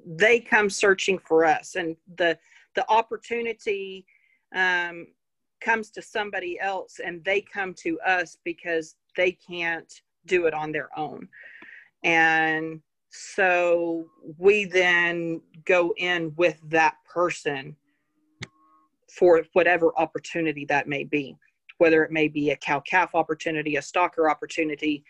they 0.06 0.40
come 0.40 0.70
searching 0.70 1.18
for 1.18 1.46
us 1.46 1.76
and 1.76 1.96
the 2.18 2.38
the 2.76 2.88
opportunity 2.90 4.06
um, 4.54 5.08
comes 5.62 5.90
to 5.92 6.02
somebody 6.02 6.60
else 6.60 7.00
and 7.04 7.24
they 7.24 7.40
come 7.40 7.74
to 7.74 8.00
us 8.02 8.38
because 8.44 8.96
they 9.16 9.32
can't 9.32 10.02
do 10.26 10.46
it 10.46 10.54
on 10.54 10.72
their 10.74 10.90
own 10.98 11.28
and 12.04 12.82
so 13.10 14.06
we 14.38 14.66
then 14.66 15.42
go 15.66 15.94
in 15.98 16.34
with 16.38 16.58
that 16.70 16.96
person 17.12 17.76
for 19.12 19.44
whatever 19.54 19.92
opportunity 19.98 20.66
that 20.66 20.88
may 20.88 21.04
be, 21.04 21.36
whether 21.78 22.04
it 22.04 22.12
may 22.12 22.30
be 22.30 22.52
a 22.52 22.56
cow 22.56 22.80
calf 22.80 23.14
opportunity, 23.14 23.76
a 23.76 23.82
stocker 23.82 24.32
opportunity, 24.32 25.04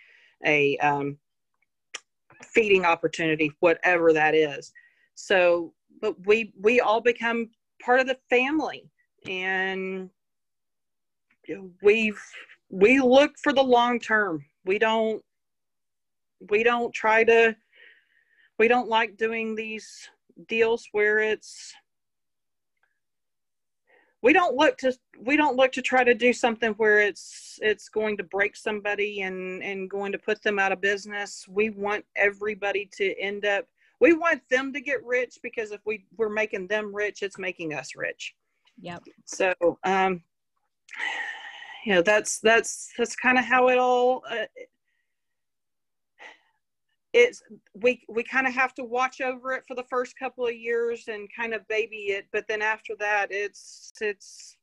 a 0.45 0.77
um, 0.79 1.17
feeding 2.43 2.85
opportunity, 2.85 3.51
whatever 3.59 4.11
that 4.13 4.33
is. 4.33 4.73
So, 5.13 5.73
but 6.01 6.15
we 6.25 6.53
we 6.59 6.79
all 6.79 7.01
become 7.01 7.49
part 7.83 7.99
of 7.99 8.07
the 8.07 8.17
family, 8.29 8.89
and 9.27 10.09
we've 11.83 12.19
we 12.69 12.99
look 12.99 13.33
for 13.43 13.53
the 13.53 13.61
long 13.61 13.99
term. 13.99 14.43
We 14.65 14.79
don't 14.79 15.23
we 16.49 16.63
don't 16.63 16.93
try 16.93 17.23
to 17.23 17.55
we 18.57 18.67
don't 18.67 18.89
like 18.89 19.17
doing 19.17 19.55
these 19.55 20.09
deals 20.47 20.87
where 20.91 21.19
it's 21.19 21.73
we 24.21 24.33
don't 24.33 24.55
look 24.55 24.77
to 24.77 24.93
we 25.19 25.35
don't 25.35 25.55
look 25.55 25.71
to 25.71 25.81
try 25.81 26.03
to 26.03 26.13
do 26.13 26.31
something 26.31 26.73
where 26.73 26.99
it's 26.99 27.59
it's 27.61 27.89
going 27.89 28.17
to 28.17 28.23
break 28.23 28.55
somebody 28.55 29.21
and 29.21 29.63
and 29.63 29.89
going 29.89 30.11
to 30.11 30.17
put 30.17 30.41
them 30.43 30.59
out 30.59 30.71
of 30.71 30.81
business. 30.81 31.45
We 31.49 31.71
want 31.71 32.05
everybody 32.15 32.89
to 32.97 33.19
end 33.19 33.45
up 33.45 33.65
we 33.99 34.13
want 34.13 34.41
them 34.49 34.73
to 34.73 34.81
get 34.81 35.03
rich 35.05 35.39
because 35.41 35.71
if 35.71 35.81
we 35.85 36.05
we're 36.17 36.29
making 36.29 36.67
them 36.67 36.93
rich 36.93 37.23
it's 37.23 37.39
making 37.39 37.73
us 37.73 37.95
rich. 37.95 38.33
Yep. 38.81 39.03
So 39.25 39.53
um 39.83 40.21
you 41.85 41.95
know 41.95 42.01
that's 42.03 42.39
that's 42.39 42.91
that's 42.97 43.15
kind 43.15 43.39
of 43.39 43.45
how 43.45 43.69
it 43.69 43.79
all 43.79 44.23
uh, 44.29 44.45
it's 47.13 47.41
we 47.73 48.03
we 48.07 48.23
kind 48.23 48.47
of 48.47 48.53
have 48.53 48.73
to 48.73 48.83
watch 48.83 49.19
over 49.19 49.51
it 49.51 49.63
for 49.67 49.75
the 49.75 49.83
first 49.89 50.17
couple 50.17 50.45
of 50.45 50.53
years 50.53 51.07
and 51.07 51.29
kind 51.35 51.53
of 51.53 51.67
baby 51.67 52.11
it 52.11 52.25
but 52.31 52.47
then 52.47 52.61
after 52.61 52.95
that 52.97 53.27
it's 53.31 53.91
it's 53.99 54.55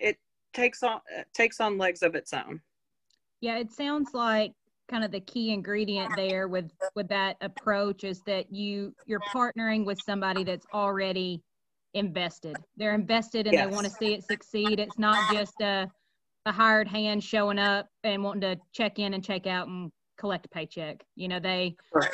it 0.00 0.16
takes 0.52 0.82
on 0.82 1.00
uh, 1.16 1.22
takes 1.34 1.60
on 1.60 1.78
legs 1.78 2.02
of 2.02 2.14
its 2.14 2.32
own. 2.32 2.60
Yeah 3.40 3.58
it 3.58 3.70
sounds 3.70 4.10
like 4.14 4.52
kind 4.90 5.04
of 5.04 5.10
the 5.10 5.20
key 5.20 5.52
ingredient 5.52 6.10
there 6.16 6.48
with 6.48 6.70
with 6.94 7.08
that 7.08 7.36
approach 7.40 8.04
is 8.04 8.22
that 8.22 8.52
you 8.52 8.94
you're 9.06 9.20
partnering 9.20 9.84
with 9.84 9.98
somebody 10.04 10.44
that's 10.44 10.66
already 10.72 11.42
invested. 11.94 12.56
They're 12.76 12.94
invested 12.94 13.46
and 13.46 13.54
yes. 13.54 13.66
they 13.66 13.74
want 13.74 13.86
to 13.86 13.92
see 13.92 14.14
it 14.14 14.24
succeed. 14.24 14.80
It's 14.80 14.98
not 14.98 15.32
just 15.32 15.60
a 15.60 15.88
a 16.46 16.52
hired 16.52 16.88
hand 16.88 17.22
showing 17.22 17.58
up 17.58 17.88
and 18.04 18.24
wanting 18.24 18.40
to 18.40 18.56
check 18.72 18.98
in 18.98 19.12
and 19.12 19.22
check 19.22 19.46
out 19.46 19.68
and 19.68 19.92
collect 20.18 20.46
a 20.46 20.48
paycheck. 20.48 21.04
You 21.16 21.28
know, 21.28 21.40
they 21.40 21.76
right. 21.94 22.10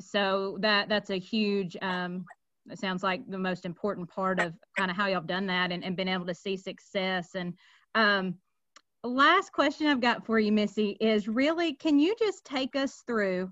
so 0.00 0.56
that 0.60 0.88
that's 0.88 1.10
a 1.10 1.18
huge 1.18 1.76
um 1.82 2.24
it 2.70 2.78
sounds 2.78 3.02
like 3.02 3.28
the 3.28 3.38
most 3.38 3.64
important 3.64 4.08
part 4.08 4.38
of 4.38 4.54
kind 4.78 4.90
of 4.90 4.96
how 4.96 5.08
y'all 5.08 5.20
done 5.20 5.46
that 5.46 5.72
and, 5.72 5.82
and 5.82 5.96
been 5.96 6.08
able 6.08 6.26
to 6.26 6.34
see 6.34 6.56
success. 6.56 7.34
And 7.34 7.54
um 7.94 8.36
last 9.04 9.52
question 9.52 9.86
I've 9.86 10.00
got 10.00 10.24
for 10.24 10.38
you, 10.38 10.52
Missy, 10.52 10.96
is 11.00 11.28
really 11.28 11.74
can 11.74 11.98
you 11.98 12.14
just 12.18 12.44
take 12.44 12.76
us 12.76 13.02
through 13.06 13.50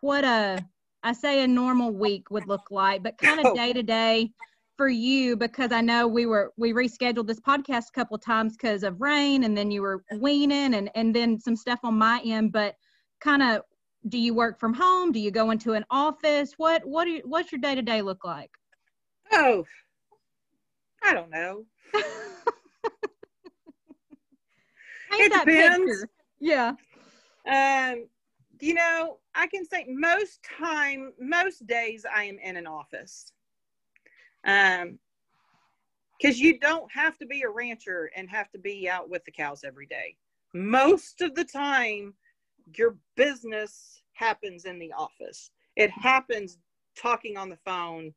what 0.00 0.24
a 0.24 0.64
I 1.04 1.12
say 1.12 1.42
a 1.42 1.48
normal 1.48 1.90
week 1.92 2.30
would 2.30 2.46
look 2.46 2.70
like, 2.70 3.02
but 3.02 3.18
kind 3.18 3.44
of 3.44 3.54
day 3.54 3.72
to 3.72 3.82
day 3.82 4.32
for 4.76 4.88
you 4.88 5.36
because 5.36 5.72
I 5.72 5.80
know 5.80 6.08
we 6.08 6.26
were 6.26 6.52
we 6.56 6.72
rescheduled 6.72 7.26
this 7.26 7.40
podcast 7.40 7.88
a 7.88 7.92
couple 7.94 8.14
of 8.16 8.22
times 8.22 8.56
because 8.56 8.82
of 8.82 9.00
rain 9.00 9.44
and 9.44 9.56
then 9.56 9.70
you 9.70 9.82
were 9.82 10.02
weaning 10.18 10.74
and 10.74 10.90
and 10.94 11.14
then 11.14 11.38
some 11.38 11.56
stuff 11.56 11.80
on 11.84 11.98
my 11.98 12.20
end. 12.24 12.52
But 12.52 12.74
kind 13.22 13.42
of 13.42 13.62
do 14.08 14.18
you 14.18 14.34
work 14.34 14.58
from 14.58 14.74
home? 14.74 15.12
Do 15.12 15.20
you 15.20 15.30
go 15.30 15.50
into 15.50 15.74
an 15.74 15.84
office? 15.90 16.54
What 16.56 16.84
what 16.84 17.04
do 17.04 17.10
you, 17.10 17.22
what's 17.24 17.52
your 17.52 17.60
day 17.60 17.74
to 17.74 17.82
day 17.82 18.02
look 18.02 18.24
like? 18.24 18.50
Oh, 19.32 19.64
I 21.02 21.14
don't 21.14 21.30
know. 21.30 21.64
it 25.12 25.32
depends. 25.32 25.78
Picture. 25.78 26.08
Yeah. 26.40 26.72
Um, 27.46 28.06
you 28.60 28.74
know, 28.74 29.18
I 29.34 29.46
can 29.46 29.64
say 29.64 29.86
most 29.88 30.40
time, 30.58 31.12
most 31.18 31.66
days 31.66 32.04
I 32.04 32.24
am 32.24 32.38
in 32.38 32.56
an 32.56 32.66
office. 32.66 33.32
Um, 34.44 34.98
because 36.20 36.38
you 36.38 36.58
don't 36.60 36.90
have 36.92 37.18
to 37.18 37.26
be 37.26 37.42
a 37.42 37.48
rancher 37.48 38.10
and 38.16 38.30
have 38.30 38.50
to 38.52 38.58
be 38.58 38.88
out 38.88 39.10
with 39.10 39.24
the 39.24 39.32
cows 39.32 39.64
every 39.64 39.86
day. 39.86 40.16
Most 40.54 41.20
of 41.20 41.34
the 41.34 41.44
time, 41.44 42.14
your 42.76 42.96
business 43.16 44.02
happens 44.14 44.64
in 44.64 44.78
the 44.78 44.92
office. 44.92 45.50
It 45.76 45.90
happens 45.90 46.58
talking 46.96 47.36
on 47.36 47.48
the 47.48 47.58
phone, 47.64 48.12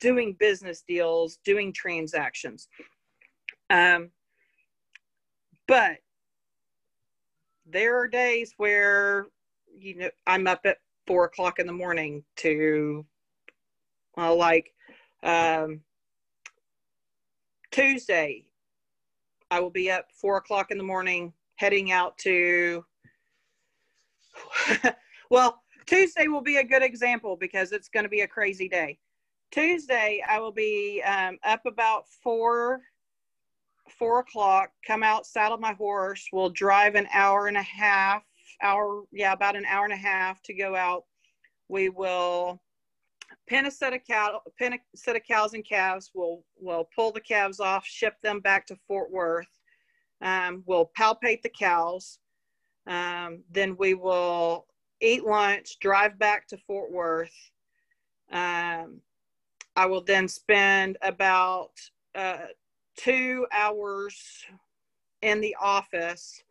doing 0.00 0.36
business 0.38 0.82
deals, 0.86 1.38
doing 1.44 1.72
transactions. 1.72 2.68
Um, 3.70 4.10
but 5.66 5.98
there 7.66 7.98
are 7.98 8.08
days 8.08 8.54
where 8.56 9.26
you 9.76 9.96
know 9.96 10.10
I'm 10.26 10.46
up 10.46 10.60
at 10.64 10.78
four 11.06 11.24
o'clock 11.24 11.58
in 11.58 11.66
the 11.66 11.72
morning 11.72 12.24
to 12.36 13.04
well, 14.16 14.36
like 14.36 14.72
um, 15.22 15.80
Tuesday, 17.70 18.44
I 19.50 19.60
will 19.60 19.70
be 19.70 19.90
up 19.90 20.06
four 20.12 20.38
o'clock 20.38 20.70
in 20.70 20.78
the 20.78 20.84
morning 20.84 21.32
heading 21.56 21.92
out 21.92 22.16
to, 22.18 22.84
well, 25.30 25.62
Tuesday 25.86 26.28
will 26.28 26.42
be 26.42 26.56
a 26.56 26.64
good 26.64 26.82
example 26.82 27.36
because 27.36 27.72
it's 27.72 27.88
going 27.88 28.04
to 28.04 28.10
be 28.10 28.22
a 28.22 28.28
crazy 28.28 28.68
day. 28.68 28.98
Tuesday, 29.52 30.22
I 30.28 30.38
will 30.40 30.52
be 30.52 31.02
um, 31.02 31.38
up 31.44 31.64
about 31.66 32.08
four, 32.22 32.80
four 33.88 34.20
o'clock, 34.20 34.70
come 34.86 35.02
out, 35.02 35.26
saddle 35.26 35.58
my 35.58 35.72
horse. 35.72 36.26
We'll 36.32 36.50
drive 36.50 36.94
an 36.94 37.06
hour 37.12 37.46
and 37.46 37.56
a 37.56 37.62
half, 37.62 38.22
hour, 38.62 39.04
yeah, 39.12 39.32
about 39.32 39.56
an 39.56 39.64
hour 39.64 39.84
and 39.84 39.92
a 39.92 39.96
half 39.96 40.42
to 40.42 40.54
go 40.54 40.74
out. 40.74 41.04
We 41.68 41.88
will 41.88 42.60
pin 43.46 43.66
a 43.66 43.70
set 43.70 43.92
of 43.92 44.00
cow, 44.04 44.40
pin 44.58 44.74
a 44.74 44.78
set 44.96 45.16
of 45.16 45.22
cows 45.22 45.54
and 45.54 45.64
calves. 45.64 46.10
We'll, 46.14 46.42
we'll 46.58 46.88
pull 46.94 47.12
the 47.12 47.20
calves 47.20 47.60
off, 47.60 47.86
ship 47.86 48.14
them 48.22 48.40
back 48.40 48.66
to 48.66 48.76
Fort 48.88 49.10
Worth. 49.10 49.55
Um, 50.22 50.62
we'll 50.66 50.90
palpate 50.98 51.42
the 51.42 51.48
cows. 51.48 52.18
Um, 52.86 53.42
then 53.50 53.76
we 53.76 53.94
will 53.94 54.66
eat 55.00 55.24
lunch, 55.24 55.78
drive 55.80 56.18
back 56.18 56.46
to 56.48 56.56
Fort 56.56 56.90
Worth. 56.90 57.50
Um, 58.30 59.00
I 59.74 59.86
will 59.86 60.02
then 60.02 60.26
spend 60.28 60.96
about 61.02 61.72
uh, 62.14 62.46
two 62.96 63.46
hours 63.52 64.44
in 65.22 65.40
the 65.40 65.54
office. 65.60 66.42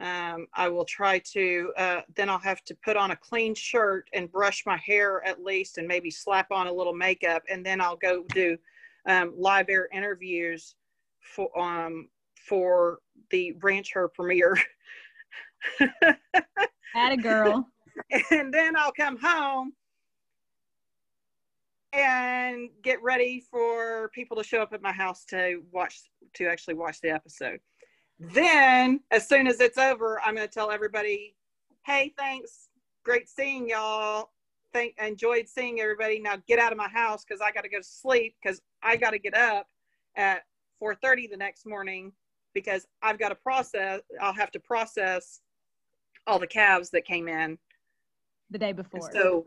Um, 0.00 0.46
I 0.54 0.68
will 0.68 0.84
try 0.84 1.18
to, 1.32 1.72
uh, 1.76 2.00
then 2.14 2.30
I'll 2.30 2.38
have 2.38 2.62
to 2.64 2.76
put 2.84 2.96
on 2.96 3.10
a 3.10 3.16
clean 3.16 3.52
shirt 3.54 4.08
and 4.12 4.30
brush 4.30 4.64
my 4.64 4.76
hair 4.76 5.24
at 5.24 5.42
least 5.42 5.78
and 5.78 5.88
maybe 5.88 6.10
slap 6.10 6.52
on 6.52 6.68
a 6.68 6.72
little 6.72 6.94
makeup. 6.94 7.42
And 7.50 7.66
then 7.66 7.80
I'll 7.80 7.96
go 7.96 8.22
do 8.32 8.56
um, 9.06 9.34
live 9.36 9.68
air 9.68 9.88
interviews 9.92 10.76
for, 11.20 11.50
um, 11.58 12.08
for 12.46 12.98
the 13.30 13.54
ranch 13.62 13.92
her 13.92 14.08
premiere. 14.08 14.56
At 15.80 17.12
a 17.12 17.16
girl. 17.16 17.68
and 18.30 18.52
then 18.52 18.76
I'll 18.76 18.92
come 18.92 19.18
home 19.18 19.72
and 21.92 22.68
get 22.82 23.02
ready 23.02 23.44
for 23.50 24.10
people 24.14 24.36
to 24.36 24.44
show 24.44 24.60
up 24.60 24.72
at 24.72 24.82
my 24.82 24.92
house 24.92 25.24
to 25.26 25.62
watch 25.72 26.02
to 26.34 26.46
actually 26.46 26.74
watch 26.74 27.00
the 27.00 27.10
episode. 27.10 27.60
Then, 28.18 29.00
as 29.10 29.28
soon 29.28 29.46
as 29.46 29.60
it's 29.60 29.78
over, 29.78 30.20
I'm 30.20 30.34
going 30.34 30.46
to 30.46 30.52
tell 30.52 30.70
everybody, 30.70 31.34
"Hey, 31.86 32.12
thanks. 32.18 32.68
Great 33.04 33.28
seeing 33.28 33.68
y'all. 33.68 34.30
Thank 34.74 34.94
enjoyed 35.00 35.48
seeing 35.48 35.80
everybody. 35.80 36.20
Now 36.20 36.36
get 36.46 36.58
out 36.58 36.72
of 36.72 36.78
my 36.78 36.88
house 36.88 37.24
because 37.24 37.40
I 37.40 37.52
got 37.52 37.62
to 37.62 37.70
go 37.70 37.78
to 37.78 37.84
sleep 37.84 38.34
because 38.42 38.60
I 38.82 38.96
got 38.96 39.10
to 39.10 39.18
get 39.18 39.34
up 39.34 39.66
at 40.16 40.42
4:30 40.82 41.30
the 41.30 41.36
next 41.36 41.66
morning 41.66 42.12
because 42.58 42.86
I've 43.02 43.18
got 43.18 43.28
to 43.28 43.34
process, 43.34 44.00
I'll 44.20 44.32
have 44.32 44.50
to 44.52 44.60
process 44.60 45.40
all 46.26 46.38
the 46.38 46.46
calves 46.46 46.90
that 46.90 47.04
came 47.04 47.28
in 47.28 47.58
the 48.50 48.58
day 48.58 48.72
before. 48.72 49.10
So 49.12 49.44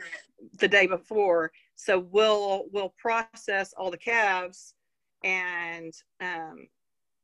the 0.60 0.68
day 0.68 0.88
before. 0.88 1.52
So 1.76 2.00
we'll 2.00 2.66
we'll 2.72 2.94
process 2.98 3.74
all 3.78 3.92
the 3.92 3.98
calves 3.98 4.74
and 5.24 5.94
um, 6.22 6.68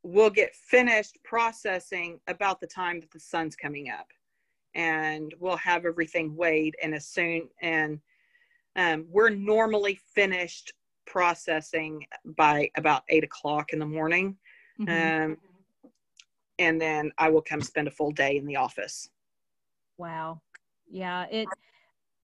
we'll 0.04 0.30
get 0.30 0.56
finished 0.56 1.18
processing 1.24 2.20
about 2.28 2.60
the 2.60 2.68
time 2.68 3.00
that 3.00 3.12
the 3.12 3.20
sun's 3.20 3.56
coming 3.56 3.90
up. 3.90 4.08
And 4.76 5.34
we'll 5.40 5.58
have 5.58 5.86
everything 5.86 6.36
weighed 6.36 6.76
and 6.84 6.94
as 6.94 7.08
soon 7.08 7.50
and 7.62 8.00
um, 8.76 9.06
we're 9.10 9.30
normally 9.30 10.00
finished 10.14 10.72
processing 11.08 12.06
by 12.38 12.70
about 12.76 13.04
eight 13.10 13.24
o'clock 13.24 13.74
in 13.74 13.80
the 13.80 13.86
morning. 13.86 14.38
Mm-hmm. 14.80 15.32
Um, 15.32 15.38
and 16.60 16.80
then 16.80 17.12
I 17.18 17.30
will 17.30 17.41
come 17.41 17.62
spend 17.62 17.88
a 17.88 17.91
full 17.91 18.12
day 18.12 18.38
in 18.38 18.45
the 18.45 18.55
office. 18.55 19.10
Wow. 19.97 20.41
Yeah, 20.89 21.26
it 21.32 21.47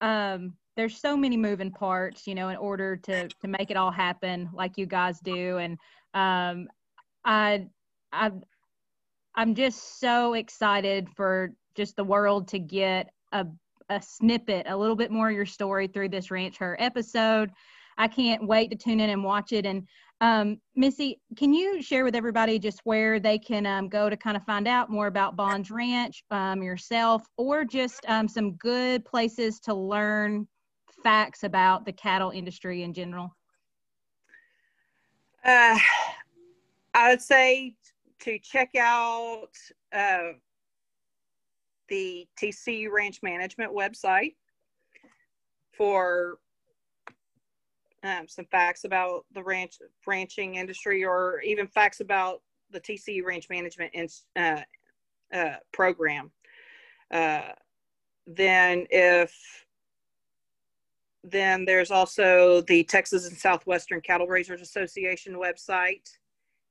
um 0.00 0.54
there's 0.76 0.98
so 1.00 1.16
many 1.16 1.36
moving 1.36 1.70
parts, 1.70 2.26
you 2.26 2.34
know, 2.34 2.48
in 2.48 2.56
order 2.56 2.96
to 2.96 3.28
to 3.28 3.48
make 3.48 3.70
it 3.70 3.76
all 3.76 3.90
happen 3.90 4.50
like 4.52 4.76
you 4.76 4.86
guys 4.86 5.20
do 5.20 5.58
and 5.58 5.78
um 6.14 6.68
I 7.24 7.66
I 8.12 8.32
I'm 9.34 9.54
just 9.54 10.00
so 10.00 10.34
excited 10.34 11.08
for 11.16 11.54
just 11.74 11.96
the 11.96 12.04
world 12.04 12.48
to 12.48 12.58
get 12.58 13.10
a 13.32 13.46
a 13.90 14.00
snippet, 14.00 14.66
a 14.66 14.76
little 14.76 14.96
bit 14.96 15.10
more 15.10 15.28
of 15.28 15.34
your 15.34 15.44
story 15.44 15.86
through 15.86 16.08
this 16.08 16.30
Ranch 16.30 16.56
Her 16.56 16.76
episode. 16.80 17.50
I 17.98 18.08
can't 18.08 18.46
wait 18.46 18.70
to 18.70 18.76
tune 18.76 19.00
in 19.00 19.10
and 19.10 19.24
watch 19.24 19.52
it. 19.52 19.66
And 19.66 19.86
um, 20.20 20.60
Missy, 20.76 21.20
can 21.36 21.52
you 21.52 21.82
share 21.82 22.04
with 22.04 22.14
everybody 22.14 22.58
just 22.58 22.80
where 22.84 23.20
they 23.20 23.38
can 23.38 23.66
um, 23.66 23.88
go 23.88 24.08
to 24.08 24.16
kind 24.16 24.36
of 24.36 24.44
find 24.44 24.66
out 24.66 24.90
more 24.90 25.06
about 25.06 25.36
Bonds 25.36 25.70
Ranch, 25.70 26.24
um, 26.30 26.62
yourself, 26.62 27.22
or 27.36 27.64
just 27.64 28.04
um, 28.08 28.28
some 28.28 28.52
good 28.52 29.04
places 29.04 29.60
to 29.60 29.74
learn 29.74 30.46
facts 31.02 31.42
about 31.42 31.84
the 31.84 31.92
cattle 31.92 32.30
industry 32.30 32.82
in 32.82 32.94
general? 32.94 33.36
Uh, 35.44 35.78
I 36.94 37.10
would 37.10 37.20
say 37.20 37.74
to 38.20 38.38
check 38.38 38.70
out 38.76 39.50
uh, 39.92 40.32
the 41.88 42.26
TCU 42.40 42.90
Ranch 42.90 43.20
Management 43.22 43.72
website 43.72 44.36
for 45.72 46.38
um, 48.04 48.28
some 48.28 48.44
facts 48.46 48.84
about 48.84 49.24
the 49.34 49.42
ranch 49.42 49.78
ranching 50.06 50.56
industry, 50.56 51.04
or 51.04 51.40
even 51.40 51.66
facts 51.66 52.00
about 52.00 52.42
the 52.70 52.80
TCU 52.80 53.24
Ranch 53.24 53.48
Management 53.48 53.92
in, 53.94 54.08
uh, 54.36 54.62
uh, 55.34 55.56
program. 55.72 56.30
Uh, 57.10 57.52
then, 58.26 58.86
if 58.90 59.34
then 61.22 61.64
there's 61.64 61.90
also 61.90 62.60
the 62.62 62.84
Texas 62.84 63.26
and 63.28 63.36
Southwestern 63.36 64.00
Cattle 64.02 64.26
Raisers 64.26 64.60
Association 64.60 65.34
website 65.34 66.06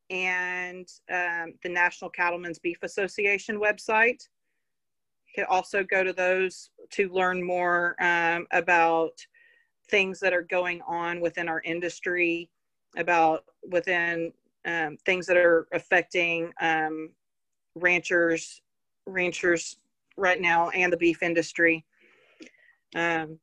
and 0.09 0.87
um, 1.11 1.53
the 1.63 1.69
National 1.69 2.09
Cattlemen's 2.09 2.59
Beef 2.59 2.77
Association 2.83 3.59
website. 3.59 4.27
You 5.27 5.43
can 5.43 5.45
also 5.49 5.83
go 5.83 6.03
to 6.03 6.13
those 6.13 6.69
to 6.91 7.09
learn 7.09 7.41
more 7.43 7.95
um, 7.99 8.45
about 8.51 9.13
things 9.89 10.19
that 10.19 10.33
are 10.33 10.41
going 10.43 10.81
on 10.83 11.19
within 11.19 11.49
our 11.49 11.61
industry, 11.63 12.49
about 12.97 13.45
within 13.69 14.31
um, 14.65 14.97
things 15.05 15.25
that 15.27 15.37
are 15.37 15.67
affecting 15.73 16.51
um, 16.61 17.09
ranchers, 17.75 18.61
ranchers 19.05 19.77
right 20.17 20.39
now, 20.39 20.69
and 20.69 20.91
the 20.91 20.97
beef 20.97 21.23
industry. 21.23 21.85
Um, 22.95 23.39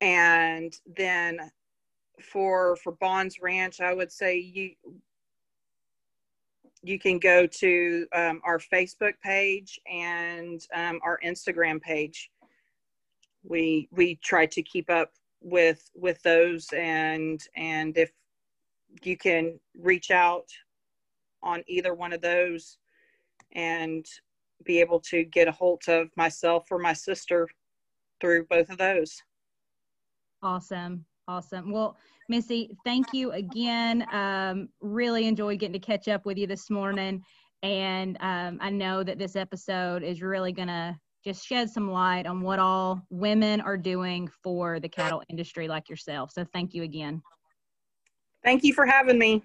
and 0.00 0.78
then 0.96 1.38
for 2.22 2.76
for 2.76 2.92
Bonds 2.92 3.40
Ranch, 3.40 3.80
I 3.80 3.92
would 3.92 4.12
say 4.12 4.38
you 4.38 4.72
you 6.82 6.98
can 6.98 7.18
go 7.18 7.46
to 7.46 8.06
um, 8.14 8.42
our 8.44 8.58
Facebook 8.58 9.14
page 9.22 9.80
and 9.90 10.66
um, 10.74 11.00
our 11.02 11.18
Instagram 11.24 11.80
page. 11.80 12.30
We 13.44 13.88
we 13.92 14.16
try 14.16 14.46
to 14.46 14.62
keep 14.62 14.90
up 14.90 15.12
with 15.40 15.90
with 15.94 16.22
those 16.22 16.68
and 16.74 17.40
and 17.54 17.96
if 17.98 18.10
you 19.02 19.16
can 19.16 19.58
reach 19.78 20.10
out 20.10 20.46
on 21.42 21.62
either 21.66 21.94
one 21.94 22.12
of 22.12 22.20
those 22.20 22.78
and 23.52 24.06
be 24.64 24.80
able 24.80 25.00
to 25.00 25.24
get 25.24 25.48
a 25.48 25.52
hold 25.52 25.82
of 25.88 26.08
myself 26.16 26.66
or 26.70 26.78
my 26.78 26.92
sister 26.92 27.48
through 28.20 28.46
both 28.46 28.70
of 28.70 28.78
those. 28.78 29.20
Awesome. 30.42 31.04
Awesome. 31.26 31.72
Well, 31.72 31.96
Missy, 32.28 32.70
thank 32.84 33.12
you 33.12 33.32
again. 33.32 34.06
Um, 34.12 34.68
really 34.80 35.26
enjoyed 35.26 35.58
getting 35.58 35.78
to 35.78 35.78
catch 35.78 36.08
up 36.08 36.26
with 36.26 36.38
you 36.38 36.46
this 36.46 36.70
morning. 36.70 37.22
And 37.62 38.18
um, 38.20 38.58
I 38.60 38.70
know 38.70 39.02
that 39.02 39.18
this 39.18 39.36
episode 39.36 40.02
is 40.02 40.20
really 40.20 40.52
going 40.52 40.68
to 40.68 40.98
just 41.24 41.46
shed 41.46 41.70
some 41.70 41.90
light 41.90 42.26
on 42.26 42.42
what 42.42 42.58
all 42.58 43.02
women 43.08 43.62
are 43.62 43.78
doing 43.78 44.28
for 44.42 44.78
the 44.78 44.88
cattle 44.88 45.22
industry 45.30 45.66
like 45.66 45.88
yourself. 45.88 46.30
So 46.32 46.44
thank 46.44 46.74
you 46.74 46.82
again. 46.82 47.22
Thank 48.44 48.62
you 48.62 48.74
for 48.74 48.84
having 48.84 49.18
me. 49.18 49.42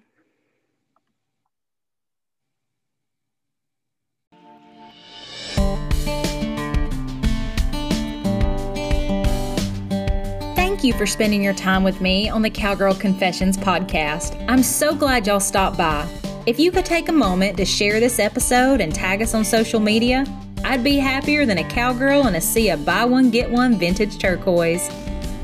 Thank 10.54 10.84
you 10.84 10.92
for 10.92 11.06
spending 11.06 11.42
your 11.42 11.54
time 11.54 11.82
with 11.82 12.00
me 12.02 12.28
on 12.28 12.42
the 12.42 12.50
Cowgirl 12.50 12.94
Confessions 12.94 13.56
podcast. 13.56 14.42
I'm 14.48 14.62
so 14.62 14.94
glad 14.94 15.26
y'all 15.26 15.40
stopped 15.40 15.78
by. 15.78 16.06
If 16.46 16.58
you 16.58 16.70
could 16.70 16.86
take 16.86 17.08
a 17.08 17.12
moment 17.12 17.56
to 17.58 17.64
share 17.64 18.00
this 18.00 18.18
episode 18.18 18.80
and 18.80 18.94
tag 18.94 19.20
us 19.20 19.34
on 19.34 19.44
social 19.44 19.78
media, 19.78 20.24
I'd 20.70 20.84
be 20.84 20.98
happier 20.98 21.46
than 21.46 21.58
a 21.58 21.64
cowgirl 21.64 22.28
in 22.28 22.36
a 22.36 22.40
sea 22.40 22.68
of 22.68 22.84
buy 22.84 23.04
one, 23.04 23.30
get 23.30 23.50
one 23.50 23.74
vintage 23.74 24.18
turquoise. 24.18 24.88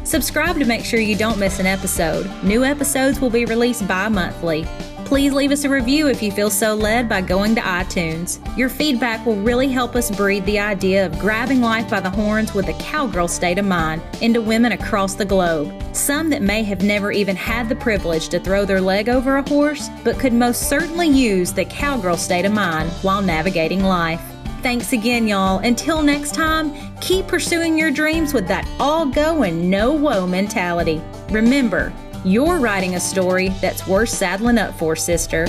Subscribe 0.04 0.56
to 0.60 0.64
make 0.64 0.84
sure 0.84 1.00
you 1.00 1.16
don't 1.16 1.40
miss 1.40 1.58
an 1.58 1.66
episode. 1.66 2.30
New 2.44 2.62
episodes 2.62 3.18
will 3.18 3.28
be 3.28 3.44
released 3.44 3.88
bi 3.88 4.08
monthly. 4.08 4.64
Please 5.04 5.32
leave 5.32 5.50
us 5.50 5.64
a 5.64 5.68
review 5.68 6.06
if 6.06 6.22
you 6.22 6.30
feel 6.30 6.48
so 6.48 6.76
led 6.76 7.08
by 7.08 7.22
going 7.22 7.56
to 7.56 7.60
iTunes. 7.60 8.38
Your 8.56 8.68
feedback 8.68 9.26
will 9.26 9.34
really 9.34 9.66
help 9.66 9.96
us 9.96 10.14
breed 10.16 10.46
the 10.46 10.60
idea 10.60 11.04
of 11.04 11.18
grabbing 11.18 11.60
life 11.60 11.90
by 11.90 11.98
the 11.98 12.08
horns 12.08 12.54
with 12.54 12.68
a 12.68 12.74
cowgirl 12.74 13.26
state 13.26 13.58
of 13.58 13.64
mind 13.64 14.02
into 14.22 14.40
women 14.40 14.70
across 14.70 15.16
the 15.16 15.24
globe. 15.24 15.74
Some 15.92 16.30
that 16.30 16.42
may 16.42 16.62
have 16.62 16.84
never 16.84 17.10
even 17.10 17.34
had 17.34 17.68
the 17.68 17.74
privilege 17.74 18.28
to 18.28 18.38
throw 18.38 18.64
their 18.64 18.80
leg 18.80 19.08
over 19.08 19.38
a 19.38 19.48
horse, 19.48 19.88
but 20.04 20.20
could 20.20 20.32
most 20.32 20.68
certainly 20.68 21.08
use 21.08 21.52
the 21.52 21.64
cowgirl 21.64 22.16
state 22.16 22.44
of 22.44 22.52
mind 22.52 22.92
while 23.02 23.22
navigating 23.22 23.82
life. 23.82 24.22
Thanks 24.66 24.92
again, 24.92 25.28
y'all. 25.28 25.60
Until 25.60 26.02
next 26.02 26.34
time, 26.34 26.74
keep 27.00 27.28
pursuing 27.28 27.78
your 27.78 27.92
dreams 27.92 28.34
with 28.34 28.48
that 28.48 28.68
all 28.80 29.06
go 29.06 29.44
and 29.44 29.70
no 29.70 29.92
woe 29.92 30.26
mentality. 30.26 31.00
Remember, 31.30 31.92
you're 32.24 32.58
writing 32.58 32.96
a 32.96 33.00
story 33.00 33.50
that's 33.60 33.86
worth 33.86 34.08
saddling 34.08 34.58
up 34.58 34.74
for, 34.74 34.96
sister. 34.96 35.46